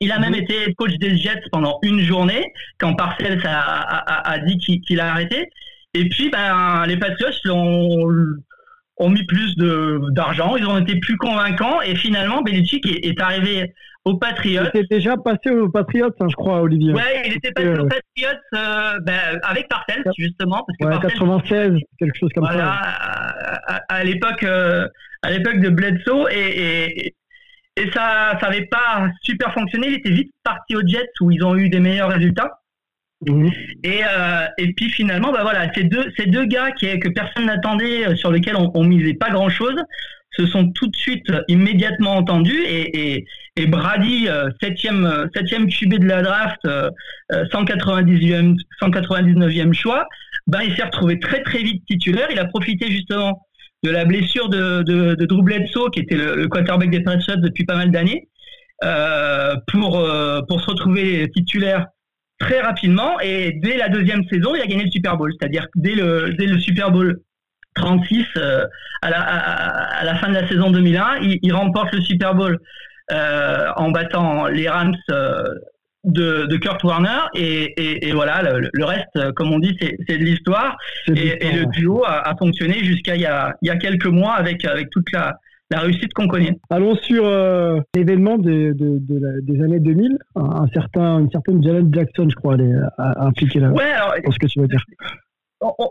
[0.01, 0.43] Il a même mhm.
[0.43, 2.45] été head coach des Jets pendant une journée,
[2.79, 5.49] quand Parcells a, dit qu'il a arrêté.
[5.95, 8.09] Et puis, ben, les Patriots ont,
[8.97, 13.73] ont mis plus d'argent, ils ont été plus convaincants, et finalement, Belichick est arrivé
[14.05, 14.65] aux Patriots.
[14.75, 16.93] Il était déjà passé aux Patriots, hein, je crois, Olivier.
[16.93, 20.65] Ouais, il était passé aux Patriots euh, ben, avec Parcells, justement.
[20.67, 22.73] Parce que ouais, 96, quelque chose comme ça.
[22.73, 24.87] À, à l'époque, euh,
[25.23, 27.15] à l'époque de Bledsoe, et, et,
[27.77, 29.89] et ça, ça n'avait pas super fonctionné.
[29.89, 32.61] Il était vite parti aux Jets où ils ont eu des meilleurs résultats.
[33.27, 33.51] Mhm.
[33.85, 37.47] Et, euh, et puis finalement, bah voilà, ces deux, ces deux gars qui, que personne
[37.47, 39.77] n'attendait, sur lesquels on, on misait pas grand chose,
[40.37, 43.27] se sont tout de suite immédiatement entendus et,
[43.69, 46.61] Brady, euh, septième, septième QB de la draft,
[47.31, 50.09] 199e, euh, 199e choix,
[50.47, 52.29] ben il s'est retrouvé très très vite titulaire.
[52.31, 53.41] Il a profité justement
[53.85, 57.65] de la blessure de, de, de Drew Bledsoe, qui était le, quarterback des Patriots depuis
[57.65, 58.29] pas mal d'années,
[58.83, 61.87] euh, pour, euh, pour se retrouver titulaire
[62.39, 63.21] très rapidement.
[63.21, 65.33] Et dès la deuxième saison, il a gagné le Super Bowl.
[65.39, 67.21] C'est-à-dire dès le, dès le Super Bowl
[67.75, 68.67] 36, euh,
[69.03, 72.59] à, la, à, la fin de la saison 2001, il, il remporte le Super Bowl
[73.13, 75.43] euh, en battant les Rams euh,
[76.05, 80.77] de, de, Kurt Warner et, et, voilà le, reste comme on dit c'est de l'histoire
[81.09, 84.33] et, le duo a, a fonctionné jusqu'à il, y a, il y a quelques mois
[84.35, 85.39] avec avec toute la,
[85.71, 86.59] la réussite qu'on connaît.
[86.69, 87.25] Allons sur
[87.95, 90.19] l'événement de, de, de des années 2000.
[90.37, 93.71] Un, certain, une certaine Janet Jackson, je crois, elle est impliquée là.
[93.71, 94.85] Ouais, alors, ce que tu veux dire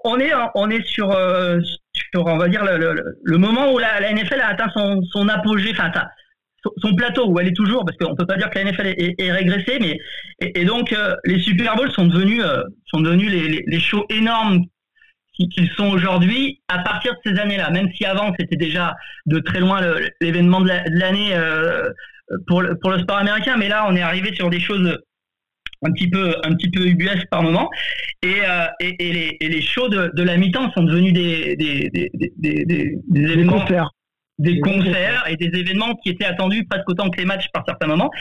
[0.04, 1.60] on est, on est sur, euh,
[2.12, 5.92] sur on va dire, le, le, moment où la, NFL a atteint son, apogée, enfin,
[6.78, 9.32] son plateau où elle est toujours, parce qu'on peut pas dire que la NFL est,
[9.32, 9.98] régressée, mais
[10.40, 14.62] et, donc euh, les Super Bowls sont devenus, euh, sont devenus les, shows énormes
[15.34, 17.72] qu'ils sont aujourd'hui à partir de ces années-là.
[17.72, 18.94] Même si avant c'était déjà
[19.26, 19.82] de très loin
[20.22, 21.36] l'événement de l'année
[22.46, 24.96] pour, pour le sport américain, mais là on est arrivé sur des choses
[25.84, 27.70] un petit peu un petit peu UBS par moment.
[28.22, 31.56] Et, euh, et, et, les, et les shows de, de la mi-temps sont devenus des
[31.56, 33.90] des, des, des, des, des événements concerts
[34.44, 37.88] des concerts et des événements qui étaient attendus presque autant que les matchs par certains
[37.88, 38.12] moments.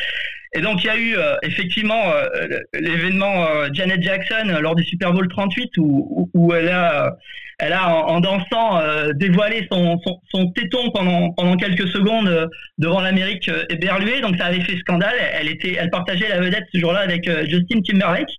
[0.55, 4.85] Et donc il y a eu euh, effectivement euh, l'événement euh, Janet Jackson lors du
[4.85, 7.17] Super Bowl 38 où, où, elle a,
[7.59, 8.81] elle a en, dansant
[9.15, 14.21] dévoilé son, son, son, téton pendant, pendant quelques secondes devant l'Amérique éberluée.
[14.21, 15.15] Donc ça avait fait scandale.
[15.33, 18.31] Elle, était, elle partageait la vedette ce jour-là avec Justin Timberlake.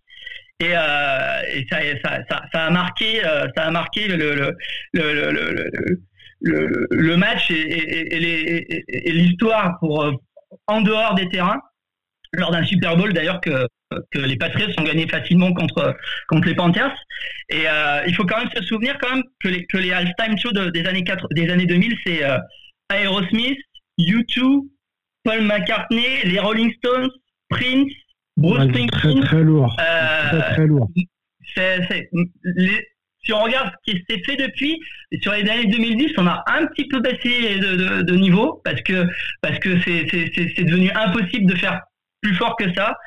[0.60, 3.22] Et, et ça, ça, ça, ça, a marqué,
[3.56, 4.56] ça a marqué le, le,
[4.94, 6.02] le, le
[6.44, 10.12] le, le match et, l'histoire pour
[10.68, 11.60] en dehors des terrains
[12.34, 13.68] lors d'un Super Bowl d'ailleurs que,
[14.12, 15.96] que les Patriots ont gagné facilement contre
[16.28, 16.96] contre les Panthers
[17.50, 20.38] et euh, il faut quand même se souvenir quand même que les que les halftime
[20.38, 22.38] shows des années 4, des années 2000 c'est euh,
[22.92, 23.60] Aerosmith,
[24.00, 24.68] U2,
[25.24, 27.10] Paul McCartney, les Rolling Stones,
[27.50, 27.92] Prince,
[28.38, 29.22] Bruce Springsteen.
[29.22, 29.76] Très très lourd.
[29.80, 30.90] Euh, très très lourd.
[31.56, 32.10] C'est,
[32.44, 32.88] les,
[33.26, 34.80] si on regarde ce qui s'est fait depuis,
[35.22, 39.06] sur les années 2010, on a un petit peu baissé de, niveau parce que
[39.42, 41.82] parce que c'est devenu impossible de faire
[42.22, 42.98] plus fort que ça.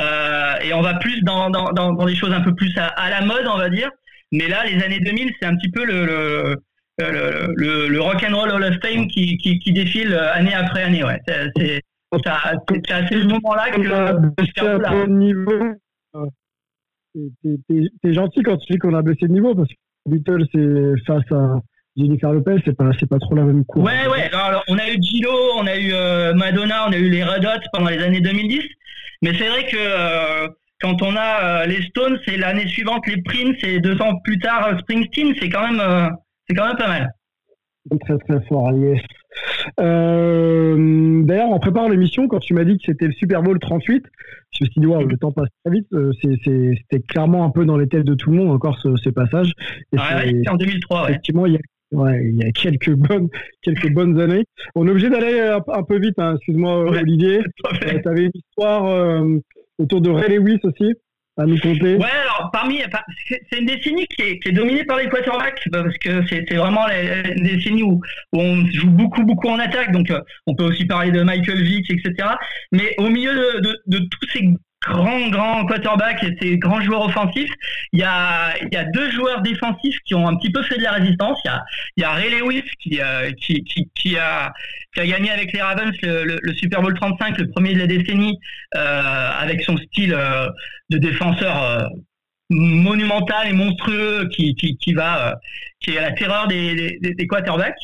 [0.00, 3.20] Euh, et on va plus dans, dans, dans, des choses un peu plus à, la
[3.22, 3.90] mode, on va dire.
[4.30, 6.56] Mais là, les années 2000, c'est un petit peu le, le,
[7.56, 11.04] le, le, rock and roll Hall of Fame qui, qui, qui défile année après année.
[11.04, 11.20] Ouais.
[11.26, 11.82] C'est
[12.26, 12.54] à
[13.08, 15.74] ce moment-là que niveau
[17.14, 19.74] t'es gentil quand tu dis qu'on a baissé de niveau parce que
[20.06, 21.60] Beatles c'est face à
[21.96, 23.82] Jennifer Lopez, c'est pas c'est pas trop la même cour.
[23.82, 24.30] Ouais ouais.
[24.32, 27.44] Alors, on a eu Gilo, on a eu euh, Madonna, on a eu les Red
[27.44, 28.62] Hot pendant les années 2010.
[29.20, 30.48] Mais c'est vrai que euh,
[30.80, 34.38] quand on a euh, les Stones, c'est l'année suivante les Prince et deux ans plus
[34.38, 36.10] tard Springsteen, c'est quand même
[36.48, 37.08] c'est quand même pas mal.
[38.00, 39.00] Très très fort, yes.
[39.80, 44.04] Euh, D'ailleurs, en préparant l'émission, quand tu m'as dit que c'était le Super Bowl 38,
[44.50, 45.86] je me suis dit, waouh, le temps passe très vite.
[45.92, 49.12] Euh, c'était clairement un peu dans les têtes de tout le monde encore ce, ces
[49.12, 49.52] passages.
[49.92, 51.10] Et ouais, en 2003.
[51.10, 51.60] Effectivement, il y a
[51.92, 53.28] Ouais, il y a quelques bonnes,
[53.60, 54.44] quelques bonnes années.
[54.74, 56.34] On est obligé d'aller un, peu vite, hein.
[56.36, 57.42] excuse-moi Olivier.
[57.84, 59.38] Euh, tu avais une histoire euh,
[59.78, 60.94] autour de Ray Lewis aussi
[61.96, 62.80] Ouais, alors parmi,
[63.28, 67.82] c'est une décennie qui est, dominée par les quarterbacks parce que c'est vraiment une décennie
[67.82, 68.02] où,
[68.32, 71.62] où, on joue beaucoup beaucoup en attaque, donc euh, on peut aussi parler de Michael
[71.62, 72.28] Vick, etc.
[72.70, 74.46] Mais au milieu de, de, de tous ces
[74.82, 77.52] grand, grand quarterback et ses grands joueurs offensifs.
[77.92, 80.78] Il y a, il y a deux joueurs défensifs qui ont un petit peu fait
[80.78, 81.38] de la résistance.
[81.44, 81.64] Il y a,
[81.96, 84.52] il y a Ray Lewis qui, euh, qui, qui, qui, a,
[84.94, 87.86] qui a gagné avec les Ravens le, le, Super Bowl 35, le premier de la
[87.86, 88.38] décennie,
[88.76, 90.48] euh, avec son style euh,
[90.90, 91.88] de défenseur
[92.50, 95.38] monumental et monstrueux qui, qui, qui va,
[95.80, 97.78] qui est la terreur des, des, des quarterbacks.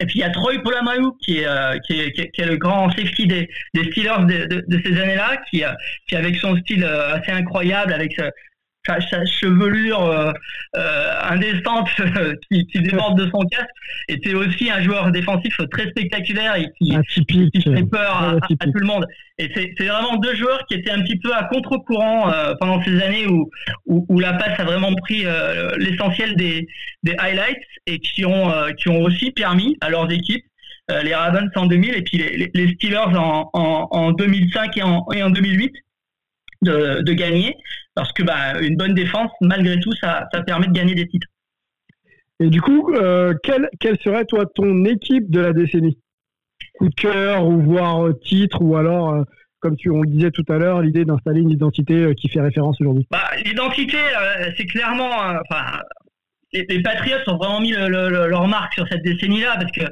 [0.00, 2.56] Et puis il y a Troy Polamalu qui est, euh, qui, est, qui, est, le
[2.56, 5.62] grand safety des, des Steelers de, de, de ces années-là, qui,
[6.08, 8.18] qui avec son style assez incroyable, avec
[8.86, 10.32] sa, sa chevelure euh,
[10.76, 11.88] euh, indécente
[12.50, 13.68] qui, qui déborde de son casque,
[14.08, 16.96] était aussi un joueur défensif très spectaculaire et qui,
[17.52, 19.06] qui fait peur à, à, tout le monde.
[19.38, 23.00] Et c'est vraiment deux joueurs qui étaient un petit peu à contre-courant euh, pendant ces
[23.02, 23.50] années où,
[23.86, 26.66] où, où, la passe a vraiment pris euh, l'essentiel des,
[27.02, 30.44] des highlights et qui ont, euh, qui ont aussi permis à leurs équipes
[30.90, 34.82] euh, les Ravens en 2000 et puis les, les Steelers en, en, en 2005 et
[34.82, 35.72] en, et en 2008
[36.64, 37.56] de, de, gagner
[37.94, 41.28] parce que bah, une bonne défense, malgré tout, ça, ça permet de gagner des titres.
[42.40, 45.98] Et du coup, euh, quelle, quelle serait toi ton équipe de la décennie?
[46.78, 49.22] Coup de cœur ou voire euh, titre ou alors, euh,
[49.60, 52.40] comme tu, on le disait tout à l'heure, l'idée d'installer une identité euh, qui fait
[52.40, 53.06] référence aujourd'hui?
[53.10, 53.98] Bah, L'identité,
[54.56, 55.10] c'est clairement,
[55.48, 55.78] enfin,
[56.52, 59.84] les, les, Patriots ont vraiment mis le, le, leur marque sur cette décennie-là parce que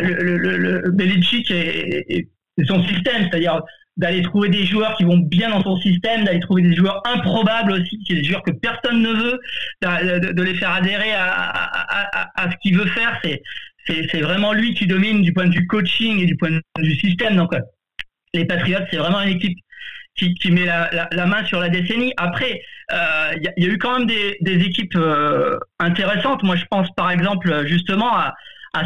[0.00, 3.60] le, Belichick et, et son système, c'est-à-dire
[3.96, 7.72] d'aller trouver des joueurs qui vont bien dans son système, d'aller trouver des joueurs improbables
[7.72, 9.40] aussi, des joueurs que personne ne veut,
[9.82, 13.18] de, les faire adhérer à, ce qu'il veut faire.
[13.22, 13.42] C'est
[13.86, 16.94] c'est vraiment lui qui domine du point de vue coaching et du point de vue
[16.94, 17.36] système.
[17.36, 17.52] Donc
[18.32, 19.58] les Patriots, c'est vraiment une équipe
[20.16, 22.12] qui, met la, main sur la décennie.
[22.16, 26.42] Après, il euh, y, a eu quand même des, équipes euh, intéressantes.
[26.42, 28.34] Moi, je pense par exemple justement à,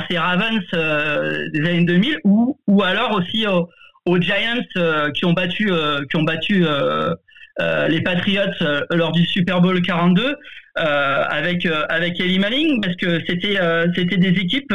[0.09, 3.69] ces Ravens euh, des années 2000 ou, ou alors aussi au,
[4.07, 7.15] aux Giants euh, qui ont battu euh, qui ont battu euh,
[7.89, 10.37] les Patriots lors du Super Bowl 42
[10.77, 13.59] avec avec Eli Manning parce que c'était
[13.95, 14.75] c'était des équipes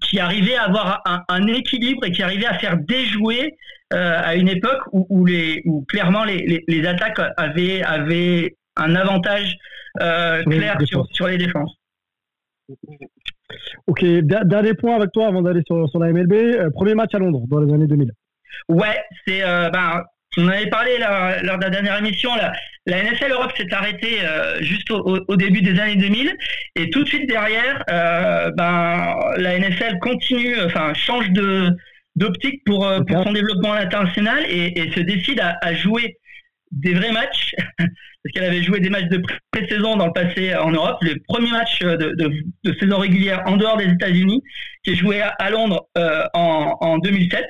[0.00, 3.56] qui arrivaient à avoir un, un, équilibre et qui arrivaient à faire déjouer
[3.90, 8.94] à une époque où, où, les, où clairement les, les, les, attaques avaient, avaient un
[8.94, 9.56] avantage
[9.98, 11.76] clair sur, sur les défenses.
[13.86, 16.32] Ok, dernier point avec toi avant d'aller sur, sur, la MLB.
[16.32, 18.10] Euh, premier match à Londres dans les années 2000.
[18.68, 20.02] Ouais, c'est euh, ben,
[20.38, 22.34] on en avait parlé là, lors de la dernière émission.
[22.36, 22.52] La,
[22.86, 26.36] la NFL Europe s'est arrêtée euh, juste au, au, début des années 2000
[26.76, 31.70] et tout de suite derrière, euh, ben, la NFL continue, enfin change de
[32.16, 36.18] d'optique pour, euh, pour son développement international et, et se décide à, à jouer
[36.70, 37.54] des vrais matchs,
[38.22, 39.20] parce qu'elle avait joué des matchs de
[39.50, 40.98] pré-saison dans le passé en Europe.
[41.02, 44.42] Le premier match de, de, saison régulière en dehors des États-Unis,
[44.84, 47.44] qui est joué à, à Londres euh, en, en, 2007,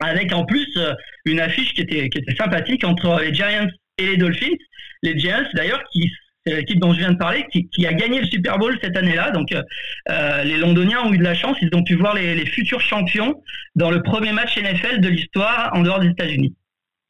[0.00, 0.94] avec en plus euh,
[1.26, 3.68] une affiche qui était, qui était sympathique entre les Giants
[3.98, 4.56] et les Dolphins.
[5.02, 6.10] Les Giants, d'ailleurs, qui
[6.44, 8.96] c'est l'équipe dont je viens de parler, qui, qui, a gagné le Super Bowl cette
[8.96, 9.30] année-là.
[9.30, 11.56] Donc, euh, les Londoniens ont eu de la chance.
[11.62, 13.40] Ils ont pu voir les, les futurs champions
[13.76, 16.56] dans le premier match NFL de l'histoire en dehors des États-Unis.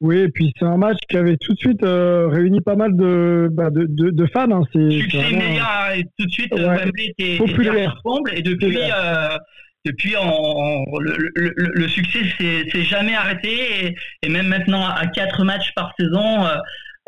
[0.03, 2.97] Oui, et puis c'est un match qui avait tout de suite euh, réuni pas mal
[2.97, 4.51] de, bah, de, de, de, fans.
[4.51, 4.63] Hein.
[4.73, 6.61] C'est immédiat et tout de suite ouais.
[6.61, 8.03] Wembley était, populaire.
[8.33, 9.39] Était et depuis, euh,
[9.85, 15.07] depuis on, on, le, le, le, succès s'est jamais arrêté et, et, même maintenant à
[15.07, 16.49] quatre matchs par saison,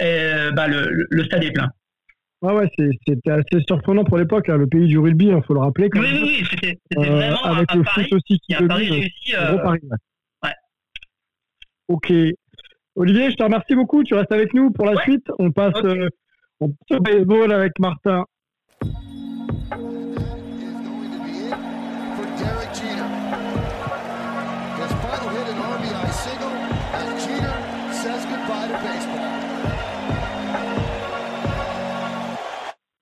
[0.00, 1.70] euh, bah, le, le, stade est plein.
[2.46, 5.54] Ah ouais, c'était assez surprenant pour l'époque, hein, le pays du rugby, il hein, faut
[5.54, 5.90] le rappeler.
[5.90, 6.22] Quand oui, même.
[6.22, 8.70] oui, oui, c'était vraiment avec à, le Paris, foot aussi qui domine.
[8.70, 9.96] Réussi, gros Paris, ouais.
[10.44, 10.52] ouais.
[11.88, 12.12] Ok,
[12.96, 14.04] Olivier, je te remercie beaucoup.
[14.04, 15.02] Tu restes avec nous pour la ouais.
[15.02, 15.26] suite.
[15.38, 15.86] On passe, okay.
[15.86, 16.08] euh,
[16.60, 18.24] on passe au baseball avec Martin.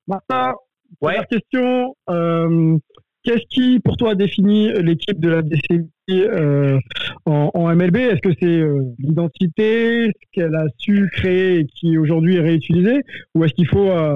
[0.09, 0.53] Martin,
[1.01, 1.14] ouais.
[1.14, 1.97] première question.
[2.09, 2.78] Euh,
[3.24, 6.79] Qu'est-ce qui, pour toi, définit l'équipe de la décennie euh,
[7.27, 11.97] en, en, MLB Est-ce que c'est euh, l'identité, ce qu'elle a su créer et qui
[11.97, 13.03] aujourd'hui est réutilisée
[13.35, 14.15] Ou est-ce qu'il faut, euh,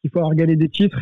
[0.00, 1.00] qu'il faut des titres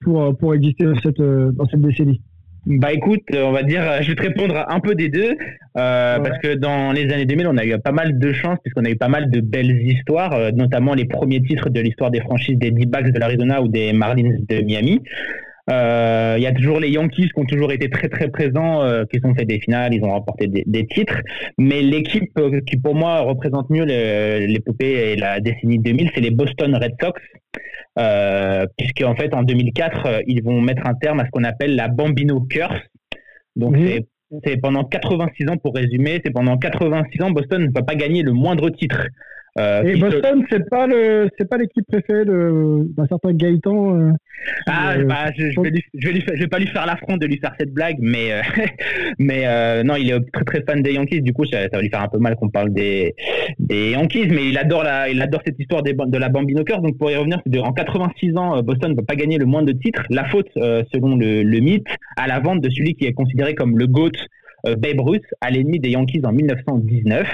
[0.00, 2.20] pour, pour exister dans cette, dans cette décennie?
[2.66, 5.36] Bah écoute, on va dire, je vais te répondre un peu des deux,
[5.76, 6.22] euh, ouais.
[6.22, 8.90] parce que dans les années 2000, on a eu pas mal de chance, puisqu'on a
[8.90, 12.56] eu pas mal de belles histoires, euh, notamment les premiers titres de l'histoire des franchises
[12.56, 15.02] des D-Backs de l'Arizona ou des Marlins de Miami.
[15.66, 19.04] Il euh, y a toujours les Yankees qui ont toujours été très très présents, euh,
[19.06, 21.18] qui ont fait des finales, ils ont remporté des, des titres.
[21.56, 26.30] Mais l'équipe euh, qui pour moi représente mieux l'épopée et la décennie 2000, c'est les
[26.30, 27.18] Boston Red Sox,
[27.98, 31.76] euh, puisque en fait en 2004 ils vont mettre un terme à ce qu'on appelle
[31.76, 32.82] la Bambino Curse.
[33.56, 34.00] Donc mmh.
[34.44, 38.22] c'est pendant 86 ans pour résumer, c'est pendant 86 ans Boston ne va pas gagner
[38.22, 39.06] le moindre titre.
[39.56, 43.96] Euh, Et Boston, c'est pas le, c'est pas l'équipe préférée de- d'un certain Gaëtan.
[43.96, 44.10] euh,
[44.66, 46.66] Ah, euh, bah, je, je vais lui- je vais lui faire- je vais pas lui
[46.66, 48.40] faire l'affront de lui faire cette blague, mais euh,
[49.20, 51.20] mais euh, non, il est très très fan des Yankees.
[51.22, 53.14] Du coup, ça, ça va lui faire un peu mal qu'on parle des
[53.60, 56.82] des Yankees, mais il adore la il adore cette histoire des, de la Bambino Curse.
[56.82, 59.62] Donc pour y revenir, de- en 86 ans, Boston ne peut pas gagner le moins
[59.62, 60.02] de titres.
[60.10, 61.86] La faute, selon le, le mythe,
[62.16, 64.10] à la vente de celui qui est considéré comme le GOAT,
[64.66, 67.26] Babe Ruth, à l'ennemi des Yankees en 1919.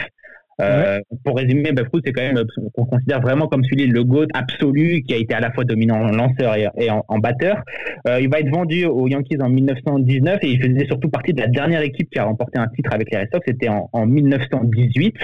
[0.61, 2.45] Euh, Pour résumer, Ruth, c'est quand même euh,
[2.75, 5.97] qu'on considère vraiment comme celui le GOAT absolu qui a été à la fois dominant
[5.97, 7.63] en lanceur et, en, batteur.
[8.07, 11.41] Euh, il va être vendu aux Yankees en 1919 et il faisait surtout partie de
[11.41, 13.45] la dernière équipe qui a remporté un titre avec les Red Sox.
[13.47, 15.17] C'était en, en 1918.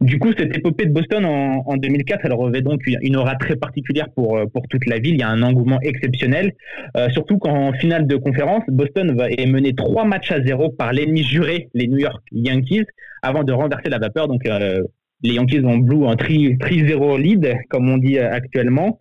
[0.00, 3.56] Du coup, cette épopée de Boston en, en 2004, elle revêt donc une, aura très
[3.56, 5.14] particulière pour, pour toute la ville.
[5.14, 6.52] Il y a un engouement exceptionnel.
[6.96, 10.92] Euh, surtout qu'en finale de conférence, Boston va, est mené trois matchs à zéro par
[10.92, 12.86] l'ennemi juré, les New York Yankees,
[13.22, 14.28] avant de renverser la vapeur.
[14.28, 14.82] Donc, euh,
[15.22, 18.98] les Yankees ont blue un 3-0 lead, comme on dit euh, actuellement.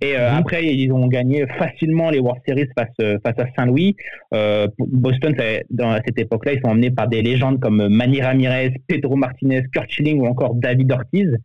[0.00, 2.88] Et euh, après, ils ont gagné facilement les World Series face,
[3.24, 3.94] face à Saint-Louis.
[4.34, 8.74] Euh, Boston, ça- dans cette époque-là, ils sont emmenés par des légendes comme Manny Ramirez,
[8.88, 11.36] Pedro Martinez, Kurt Schilling ou encore David Ortiz.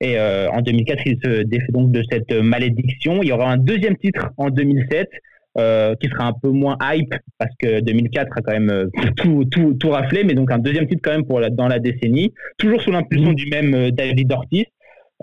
[0.00, 3.20] Et en 2004, ils se défait donc de cette malédiction.
[3.20, 5.08] Il y aura un deuxième titre en 2007.
[5.56, 8.86] Euh, qui sera un peu moins hype parce que 2004 a quand même euh,
[9.16, 11.78] tout, tout, tout raflé, mais donc un deuxième titre quand même pour la, dans la
[11.78, 14.64] décennie, toujours sous l'impulsion du même euh, David Ortiz.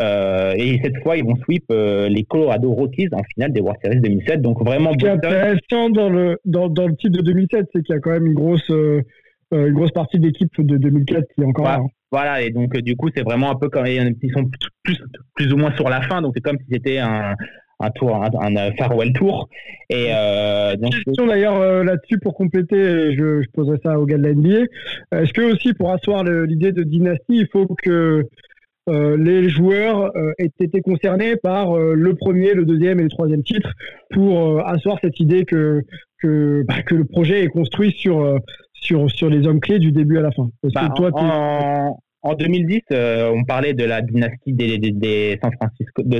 [0.01, 3.79] Euh, et cette fois, ils vont sweep euh, les Colorado Rockies en finale des World
[3.81, 4.41] Series 2007.
[4.41, 7.81] Donc vraiment, Ce qui est intéressant dans le, dans, dans le titre de 2007, c'est
[7.83, 11.41] qu'il y a quand même une grosse, une grosse partie de l'équipe de 2004 qui
[11.41, 11.77] est encore là.
[11.79, 11.87] hein.
[12.11, 14.49] Voilà, et donc du coup, c'est vraiment un peu comme ils sont
[14.83, 14.97] plus,
[15.33, 17.33] plus ou moins sur la fin, donc c'est comme si c'était un,
[17.79, 19.49] un tour, un, un, euh, farewell tour.
[19.89, 24.05] Et euh, donc, question d'ailleurs euh, là-dessus pour compléter, et je, je poserai ça au
[24.05, 24.49] gars de la NBA.
[25.13, 28.25] Euh, Est-ce que aussi pour asseoir l'idée de dynastie, il faut que
[28.87, 33.09] euh, les joueurs euh, aient été concernés par euh, le premier, le deuxième et le
[33.09, 33.71] troisième titre
[34.11, 35.81] pour euh, asseoir cette idée que
[36.21, 38.37] que, bah, que le projet est construit sur euh,
[38.73, 40.47] sur sur les hommes clés du début à la fin?
[40.63, 45.37] Est-ce Bah, que toi, en, en 2010, euh, on parlait de la dynastie de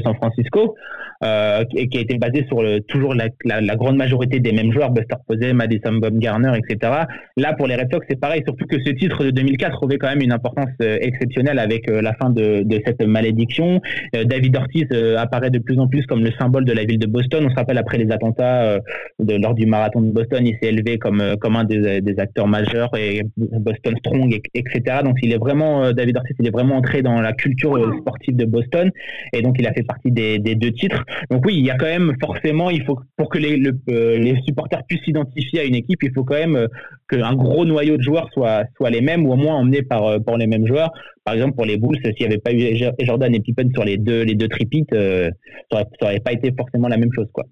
[0.04, 0.76] San Francisco,
[1.24, 5.16] euh, qui, qui a été basée sur toujours la, grande majorité des mêmes joueurs, Buster
[5.28, 6.94] Posey, Madison Bumgarner, etc.
[7.38, 10.10] Là, pour les Red Sox, c'est pareil, surtout que ce titre de 2004 revêt quand
[10.10, 13.82] même une importance euh, exceptionnelle avec la fin de, cette malédiction.
[14.14, 14.86] David Ortiz
[15.18, 17.46] apparaît de plus en plus comme le symbole de la ville de Boston.
[17.48, 18.80] On se rappelle après les attentats
[19.20, 23.22] lors du marathon de Boston, il s'est élevé comme, un des, des acteurs majeurs et
[23.38, 24.98] Boston Strong, et- etc.
[25.04, 28.36] Donc il est vraiment, David Ortiz, il est vraiment entré dans la culture euh, sportive
[28.36, 28.92] de Boston
[29.34, 31.04] et donc il a fait partie des, des deux titres.
[31.32, 34.18] Donc oui, il y a quand même forcément, il faut pour que les, le- euh,
[34.18, 36.68] les supporters puissent s'identifier à une équipe, il faut quand même euh,
[37.10, 40.20] qu'un gros noyau de joueurs soit, soit les mêmes ou au moins emmenés par, euh,
[40.20, 40.92] par les mêmes joueurs.
[41.24, 43.98] Par exemple, pour les Bulls, s'il n'y avait pas eu Jordan et Pippen sur les
[43.98, 45.32] deux, les deux tripites, euh,
[45.72, 47.46] ça aurait, ça aurait pas été forcément la même chose, quoi.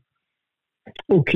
[1.10, 1.36] Ok.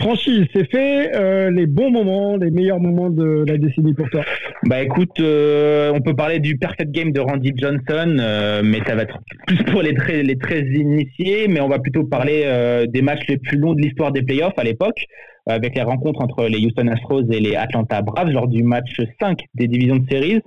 [0.00, 1.14] Franchise, c'est fait.
[1.14, 4.24] euh, les bons moments, les meilleurs moments de la décennie pour toi?
[4.66, 8.96] Bah écoute, euh, on peut parler du perfect game de Randy Johnson, euh, mais ça
[8.96, 12.44] va être plus pour les très, initiés, mais on va plutôt parler
[12.88, 15.06] des matchs les plus longs de l'histoire des playoffs à l'époque,
[15.46, 19.38] avec les rencontres entre les Houston Astros et les Atlanta Braves lors du match 5
[19.54, 20.40] des divisions de séries.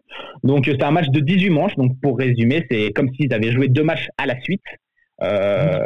[0.43, 3.70] Donc c'est un match de 18 manches, donc pour résumer, c'est comme s'ils avaient joué
[3.70, 4.63] deux matchs à la suite.
[5.24, 5.80] Euh,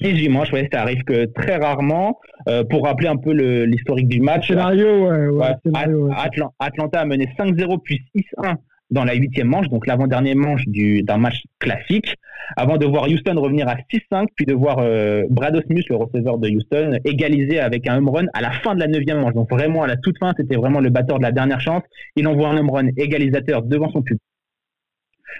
[0.00, 2.18] 18 manches, ouais, ça arrive que très rarement.
[2.48, 3.32] Euh, pour rappeler un peu
[3.64, 6.14] l'historique du match, Scénario, ouais, ouais, Ouais, scénario, ouais.
[6.16, 8.54] At- Atlan- Atlanta a mené 5-0 puis 6-1
[8.90, 12.14] dans la huitième manche, donc l'avant-dernière manche du- d'un match classique,
[12.56, 16.38] avant de voir Houston revenir à 6-5, puis de voir euh, Brad Osmus, le receveur
[16.38, 19.34] de Houston, égaliser avec un home run à la fin de la neuvième manche.
[19.34, 21.82] Donc vraiment à la toute fin, c'était vraiment le batteur de la dernière chance.
[22.16, 24.22] Il envoie un home run égalisateur devant son public.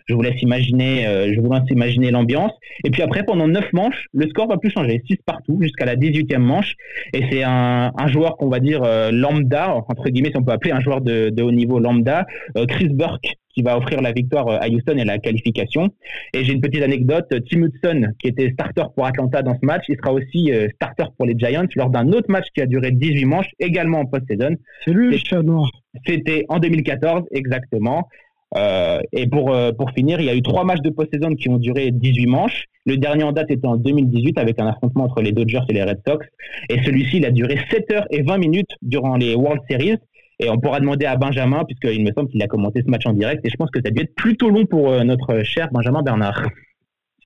[0.07, 2.53] Je vous laisse imaginer, euh, je vous laisse imaginer l'ambiance.
[2.84, 5.96] Et puis après, pendant neuf manches, le score va plus changer, 6 partout jusqu'à la
[5.96, 6.74] 18e manche.
[7.12, 10.53] Et c'est un, un joueur qu'on va dire euh, lambda, entre guillemets, si on peut
[10.53, 12.26] appeler un joueur de, de haut niveau lambda,
[12.57, 15.90] euh, Chris Burke, qui va offrir la victoire à Houston et la qualification.
[16.32, 19.82] Et j'ai une petite anecdote, Tim Hudson, qui était starter pour Atlanta dans ce match,
[19.88, 23.24] il sera aussi starter pour les Giants lors d'un autre match qui a duré 18
[23.24, 24.55] manches, également en post-saison.
[24.84, 25.68] C'est lui, le chat noir.
[26.07, 28.09] C'était en 2014, exactement.
[28.57, 31.49] Euh, et pour, euh, pour finir, il y a eu trois matchs de post-saison qui
[31.49, 32.64] ont duré 18 manches.
[32.86, 35.82] Le dernier en date était en 2018 avec un affrontement entre les Dodgers et les
[35.82, 36.26] Red Sox.
[36.70, 39.99] Et celui-ci, il a duré 7 heures et 20 minutes durant les World Series.
[40.40, 43.12] Et on pourra demander à Benjamin, puisqu'il me semble qu'il a commenté ce match en
[43.12, 43.44] direct.
[43.44, 46.03] Et je pense que ça a dû être plutôt long pour euh, notre cher Benjamin
[46.03, 46.42] Bernard.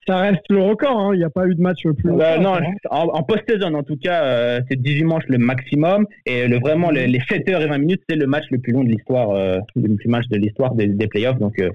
[0.07, 0.99] Ça reste le record.
[0.99, 1.11] hein.
[1.15, 2.21] Il n'y a pas eu de match plus long.
[2.21, 2.55] Euh, non,
[2.91, 6.07] en, en post-saison, en tout cas, euh, c'est 18 manches le maximum.
[6.27, 8.73] Et le, vraiment, le- les 7 heures et 20 minutes, c'est le match le plus
[8.73, 11.39] long de l'histoire, euh, le plus match de l'histoire des, des playoffs.
[11.39, 11.71] Donc, euh,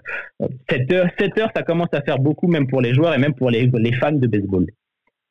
[0.70, 3.34] 7 heures, 7 heures, ça commence à faire beaucoup, même pour les joueurs et même
[3.34, 4.66] pour les, les fans de baseball.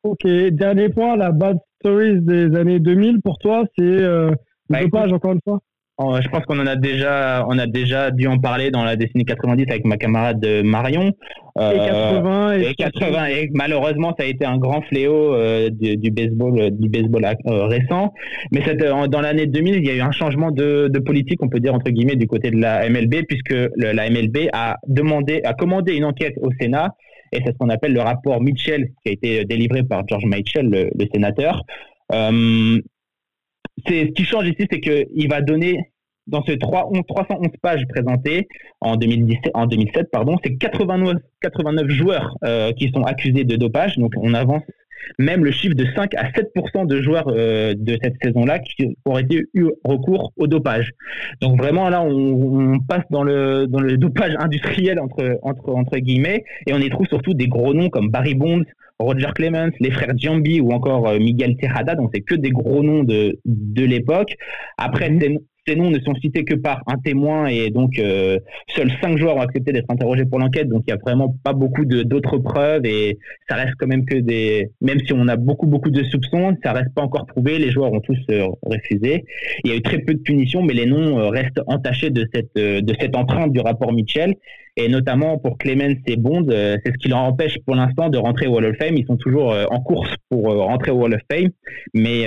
[0.03, 4.31] Ok, dernier point, la bad stories des années 2000 pour toi, c'est euh,
[4.71, 5.59] le dopage encore une fois.
[5.99, 8.97] Euh, Je pense qu'on en a déjà, on a déjà dû en parler dans la
[8.97, 11.13] décennie 90 avec ma camarade euh, Marion.
[11.59, 15.97] Euh, Et 80 et- 80 et malheureusement ça a été un grand fléau euh, du,
[15.97, 18.13] du baseball, euh, du baseball euh, récent.
[18.53, 21.43] Mais cette, euh, dans l'année 2000, il y a eu un changement de, de politique,
[21.43, 24.77] on peut dire entre guillemets, du côté de la MLB, puisque le- la MLB a
[24.87, 26.91] demandé, a commandé une enquête au Sénat.
[27.33, 30.69] Et c'est ce qu'on appelle le rapport Mitchell, qui a été délivré par George Mitchell,
[30.69, 31.63] le, le sénateur.
[32.13, 32.79] Euh,
[33.87, 35.79] ce qui change ici, c'est qu'il va donner
[36.27, 38.49] dans ces 3, 311 pages présentées
[38.81, 43.97] en 2017, en 2007, pardon, c'est 89, 89 joueurs euh, qui sont accusés de dopage.
[43.97, 44.63] Donc on avance
[45.19, 49.27] même le chiffre de 5 à 7% de joueurs euh, de cette saison-là qui auraient
[49.55, 50.93] eu recours au dopage.
[51.41, 56.91] Donc vraiment là, on, passe dans le dopage industriel entre entre guillemets, et on y
[56.91, 58.65] trouve surtout des gros noms comme Barry Bonds,
[58.99, 61.95] Roger Clemens, les frères Giambi ou encore euh, Miguel Tejada.
[61.95, 64.37] Donc c'est que des gros noms de de l'époque.
[64.79, 65.37] Après ces,
[65.67, 68.39] ces noms ne sont cités que par un témoin et donc euh,
[68.69, 70.69] seuls cinq joueurs ont accepté d'être interrogés pour l'enquête.
[70.69, 74.17] Donc il y a vraiment pas beaucoup d'autres preuves et ça reste quand même que
[74.17, 77.59] des même si on a beaucoup beaucoup de soupçons, ça reste pas encore prouvé.
[77.59, 79.25] Les joueurs ont tous euh, refusé.
[79.65, 82.27] Il y a eu très peu de punitions, mais les noms euh, restent entachés de
[82.33, 84.35] cette de cette empreinte du rapport Mitchell
[84.79, 88.47] et notamment pour Clemens et Bond, c'est ce qui leur empêche pour l'instant de rentrer
[88.47, 88.97] au Hall of Fame.
[88.99, 91.49] Ils sont toujours en course pour rentrer au Hall of Fame,
[91.95, 92.27] mais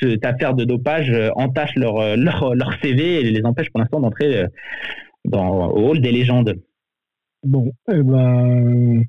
[0.00, 3.80] cette affaire de dopage euh, entache leur, euh, leur leur CV et les empêche pour
[3.80, 4.46] l'instant d'entrer euh,
[5.24, 6.54] dans au Hall des légendes.
[7.44, 9.04] Bon, eh ben,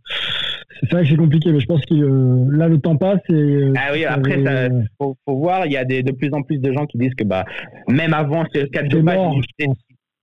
[0.81, 3.33] c'est vrai que c'est compliqué, mais je pense que euh, là le temps passe et.
[3.33, 6.43] euh, Ah oui, après, ça, faut, faut voir, il y a des, de plus en
[6.43, 7.45] plus de gens qui disent que bah,
[7.89, 9.33] même avant ce cas de dopage,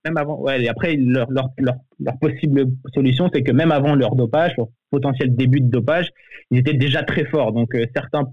[0.05, 3.95] même avant, ouais, et après, leur, leur, leur, leur possible solution, c'est que même avant
[3.95, 6.09] leur dopage, leur potentiel début de dopage,
[6.51, 7.51] ils étaient déjà très forts.
[7.51, 8.25] Donc, euh, certains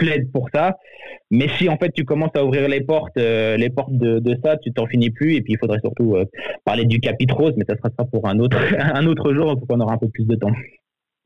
[0.00, 0.76] plaident pour ça.
[1.30, 4.32] Mais si, en fait, tu commences à ouvrir les portes, euh, les portes de, de
[4.44, 5.34] ça, tu t'en finis plus.
[5.36, 6.24] Et puis, il faudrait surtout euh,
[6.64, 8.56] parler du Capitrose, mais ça sera ça pour un autre,
[9.00, 10.52] un autre jour, donc on aura un peu plus de temps.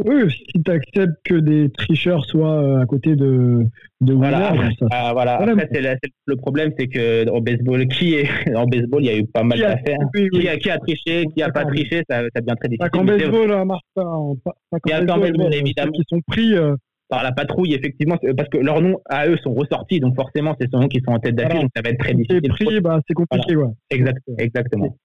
[0.05, 3.65] Oui, si tu acceptes que des tricheurs soient euh, à côté de,
[4.01, 5.37] de Voilà, ça- Ah, voilà.
[5.37, 5.53] Voilà.
[5.53, 5.95] Après, c'est la-
[6.27, 9.45] le problème, c'est que au baseball, qui est en baseball, il y a eu pas
[9.45, 9.99] mal d'affaires.
[10.17, 10.41] oui, oui.
[10.41, 12.79] Qui, a, qui a triché, qui a pas triché, ça, ça devient très difficile.
[12.79, 14.35] Pas qu'en baseball, hein, Martin.
[14.45, 15.93] Pas, pas qu'en baseball, mais, euh, évidemment.
[15.95, 16.55] ceux qui sont pris.
[16.57, 16.75] euh,
[17.09, 20.69] Par la patrouille, effectivement, parce que leurs noms à eux sont ressortis, donc forcément, c'est
[20.73, 21.63] ceux noms qui sont en tête d'affiche, Voilà.
[21.63, 22.49] donc ça va être très difficile.
[22.49, 23.69] pris, bah, c'est compliqué, ouais.
[23.91, 24.97] Exact, exactement.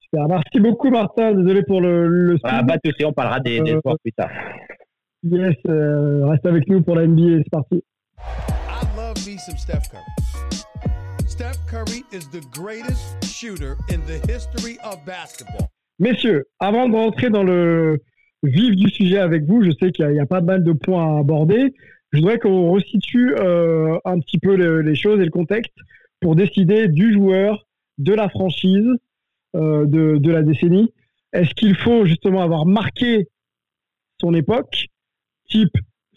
[0.00, 0.26] Super.
[0.28, 1.32] Merci beaucoup, Martin.
[1.34, 4.12] Désolé pour le, le Voilà, pas de souci, on parlera des, des Euh, sports plus
[4.12, 4.30] tard.
[5.22, 7.42] Yes, euh, reste avec nous pour la NBA.
[7.44, 7.84] C'est parti.
[8.18, 10.02] I love me some Steph Curry.
[11.26, 15.68] Steph Curry is the greatest shooter in the history of basketball.
[15.98, 17.98] Messieurs, avant de rentrer dans le
[18.42, 21.20] vif du sujet avec vous, je sais qu'il y, a- pas mal de points à
[21.20, 21.74] aborder.
[22.12, 25.74] Je voudrais qu'on resitue euh, un petit peu le- les choses et le contexte
[26.20, 27.66] pour décider du joueur,
[27.98, 28.88] de la franchise,
[29.56, 30.92] euh, de, la décennie.
[31.32, 33.28] Est-ce qu'il faut justement avoir marqué
[34.20, 34.86] son époque,
[35.48, 35.72] type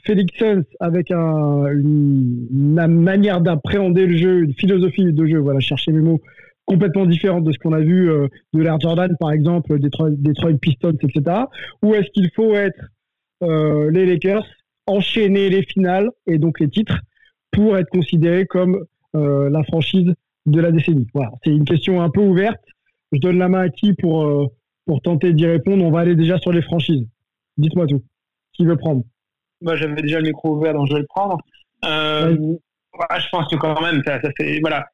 [0.05, 5.59] Felix Suns avec un- une, une manière d'appréhender le jeu, une philosophie de jeu, voilà,
[5.59, 6.21] chercher mes mots,
[6.65, 10.53] complètement différente de ce qu'on a vu euh, de l'Air Jordan, par exemple, Detroit, Detroit
[10.61, 11.41] Pistons, etc.
[11.81, 12.85] Ou est-ce qu'il faut être
[13.43, 14.45] euh, les Lakers,
[14.87, 16.99] enchaîner les finales et donc les titres
[17.51, 18.83] pour être considéré comme
[19.15, 20.13] euh, la franchise
[20.45, 21.07] de la décennie?
[21.13, 22.61] Voilà, c'est une question un peu ouverte.
[23.11, 24.47] Je donne la main à qui pour, euh,
[24.85, 27.05] pour tenter d'y répondre On va aller déjà sur les franchises.
[27.57, 28.03] Dites-moi tout.
[28.53, 29.03] Qui veut prendre?
[29.61, 31.37] Moi, j'avais déjà le micro ouvert, donc je vais le prendre.
[31.85, 32.35] Euh,
[32.95, 34.85] je pense que quand même, ça, ça fait, voilà.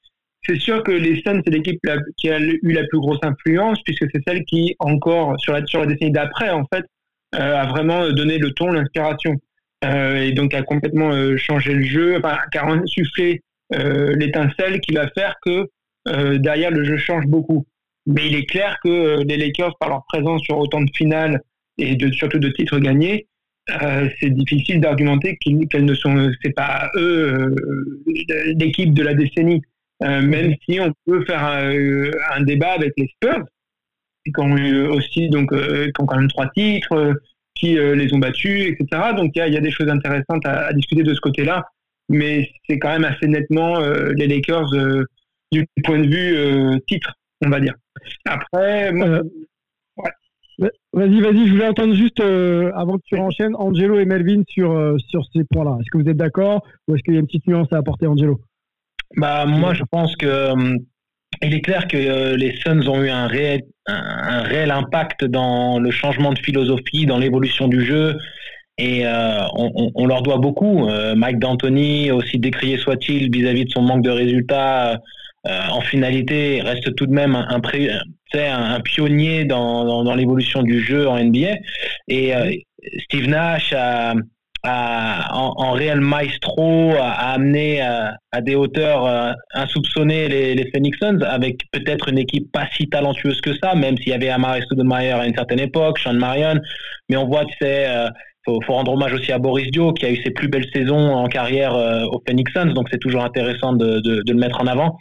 [0.44, 1.80] C'est sûr que les Suns, c'est l'équipe
[2.18, 6.12] qui a eu la plus grosse influence, puisque c'est celle qui, encore, sur la, décennie
[6.12, 6.86] d'après, en fait,
[7.36, 9.36] euh, a vraiment donné le ton, l'inspiration.
[9.86, 14.96] Euh, et donc a complètement euh, changé le jeu, enfin, qui a insufflé l'étincelle qui
[14.96, 15.68] va faire que
[16.38, 17.68] derrière le jeu change beaucoup.
[18.08, 21.40] Mais il est clair que les Lakers, par leur présence sur autant de finales
[21.78, 23.28] et surtout de titres gagnés,
[24.20, 27.54] c'est difficile d'argumenter qu'elles ne sont, c'est pas eux
[28.56, 29.62] l'équipe de la décennie.
[30.04, 33.44] Euh, même si on peut faire un, euh, un débat avec les Spurs,
[34.26, 37.14] qui ont eu aussi donc euh, qui ont quand même trois titres, euh,
[37.56, 39.14] qui euh, les ont battus, etc.
[39.16, 41.20] Donc il y a, il y a des choses intéressantes à, à discuter de ce
[41.20, 41.66] côté-là,
[42.08, 45.04] mais c'est quand même assez nettement euh, les Lakers euh,
[45.52, 47.14] du point de vue euh, titre,
[47.46, 47.74] on va dire.
[48.26, 49.22] Après, moi.
[50.92, 54.72] Vas-y, vas-y, je voulais entendre juste, euh, avant que tu enchaînes, Angelo et Melvin sur,
[54.72, 55.78] euh, sur ces points-là.
[55.80, 58.08] Est-ce que vous êtes d'accord ou est-ce qu'il y a une petite nuance à apporter,
[58.08, 58.42] Angelo?
[59.18, 60.78] Bah, moi, je pense que euh,
[61.42, 65.92] il est clair que les Suns ont eu un réel, un, réel impact dans le
[65.92, 68.18] changement de philosophie, dans l'évolution du jeu.
[68.78, 70.88] Et on, on, leur doit beaucoup.
[71.16, 75.02] Mike D'Antoni, aussi décrié soit-il vis-à-vis de son manque de résultats,
[75.46, 77.62] en finalité, reste tout de même un, un,
[78.38, 81.56] un, un pionnier dans, dans, l'évolution du jeu en NBA.
[82.08, 82.52] Et euh,
[83.06, 84.14] Steve Nash a,
[84.64, 91.62] en, réel maestro a, amené à, des hauteurs euh, insoupçonnées les, les, Phoenix Suns avec
[91.72, 95.26] peut-être une équipe pas si talentueuse que ça, même s'il y avait Amare Stoudemire à
[95.26, 96.60] une certaine époque, Sean Marion.
[97.10, 98.10] Mais on voit, tu sais, euh,
[98.46, 101.14] faut, faut, rendre hommage aussi à Boris Dio qui a eu ses plus belles saisons
[101.14, 104.62] en carrière euh, au Phoenix Suns, donc c'est toujours intéressant de, de, de, le mettre
[104.62, 104.98] en avant.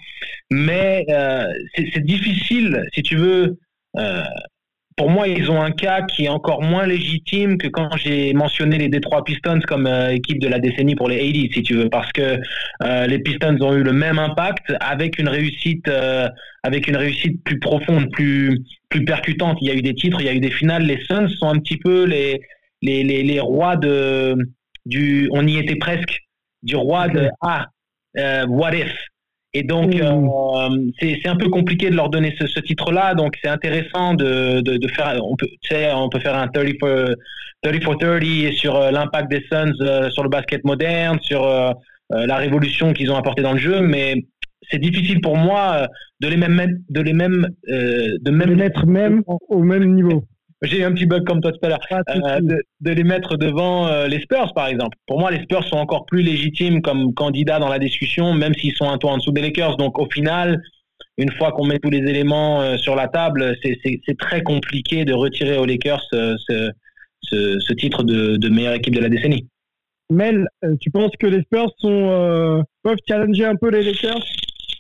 [0.51, 1.45] Mais euh,
[1.77, 3.59] c'est difficile, si tu veux.
[4.99, 8.33] Euh, pour moi, ils ont un cas qui est encore moins légitime que quand j'ai
[8.33, 11.75] mentionné les Detroit Pistons comme euh, équipe de la décennie pour les 80, si tu
[11.75, 12.39] veux, parce que
[13.07, 15.91] les Pistons ont eu le même impact avec une réussite,
[16.63, 19.59] avec une réussite plus profonde, plus plus percutante.
[19.61, 20.85] Il y a eu des titres, il y a eu des finales.
[20.85, 22.41] Les Suns sont un petit peu les
[22.83, 24.37] les, les, les, rois de,
[24.87, 26.21] du, on y était presque,
[26.63, 27.67] du roi de Ah,
[28.17, 28.93] euh, what if?
[29.55, 30.03] Et donc, mmh.
[30.03, 33.15] euh, c'est un peu compliqué de leur donner ce, ce titre-là.
[33.15, 35.19] Donc, c'est intéressant de, de, de, faire.
[35.25, 37.17] On peut, tu sais, on peut faire un 30 for
[37.63, 41.73] 30, for 30 sur euh, l'impact des Suns euh, sur le basket moderne, sur euh,
[42.11, 43.81] la révolution qu'ils ont apportée dans le jeu.
[43.81, 44.15] Mais
[44.71, 45.87] c'est difficile pour moi
[46.21, 50.25] de les même, de les même, de même mettre même au même niveau
[50.63, 52.41] j'ai eu un petit bug comme toi tout à l'heure, euh,
[52.81, 54.97] de, les mettre devant euh, les Spurs, par exemple.
[55.07, 58.75] Pour moi, les Spurs sont encore plus légitimes comme candidats dans la discussion, même s'ils
[58.75, 59.77] sont un tour en dessous des Lakers.
[59.77, 60.61] Donc, au final,
[61.17, 65.13] une fois qu'on met tous les éléments euh, sur la table, c'est très compliqué de
[65.13, 66.73] retirer aux Lakers ce, ce,
[67.61, 69.47] ce, titre de, de, meilleure équipe de la décennie.
[70.11, 70.49] Mel,
[70.81, 74.25] tu penses que les Spurs sont, peuvent challenger un peu les Lakers?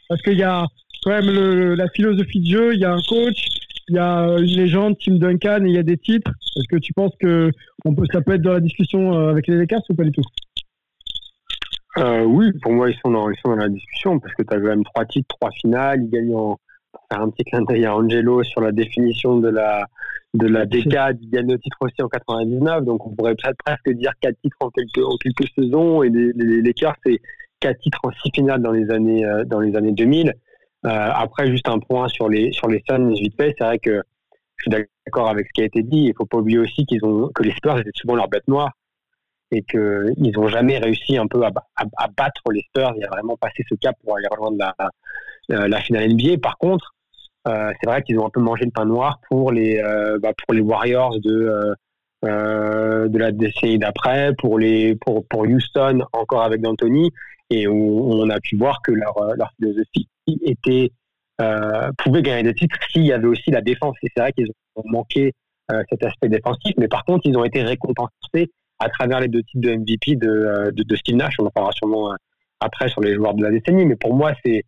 [0.08, 0.64] Parce qu'il y a
[1.04, 3.44] quand même le, la philosophie de jeu, il y a un coach,
[3.88, 6.30] il y a une légende, Tim Duncan, et il y a des titres.
[6.56, 7.50] Est-ce que tu penses que
[7.84, 10.12] on peut, ça peut être dans la discussion euh, avec les Lakers ou pas du
[10.12, 10.22] tout?
[11.98, 14.54] Euh, Oui, pour moi, ils sont, dans, ils sont dans la discussion parce que tu
[14.54, 16.02] as quand même trois titres, trois finales.
[16.02, 16.58] Ils gagnent en,
[16.92, 19.86] pour faire un petit clin d'œil à Angelo sur la définition de la,
[20.34, 21.18] de la décade.
[21.22, 22.84] Ils gagnent le titre aussi en 99.
[22.84, 26.02] Donc, on pourrait presque dire quatre titres en quelques, en quelques saisons.
[26.02, 27.20] Et les, les Lakers, c'est
[27.60, 30.34] quatre titres en six finales dans les années, euh, dans les années 2000.
[30.86, 34.02] Euh, après, juste un point sur les sur les Suns vite fait, c'est vrai que
[34.56, 36.04] je suis d'accord avec ce qui a été dit.
[36.04, 38.72] Il faut pas oublier aussi qu'ils ont que les Spurs étaient souvent leur bête noire
[39.50, 42.92] et qu'ils n'ont jamais réussi un peu à, à, battre les Spurs.
[42.96, 44.74] Il a vraiment passé ce cap pour aller rejoindre la,
[45.50, 46.38] euh, finale NBA.
[46.42, 46.94] Par contre,
[47.48, 49.80] euh, c'est vrai qu'ils ont un peu mangé le pain noir pour les
[50.22, 51.74] bah, pour les Warriors de
[52.22, 57.12] de la décennie d'après, pour les pour pour Houston encore avec D'Antoni,
[57.50, 60.90] et on a pu voir que leur leur philosophie était,
[61.40, 63.96] euh, pouvait gagner des titres s'il y avait aussi la défense.
[64.02, 65.32] Et c'est vrai qu'ils ont manqué
[65.72, 69.42] euh, cet aspect défensif, mais par contre, ils ont été récompensés à travers les deux
[69.42, 71.34] titres de MVP de, euh, de, de Steve Nash.
[71.38, 72.14] On en parlera sûrement
[72.60, 74.64] après sur les joueurs de la décennie, mais pour moi, c'est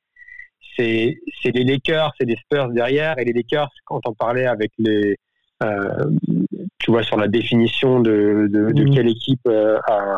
[0.77, 5.17] c'est les Lakers, c'est les Spurs derrière, et les Lakers, quand on parlait avec les,
[5.63, 6.11] euh,
[6.79, 8.95] tu vois, sur la définition de, de, de mmh.
[8.95, 10.17] quelle équipe a, euh,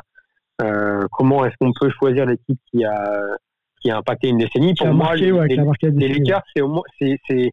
[1.11, 3.37] comment est-ce qu'on peut choisir l'équipe qui a
[3.83, 4.75] qui a impacté une décennie.
[4.75, 7.51] Pour moi, les, Lakers, c'est au c'est, c'est,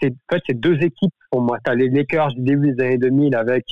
[0.00, 1.58] c'est, en fait, c'est deux équipes pour moi.
[1.64, 3.64] Tu as les Lakers du début des années 2000 avec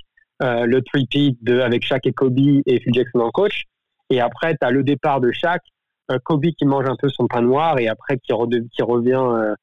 [0.43, 1.07] euh, le three
[1.43, 3.65] de, avec Shaq et Kobe et Phil Jackson en coach.
[4.11, 5.63] Et après, tu as le départ de Shaq,
[6.11, 8.33] euh, Kobe qui mange un peu son pain noir et après qui,
[8.73, 9.55] qui revient euh,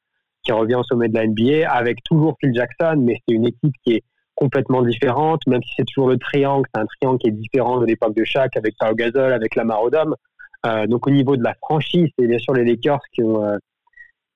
[0.44, 3.74] qui revient au sommet de la NBA avec toujours Phil Jackson, mais c'est une équipe
[3.84, 4.04] qui est
[4.40, 7.86] complètement différente, même si c'est toujours le triangle, c'est un triangle qui est différent de
[7.86, 10.16] l'époque de Shaq avec Pau Gasol, avec Lamar Odom.
[10.66, 13.58] Euh, donc au niveau de la franchise, c'est bien sûr les Lakers qui ont euh,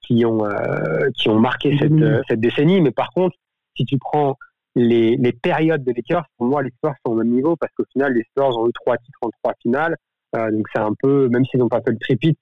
[0.02, 1.94] qui ont euh, qui ont marqué cette,
[2.28, 2.82] cette décennie.
[2.82, 3.38] Mais par contre,
[3.78, 4.36] si tu prends
[4.76, 7.86] les, les périodes des Lakers, pour moi, les Spurs sont au même niveau parce qu'au
[7.94, 9.96] final, les Spurs ont eu trois titres en trois finales.
[10.34, 12.38] donc c'est un peu, même s'ils n'ont pas fait le tripit,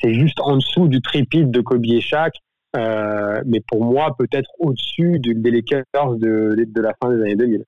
[0.00, 2.34] c'est juste en dessous du tripit de Kobe et Shaq.
[2.74, 5.84] Mais pour moi, peut-être au-dessus des Lakers
[6.16, 7.64] de, de la fin des années 2000.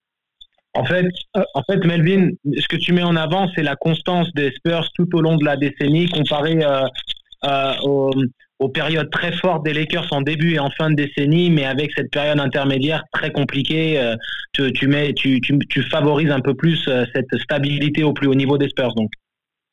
[0.75, 4.51] En fait, en fait, Melvin, ce que tu mets en avant, c'est la constance des
[4.51, 6.87] Spurs tout au long de la décennie, comparé euh,
[7.45, 8.11] euh,
[8.59, 11.93] aux, périodes très fortes des Lakers en début et en fin de décennie, mais avec
[11.95, 14.17] cette période intermédiaire très compliquée, euh,
[14.53, 18.35] tu, tu, mets, tu, tu, tu, favorises un peu plus cette stabilité au plus haut
[18.35, 19.11] niveau des Spurs, donc.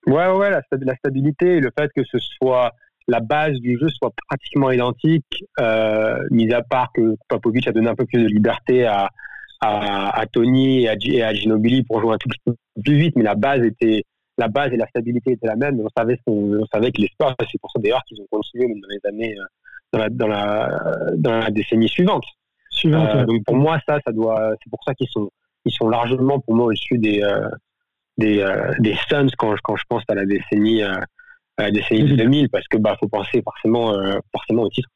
[0.05, 2.73] Ouais, ouais, la, la stabilité et le fait que ce soit
[3.07, 5.43] la base du jeu soit pratiquement identique,
[6.31, 9.09] mis à part que Popovic a donné un peu plus de liberté à
[9.63, 12.55] à, à Tony et à, Gi- et à Ginobili pour jouer un tout petit peu
[12.83, 14.03] plus vite, mais la base était
[14.39, 15.79] la base et la stabilité étaient la même.
[15.79, 18.65] On savait qu'on- on savait que les Spurs, c'est pour ça d'ailleurs qu'ils ont continué
[18.67, 19.43] même dans les années euh,
[19.93, 20.79] dans la dans la
[21.15, 22.23] dans la décennie suivante.
[22.71, 23.25] Suivante, Euh, ouais.
[23.27, 25.29] donc pour moi ça ça doit c'est pour ça qu'ils sont
[25.65, 27.47] ils sont largement pour moi au-dessus des euh,
[28.17, 30.81] des euh, des Suns quand quand je pense à la décennie
[31.69, 34.89] décennie 2000 parce que bah faut penser forcément euh, forcément au titre.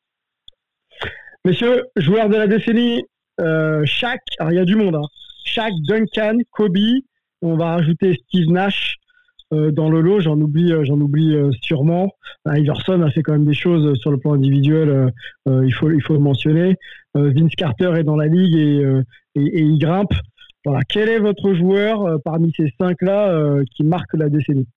[1.43, 3.03] Messieurs, joueurs de la décennie,
[3.39, 5.07] euh, Shaq, il y a du monde, hein.
[5.43, 6.77] Shaq, Duncan, Kobe,
[7.43, 8.95] on va rajouter Steve Nash
[9.53, 12.09] euh, dans le lot, j'en oublie, j'en oublie sûrement.
[12.47, 15.11] Iverson a fait quand même des choses sur le plan individuel,
[15.45, 16.77] il, faut, il faut le mentionner.
[17.13, 18.81] Vince Carter est dans la ligue et,
[19.35, 20.13] et, et il grimpe.
[20.65, 20.81] Voilà.
[20.89, 24.67] Quel est votre joueur parmi ces cinq-là qui marque la décennie?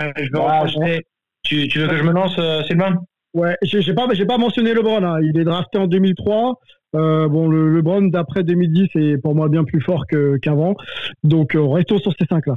[0.00, 1.02] Je veux rajouter-
[1.42, 2.96] tu, tu veux que je me lance, euh, Sylvain?
[3.34, 5.02] Ouais, j'ai pas, pas mentionné LeBron.
[5.02, 5.18] hein.
[5.22, 6.54] Il est drafté en 2003.
[6.94, 10.04] Euh, bon, le LeBron d'après 2010 est pour moi bien plus fort
[10.40, 10.76] qu'avant.
[11.24, 12.54] Donc, euh, restons sur ces cinq-là.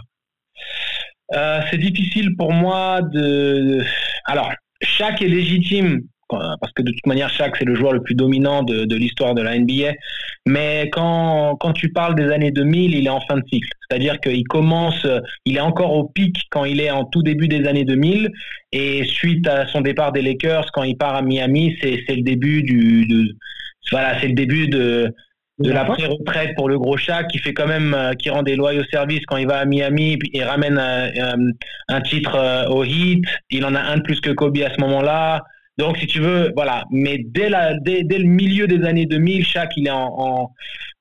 [1.34, 3.81] Euh, c'est difficile pour moi de.
[4.26, 4.51] Alors,
[4.81, 8.64] chaque est légitime parce que de toute manière, Shaq c'est le joueur le plus dominant
[8.64, 9.94] de, l'histoire de la NBA.
[10.45, 13.70] Mais quand quand tu parles des années 2000, il est en fin de cycle.
[13.90, 15.08] C'est-à-dire qu'il commence,
[15.45, 18.30] il est encore au pic quand il est en tout début des années 2000.
[18.72, 22.64] Et suite à son départ des Lakers, quand il part à Miami, c'est le début
[22.64, 23.36] du de,
[23.91, 25.14] voilà, c'est le début de
[25.60, 28.56] de la pré-retraite pour le gros chat qui fait quand même euh, qui rend des
[28.56, 31.52] loyaux services quand il va à Miami il ramène euh, euh,
[31.88, 35.44] un titre au Heat il en a un de plus que Kobe à ce moment-là
[35.78, 36.86] donc si tu veux voilà.
[36.91, 40.52] Mais dès la dès, dès le milieu des années 2000 Shaq il est en, en,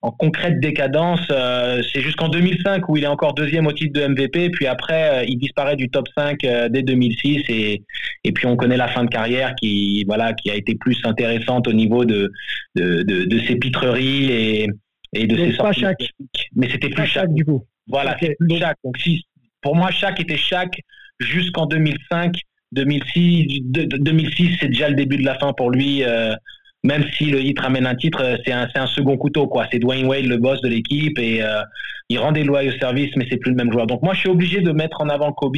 [0.03, 1.27] en concrète décadence.
[1.31, 5.21] Euh, c'est jusqu'en 2005 où il est encore deuxième au titre de MVP puis après
[5.21, 7.83] euh, il disparaît du top 5 euh, dès 2006 et
[8.25, 11.69] et puis on connaît la fin de carrière qui voilà qui a été plus intéressante
[11.69, 12.31] au niveau de
[12.75, 14.69] de, de, de ses pitreries et,
[15.15, 16.11] et de Donc, ses pas sorties Shaq.
[16.55, 17.33] mais c'était plus Shaq.
[17.33, 17.65] Du coup.
[17.87, 18.77] voilà c'est plus Shaq.
[18.85, 19.25] Donc si
[19.63, 20.81] pour moi Shaq était Shaq
[21.19, 22.35] jusqu'en 2005
[22.77, 26.35] 2006 de- de- 2006 c'est déjà le début de la fin pour lui euh,
[26.85, 29.67] même si le Heat ramène un titre euh, c'est un un second couteau quoi.
[29.73, 31.63] C'est Dwayne Wade le boss de l'équipe et euh,
[32.09, 33.87] il rend des loyaux services mais c'est plus le même joueur.
[33.87, 35.57] Donc moi je suis obligé de mettre en avant Kobe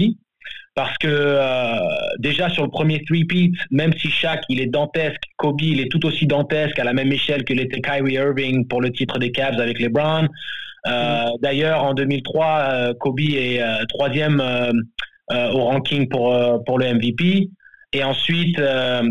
[0.75, 1.75] parce que euh,
[2.21, 6.07] déjà sur le premier three-peat, même si Shaq il est dantesque, Kobe il est tout
[6.07, 9.61] aussi dantesque à la même échelle que l'était Kyrie Irving pour le titre des Cavs
[9.61, 10.29] avec les Browns.
[10.87, 14.41] Euh, D'ailleurs en 2003, euh, Kobe est troisième
[15.31, 17.51] au ranking pour euh, pour le MVP
[17.93, 19.03] et ensuite euh,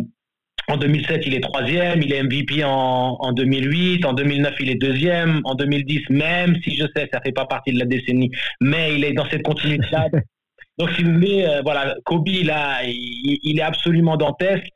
[0.70, 4.76] en 2007, il est troisième, il est MVP en, en 2008, en 2009, il est
[4.76, 8.94] deuxième, en 2010, même si je sais, ça fait pas partie de la décennie, mais
[8.96, 10.10] il est dans cette continuité-là.
[10.78, 14.68] Donc, si vous voulez, euh, voilà, Kobe, là, il, il est absolument dantesque.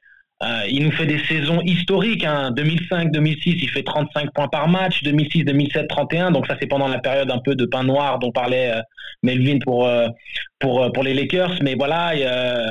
[0.43, 2.23] Euh, il nous fait des saisons historiques.
[2.25, 2.51] Hein.
[2.55, 5.03] 2005-2006, il fait 35 points par match.
[5.03, 6.31] 2006-2007, 31.
[6.31, 8.81] Donc ça, c'est pendant la période un peu de pain noir dont parlait euh,
[9.23, 10.07] Melvin pour, euh,
[10.59, 11.53] pour, euh, pour les Lakers.
[11.61, 12.65] Mais voilà, euh,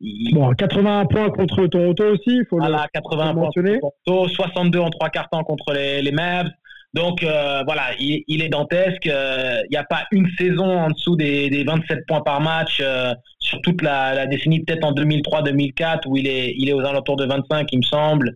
[0.00, 3.78] il- Bon, 81 points contre Toronto aussi, il faut voilà, le 80 faut le points
[3.80, 6.48] contre Toronto, 62 en trois quarts temps contre les, les Mavs.
[6.96, 9.06] Donc euh, voilà, il, il est dantesque.
[9.06, 12.78] Euh, Il n'y a pas une saison en dessous des, des 27 points par match
[12.80, 16.80] euh, sur toute la, la décennie, peut-être en 2003-2004 où il est, il est aux
[16.80, 18.34] alentours de 25, il me semble.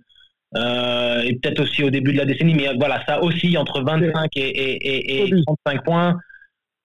[0.54, 4.40] Et peut-être aussi au début de la décennie, mais voilà, ça aussi entre 25 et,
[4.40, 6.16] et, et, et 35 points.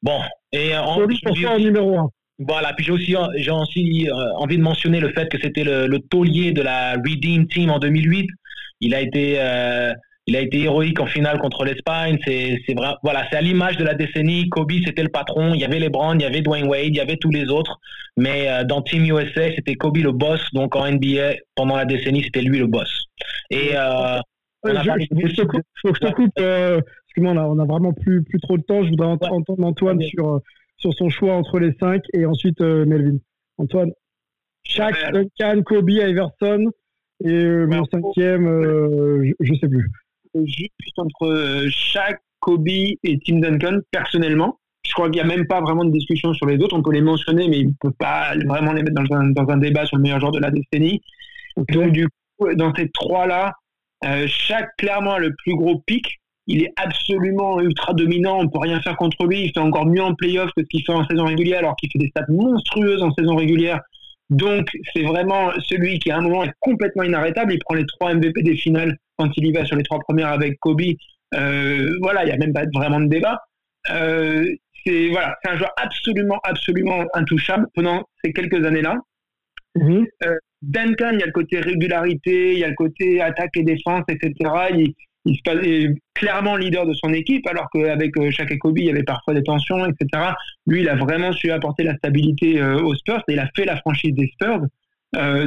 [0.01, 0.21] Bon,
[0.53, 2.09] et en, en numéro 1.
[2.39, 4.07] voilà, puis j'ai aussi, j'ai aussi
[4.37, 7.79] envie de mentionner le fait que c'était le, le taulier de la Redeem Team en
[7.79, 8.29] 2008.
[8.81, 9.39] Il a été,
[10.27, 12.17] il a été héroïque en finale contre l'Espagne.
[12.25, 14.49] C'est, c'est vrai, voilà, c'est à l'image de la décennie.
[14.49, 15.53] Kobe, c'était le patron.
[15.53, 17.49] Il y avait les Browns, il y avait Dwayne Wade, il y avait tous les
[17.49, 17.79] autres.
[18.17, 20.41] Mais euh, dans Team USA, c'était Kobe le boss.
[20.53, 23.05] Donc en NBA, pendant la décennie, c'était lui le boss.
[23.51, 24.17] Et euh,
[24.63, 27.37] on Euh, a je, parlé je- je te coupe, je te coupe, euh, parce on
[27.37, 28.83] a, on a vraiment plus, plus trop de temps.
[28.83, 30.41] Je voudrais ent- entendre Antoine sur,
[30.77, 33.17] sur son choix entre les cinq et ensuite euh, Melvin.
[33.57, 33.91] Antoine,
[34.63, 36.71] Shaq, Duncan, Kobe, Iverson
[37.23, 38.47] et mon cinquième,
[39.23, 39.87] je, je sais plus.
[40.43, 44.59] Juste entre euh, Shaq, Kobe et Tim Duncan, personnellement.
[44.85, 46.77] Je crois qu'il n'y a même pas vraiment de discussion sur les autres.
[46.77, 49.49] On peut les mentionner, mais il ne peut pas vraiment les mettre dans un, dans
[49.49, 51.01] un débat sur le meilleur joueur de la décennie.
[51.69, 52.07] Donc, du
[52.37, 53.53] coup, dans ces trois-là,
[54.05, 56.19] euh, Shaq, clairement, a le plus gros pic.
[56.47, 58.39] Il est absolument ultra dominant.
[58.39, 59.45] On ne peut rien faire contre lui.
[59.45, 61.89] Il fait encore mieux en playoff que ce qu'il fait en saison régulière, alors qu'il
[61.91, 63.79] fait des stats monstrueuses en saison régulière.
[64.29, 67.53] Donc, c'est vraiment celui qui, à un moment, est complètement inarrêtable.
[67.53, 70.29] Il prend les trois MVP des finales quand il y va sur les trois premières
[70.29, 70.81] avec Kobe.
[71.33, 73.39] Euh, voilà, il n'y a même pas vraiment de débat.
[73.91, 74.45] Euh,
[74.85, 78.97] c'est voilà, c'est un joueur absolument, absolument intouchable pendant ces quelques années-là.
[79.77, 83.63] Euh, Duncan, il y a le côté régularité, il y a le côté attaque et
[83.63, 84.33] défense, etc.
[84.73, 84.93] Il,
[85.25, 88.89] il se passait clairement leader de son équipe, alors qu'avec Shaq et Kobe, il y
[88.89, 90.33] avait parfois des tensions, etc.
[90.67, 93.75] Lui, il a vraiment su apporter la stabilité aux Spurs et il a fait la
[93.77, 94.61] franchise des Spurs.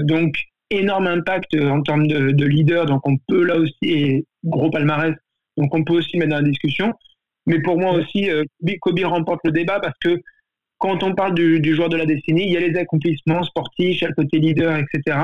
[0.02, 0.36] donc,
[0.70, 5.14] énorme impact en termes de, de, leader, donc on peut là aussi, et gros palmarès,
[5.56, 6.92] donc on peut aussi mettre dans la discussion.
[7.46, 8.28] Mais pour moi aussi,
[8.80, 10.20] Kobe remporte le débat parce que
[10.76, 14.00] quand on parle du, du, joueur de la décennie, il y a les accomplissements sportifs,
[14.00, 15.18] il y a le côté leader, etc.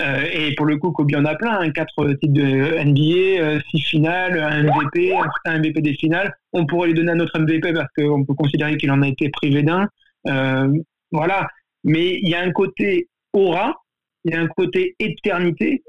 [0.00, 3.60] Euh, et pour le coup, Kobe en a plein, hein, quatre titres de NBA, euh,
[3.70, 6.34] six finales, un MVP, un MVP des finales.
[6.52, 9.28] On pourrait lui donner un autre MVP parce qu'on peut considérer qu'il en a été
[9.28, 9.88] privé d'un.
[10.26, 10.68] Euh,
[11.12, 11.46] voilà.
[11.84, 13.76] Mais il y a un côté aura,
[14.24, 15.82] il y a un côté éternité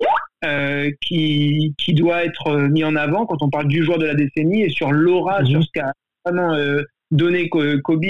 [0.44, 4.16] euh, qui, qui doit être mis en avant quand on parle du joueur de la
[4.16, 5.48] décennie et sur l'aura, mhm.
[5.48, 5.94] sur ce qu'a
[6.26, 8.06] vraiment euh, donné Kobe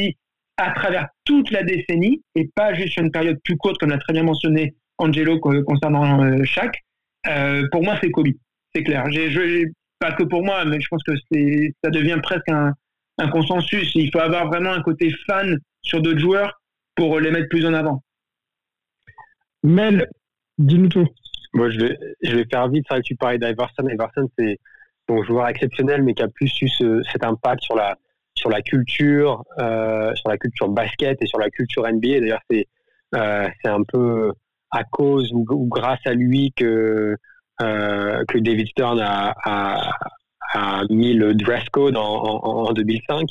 [0.58, 3.98] à travers toute la décennie et pas juste sur une période plus courte, comme l'a
[3.98, 6.82] très bien mentionné Angelo concernant euh, Shaq.
[7.28, 8.30] Euh, pour moi, c'est Kobe,
[8.74, 9.06] c'est clair.
[9.12, 9.66] J'ai,
[9.98, 12.74] pas que pour moi, mais je pense que c'est, ça devient presque un,
[13.18, 13.96] un consensus.
[13.96, 16.62] Il faut avoir vraiment un côté fan sur d'autres joueurs
[16.96, 18.04] pour les mettre plus en avant.
[19.66, 20.08] Mel,
[20.58, 21.08] dis-nous tout.
[21.54, 22.86] Moi, je vais, faire vite.
[22.88, 23.88] C'est vrai que tu parlais d'Iverson.
[23.88, 24.60] Iverson, c'est
[25.10, 26.70] un joueur exceptionnel, mais qui a plus eu
[27.12, 27.98] cet impact sur la,
[28.36, 32.20] sur la culture, euh, sur la culture basket et sur la culture NBA.
[32.20, 32.68] D'ailleurs, c'est
[33.16, 34.34] euh, c'est un peu
[34.72, 37.16] à cause ou, grâce à lui que
[37.62, 39.34] euh, que David Stern a,
[40.54, 43.30] a, mis le dress code en, 2005.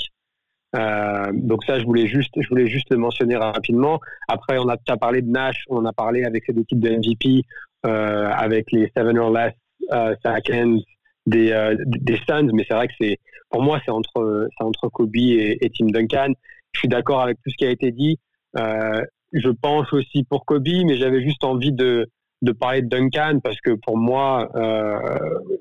[0.75, 4.01] Euh, donc ça, je voulais juste, je voulais juste le mentionner rapidement.
[4.29, 7.45] Après, on a as parlé de Nash, on a parlé avec ces types de MVP,
[7.87, 9.53] euh, avec les seven or less
[9.93, 13.19] euh, euh, des Suns, mais c'est vrai que c'est
[13.51, 16.33] pour moi c'est entre c'est entre Kobe et, Tim Duncan.
[16.73, 18.19] Je suis d'accord avec tout ce qui a été dit.
[18.57, 22.09] Je pense aussi pour Kobe, mais j'avais juste envie de
[22.41, 24.51] de parler de Duncan parce que pour moi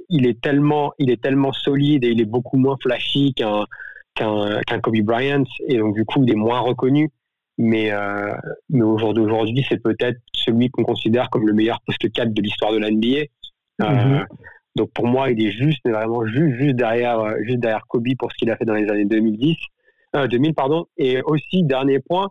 [0.07, 3.65] il est tellement il est tellement solide et il est beaucoup moins flashy qu'un
[4.15, 7.10] qu'un Kobe Bryant et donc du coup il est moins reconnu.
[7.60, 8.34] Mais, euh,
[8.69, 12.41] mais au jour d'aujourd'hui, c'est peut-être celui qu'on considère comme le meilleur poste 4 de
[12.41, 13.26] l'histoire de l'NBA.
[13.81, 14.26] Euh, mm-hmm.
[14.76, 18.07] Donc pour moi, il est juste, mais vraiment juste, juste derrière, euh, juste derrière Kobe
[18.18, 19.56] pour ce qu'il a fait dans les années 2010,
[20.15, 20.85] euh, 2000 pardon.
[20.98, 22.30] Et aussi dernier point,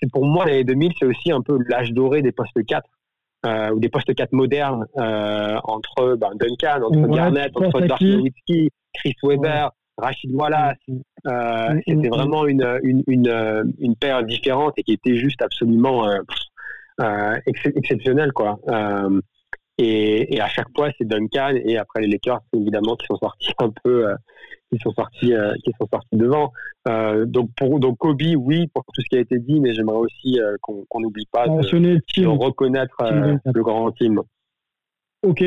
[0.00, 2.88] c'est pour moi l'année 2000, c'est aussi un peu l'âge doré des postes 4
[3.44, 8.70] euh, ou des postes 4 modernes euh, entre ben, Duncan, entre Garnett, entre Dirk Nowitzki,
[8.94, 10.78] Chris Webber, Rachid Wallace.
[10.88, 15.42] Euh, mm, C'était mm, vraiment une, une, une, une paire différente et qui était juste
[15.42, 16.08] absolument
[17.46, 18.58] exceptionnelle quoi.
[19.78, 23.52] Et, et, à chaque fois, c'est Duncan et après les Lakers, évidemment, qui sont sortis
[23.58, 24.14] un peu, euh,
[24.72, 26.52] qui sont sortis, euh, qui sont sortis devant.
[26.88, 29.98] Euh, donc pour donc Kobe, oui, pour tout ce qui a été dit, mais j'aimerais
[29.98, 32.96] aussi euh, qu'on n'oublie pas de, de, reconnaître
[33.44, 34.20] le grand team.
[35.22, 35.42] Ok,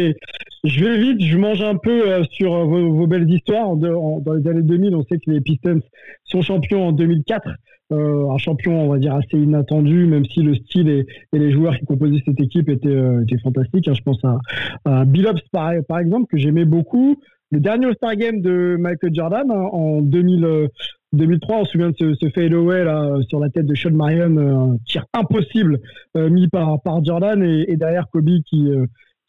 [0.63, 3.75] je vais vite, je mange un peu sur vos, vos, belles histoires.
[3.77, 5.81] dans les années 2000, on sait que les Pistons
[6.25, 7.49] sont champions en 2004.
[7.91, 11.75] Euh, un champion, on va dire, assez inattendu, même si le style et, les joueurs
[11.77, 13.87] qui composaient cette équipe étaient, euh, fantastiques.
[13.87, 13.93] Hein.
[13.95, 14.39] Je pense à,
[14.85, 17.19] à Bill Hobbs, par, exemple, que j'aimais beaucoup.
[17.51, 20.67] Le dernier All-Star Game de Michael Jordan hein, en 2000,
[21.13, 24.37] 2003, on se souvient de ce, ce fadeaway là, sur la tête de Sean Marion,
[24.37, 25.79] un tir impossible
[26.15, 28.69] euh, mis par, Jordan et derrière Kobe qui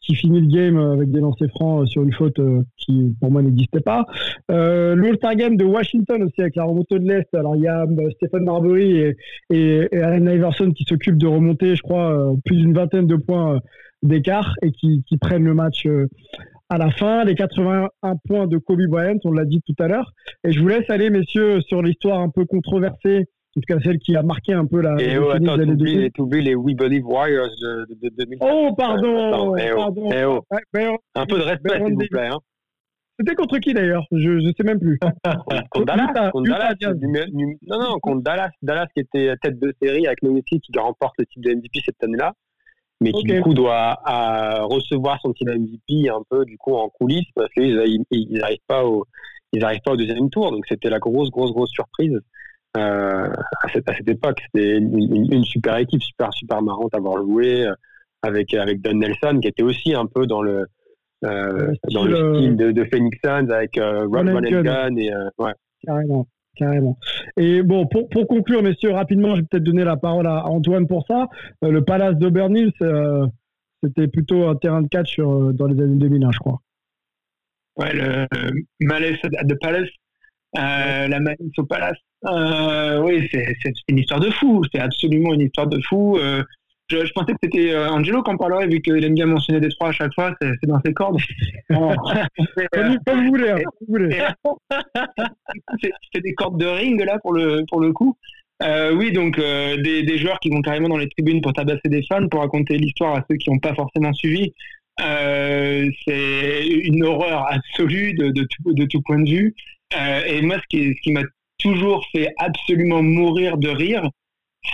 [0.01, 3.41] qui finit le game avec des lancers francs sur une faute euh, qui pour moi
[3.41, 4.05] n'existait pas.
[4.49, 7.33] Euh, All-Star Game de Washington aussi avec la remontée de l'Est.
[7.33, 9.15] Alors il y a euh, Stephen Marbury et,
[9.51, 13.59] et, Allen Iverson qui s'occupent de remonter, je crois, euh, plus d'une vingtaine de points
[14.01, 15.87] d'écart et qui, prennent le match
[16.69, 17.23] à la fin.
[17.23, 20.13] Les 81 points de Kobe Bryant, on l'a dit tout à l'heure.
[20.43, 23.99] Et je vous laisse aller, messieurs, sur l'histoire un peu controversée en tout cas celle
[23.99, 24.95] qui a marqué un peu la.
[25.01, 25.57] Et oh, attends,
[26.13, 28.37] t'oublies les We Believe Warriors de, de, de 2000.
[28.41, 30.09] Oh, pardon, eh oh, pardon.
[30.11, 30.97] Eh oh.
[31.15, 32.27] un peu de respect, s'il vous plaît.
[32.27, 32.39] Hein.
[33.19, 34.05] C'était contre qui d'ailleurs?
[34.11, 34.97] Je ne sais même plus.
[35.69, 36.31] contre Dallas.
[36.31, 36.75] contre Dallas
[37.67, 38.49] non, non, contre Dallas.
[38.61, 42.03] Dallas qui était tête de série avec Nowitzki qui remporte le titre de MVP cette
[42.03, 42.33] année-là,
[43.01, 46.73] mais qui du coup doit à, recevoir son titre de MVP un peu du coup
[46.73, 47.75] en coulisses parce qu'ils
[48.31, 49.05] n'arrivent pas au
[49.53, 50.51] ils n'arrivent pas au deuxième tour.
[50.51, 52.17] Donc c'était la grosse, grosse, grosse surprise.
[52.77, 53.27] Euh,
[53.63, 54.39] à, cette, à, cette, époque.
[54.45, 57.73] C'était une, une, super équipe, super, super marrante à avoir joué euh,
[58.21, 60.65] avec, avec Don Nelson, qui était aussi un peu dans le,
[61.25, 64.95] euh, dans le style de, de Phoenix Suns avec euh, and Gun.
[64.95, 65.51] Et, euh, ouais.
[65.85, 66.27] Carrément.
[66.55, 66.97] Carrément.
[67.37, 70.87] Et bon, pour, pour conclure, messieurs, rapidement, je vais peut-être donner la parole à Antoine
[70.87, 71.27] pour ça.
[71.63, 72.71] Euh, le Palace d'Aubernill,
[73.83, 76.61] c'était plutôt un terrain de catch sur, dans les années 2001, je crois.
[77.77, 78.27] Ouais, le
[78.81, 79.87] Malaise de Palace,
[80.57, 81.97] euh, la malice au palace.
[82.25, 84.63] Euh, oui, c'est une histoire de fou.
[84.71, 86.17] C'est absolument une histoire de fou.
[86.17, 86.43] Euh,
[86.89, 89.89] Je, je pensais que c'était Angelo qui en parlerait, vu qu'il aime bien mentionner Détroit
[89.89, 91.19] à chaque fois, c'est dans ses cordes.
[91.69, 94.65] Comme, vous voulez, hein,
[96.13, 98.17] c'est des cordes de ring là pour le pour le coup.
[98.61, 102.27] Oui, donc des, des joueurs qui vont carrément dans les tribunes pour tabasser des fans,
[102.27, 104.53] pour raconter l'histoire à ceux qui n'ont pas forcément suivi.
[104.99, 109.55] C'est une horreur absolue de, de, tout, de tout point de vue.
[109.97, 111.23] Euh, et moi, ce qui, ce qui m'a
[111.57, 114.09] toujours fait absolument mourir de rire,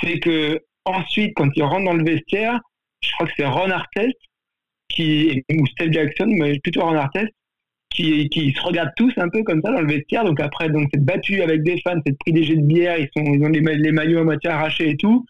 [0.02, 2.60] c'est que ensuite, quand ils rentrent dans le vestiaire,
[3.02, 4.18] je crois que c'est Ron Artest
[4.90, 7.32] qui ou Steve Jackson, mais plutôt Ron Artest,
[7.90, 10.24] qui, qui se regardent tous un peu comme ça dans le vestiaire.
[10.24, 13.10] Donc après, donc c'est battu avec des fans, c'est pris des jets de bière, ils
[13.16, 15.26] sont, ils ont les, les maillots à moitié arrachés et tout.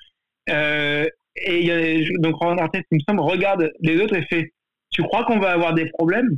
[0.49, 1.05] Euh,
[1.35, 4.51] et il y a, donc Ron Artest, il me semble, regarde les autres et fait,
[4.91, 6.38] tu crois qu'on va avoir des problèmes?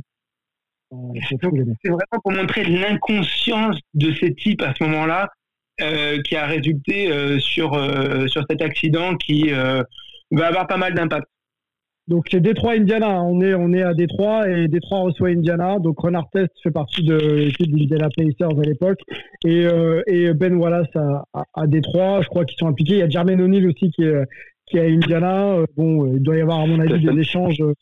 [1.82, 5.28] C'est vraiment pour montrer l'inconscience de ces types à ce moment-là
[5.80, 9.82] euh, qui a résulté euh, sur, euh, sur cet accident qui euh,
[10.30, 11.26] va avoir pas mal d'impact.
[12.08, 15.78] Donc c'est Détroit Indiana, on est on est à Détroit et Détroit reçoit Indiana.
[15.78, 18.98] Donc Ron Artest fait partie de l'équipe d'Indiana Pacers à l'époque
[19.44, 22.94] et, euh, et Ben Wallace à, à, à Détroit, je crois qu'ils sont impliqués.
[22.94, 24.24] Il y a Jermaine O'Neal aussi qui est
[24.66, 25.58] qui est à Indiana.
[25.76, 27.74] Bon, il doit y avoir à mon avis des échanges euh,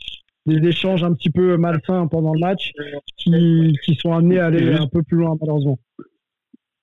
[0.47, 2.73] des échanges un petit peu malsains pendant le match
[3.17, 5.79] qui, qui sont amenés à aller un peu plus loin malheureusement.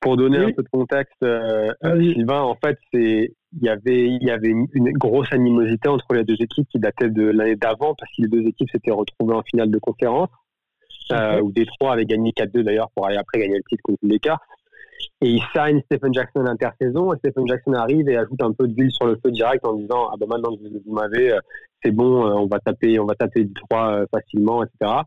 [0.02, 0.52] Pour donner Oui.
[0.52, 4.50] un peu de contexte, euh, Sylvain, en fait, c'est il y avait il y avait
[4.50, 8.28] une, grosse animosité entre les deux équipes qui datait de l'année d'avant parce que les
[8.28, 10.30] deux équipes s'étaient retrouvées en finale de conférence
[11.12, 14.14] euh, où Détroit avait gagné 4-2 d'ailleurs pour aller après gagner le titre contre les
[14.14, 14.40] Lakers.
[15.22, 18.68] Et il signe Stephen Jackson à l'intersaison et Stephen Jackson arrive et ajoute un peu
[18.68, 21.40] d'huile sur le feu direct en disant ah ben maintenant que vous, m'avez euh,
[21.84, 25.02] c'est bon euh, on va taper on va taper Détroit euh, facilement etc.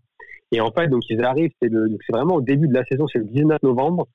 [0.50, 1.70] Et en fait donc ils arrivent c'est
[2.10, 4.06] vraiment au début de la saison c'est le 19 novembre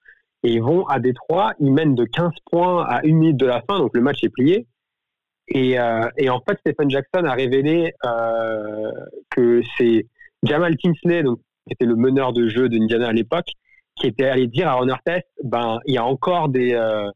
[0.44, 3.62] et ils vont à Détroit ils mènent de 15 points à une minute de la
[3.62, 4.66] fin donc le match est plié
[5.50, 5.72] et,
[6.18, 7.94] et en fait, Stephen Jackson a révélé
[9.30, 10.08] que c'est
[10.42, 13.50] Jamal Tinsley, donc, qui était le meneur de jeu d'Indiana à l'époque,
[14.04, 17.10] qui était allé dire à Ron Artest, ben, il y a encore des, euh,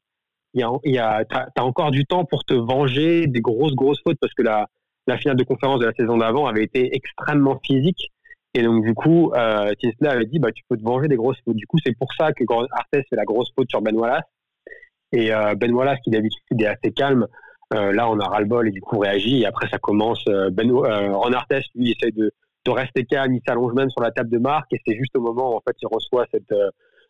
[0.54, 4.18] y a, y a, t'as encore du temps pour te venger des grosses, grosses fautes
[4.22, 4.68] parce que la,
[5.06, 8.12] la finale de conférence de la saison d'avant avait été extrêmement physique.
[8.54, 9.74] Et donc, du coup, euh,
[10.06, 11.58] avait dit, bah, tu peux te venger des grosses fautes.
[11.58, 14.24] Du coup, c'est pour ça que Ron Artest fait la grosse faute sur Ben Wallace.
[15.12, 17.28] Et euh, Ben Wallace, qui d'habitude est assez calme,
[17.74, 19.42] euh, là, on a ras-le-bol et du coup réagit.
[19.42, 20.24] Et après, ça commence.
[20.30, 22.32] Euh, ben, Ron Artest, lui, essaie de,
[22.68, 23.34] de rester calme.
[23.34, 24.72] Il s'allonge même sur la table de marque.
[24.74, 26.70] Et c'est juste au moment où en fait, il reçoit cette, euh,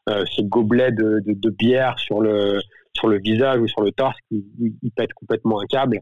[0.10, 2.62] euh, ce de, de, de bière sur le,
[2.94, 4.44] sur le visage ou sur le torse qu'il
[4.82, 6.00] il, pète complètement un câble.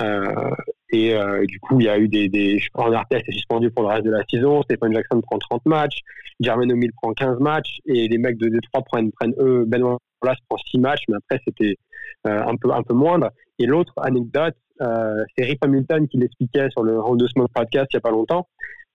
[0.00, 0.50] Euh,
[0.92, 3.88] et euh, du coup, il y a eu des, des Artest est suspendu pour le
[3.88, 4.62] reste de la saison.
[4.62, 5.98] Stephen Jackson prend 30 matchs.
[6.38, 7.78] Jermaine O'Neal prend 15 matchs.
[7.86, 11.02] Et les mecs de Détroit prennent, prennent eux, Ben Wallace prend 6 matchs.
[11.08, 11.76] Mais après, c'était
[12.24, 13.30] un peu un peu moindre.
[13.58, 17.96] Et l'autre anecdote, c'est Rick Hamilton qui l'expliquait sur le Round of Smoke podcast il
[17.96, 18.46] y a pas longtemps,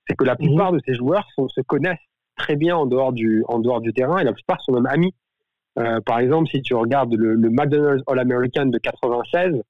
[0.08, 1.98] c'est que la plupart de ces joueurs sont, se connaissent
[2.36, 5.14] très bien en dehors du en dehors du terrain et la plupart sont même amis.
[5.80, 9.62] Euh, par exemple, si tu regardes le, le McDonald's All-American de 96,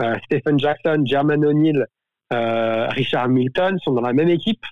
[0.00, 1.86] euh, Stephen Jackson, Jermaine O'Neal,
[2.32, 4.62] euh, Richard Hamilton sont dans la même équipe.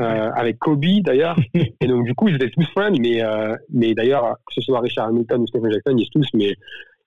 [0.00, 3.20] Euh, avec Kobe d'ailleurs et donc du coup ils étaient tous friends mais
[3.68, 6.54] mais d'ailleurs que ce soit Richard Hamilton ou Stephen Jackson ils tous mais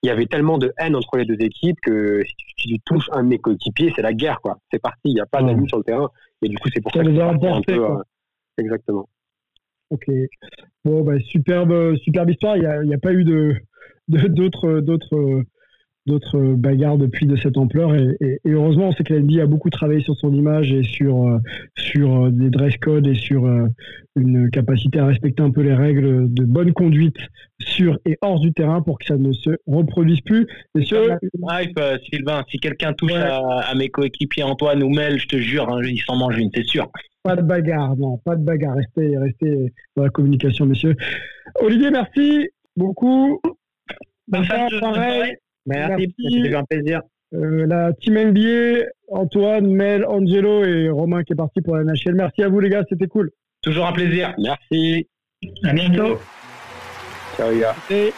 [0.02, 2.22] il y avait tellement de haine entre les deux équipes que
[2.58, 4.58] si tu touches un de mes coéquipiers, c'est la guerre, quoi.
[4.72, 6.10] C'est parti, il n'y a pas d'amis sur le terrain.
[6.42, 8.02] Et du coup, c'est pour Ça ça, que les a emportés, euh,
[8.58, 9.08] Exactement.
[9.90, 10.06] Ok.
[10.84, 12.56] Bon, bah, superbe, superbe histoire.
[12.56, 13.54] Il n'y a, pas eu de
[14.08, 15.44] de- d'autres d'autres
[16.06, 19.42] d'autres bagarres depuis de cette ampleur et, et- et heureusement on sait que la NBA
[19.42, 21.38] a beaucoup travaillé sur son image et sur euh,
[21.76, 23.66] sur euh, des dress codes et sur euh,
[24.16, 27.16] une capacité à respecter un peu les règles de bonne conduite
[27.60, 30.46] sur et hors du terrain pour que ça ne se reproduise plus.
[30.74, 31.12] Messieurs,
[31.48, 35.36] Hype, euh, Sylvain, si quelqu'un touche à, à mes coéquipiers Antoine ou Mel, je te
[35.36, 36.90] jure, hein, il s'en mange une, c'est sûr.
[37.22, 38.74] Pas de bagarre, non, pas de bagarre.
[38.74, 40.96] Restez, restez dans la communication, messieurs.
[41.60, 43.40] Olivier, merci beaucoup.
[44.26, 45.36] Bonne fin pareil.
[45.66, 47.02] Merci, c'était un plaisir.
[47.34, 52.14] Euh, la team NBA, Antoine, Mel, Angelo et Romain qui est parti pour la NHL.
[52.14, 53.30] Merci à vous les gars, c'était cool.
[53.62, 54.34] Toujours un plaisir.
[54.38, 55.08] Merci.
[55.64, 56.18] À bientôt.
[57.36, 57.74] Ciao, les gars.
[57.90, 58.12] Et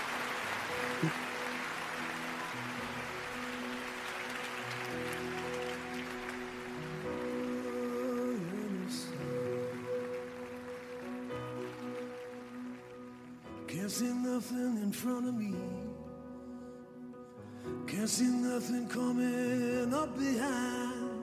[13.68, 15.63] Can't see nothing in front of me.
[17.86, 21.22] Can't see nothing coming up behind.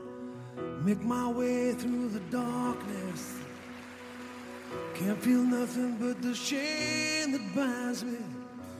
[0.85, 3.35] Make my way through the darkness.
[4.93, 8.17] Can't feel nothing but the shame that binds me.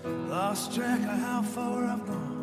[0.03, 2.41] Lost track of how far I've gone.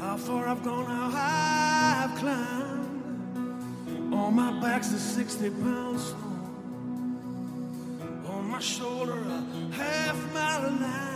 [0.00, 4.14] How far I've gone, how high I've climbed.
[4.14, 6.18] On my back's a 60 pound snow.
[8.28, 11.15] On my shoulder, a half mile of line.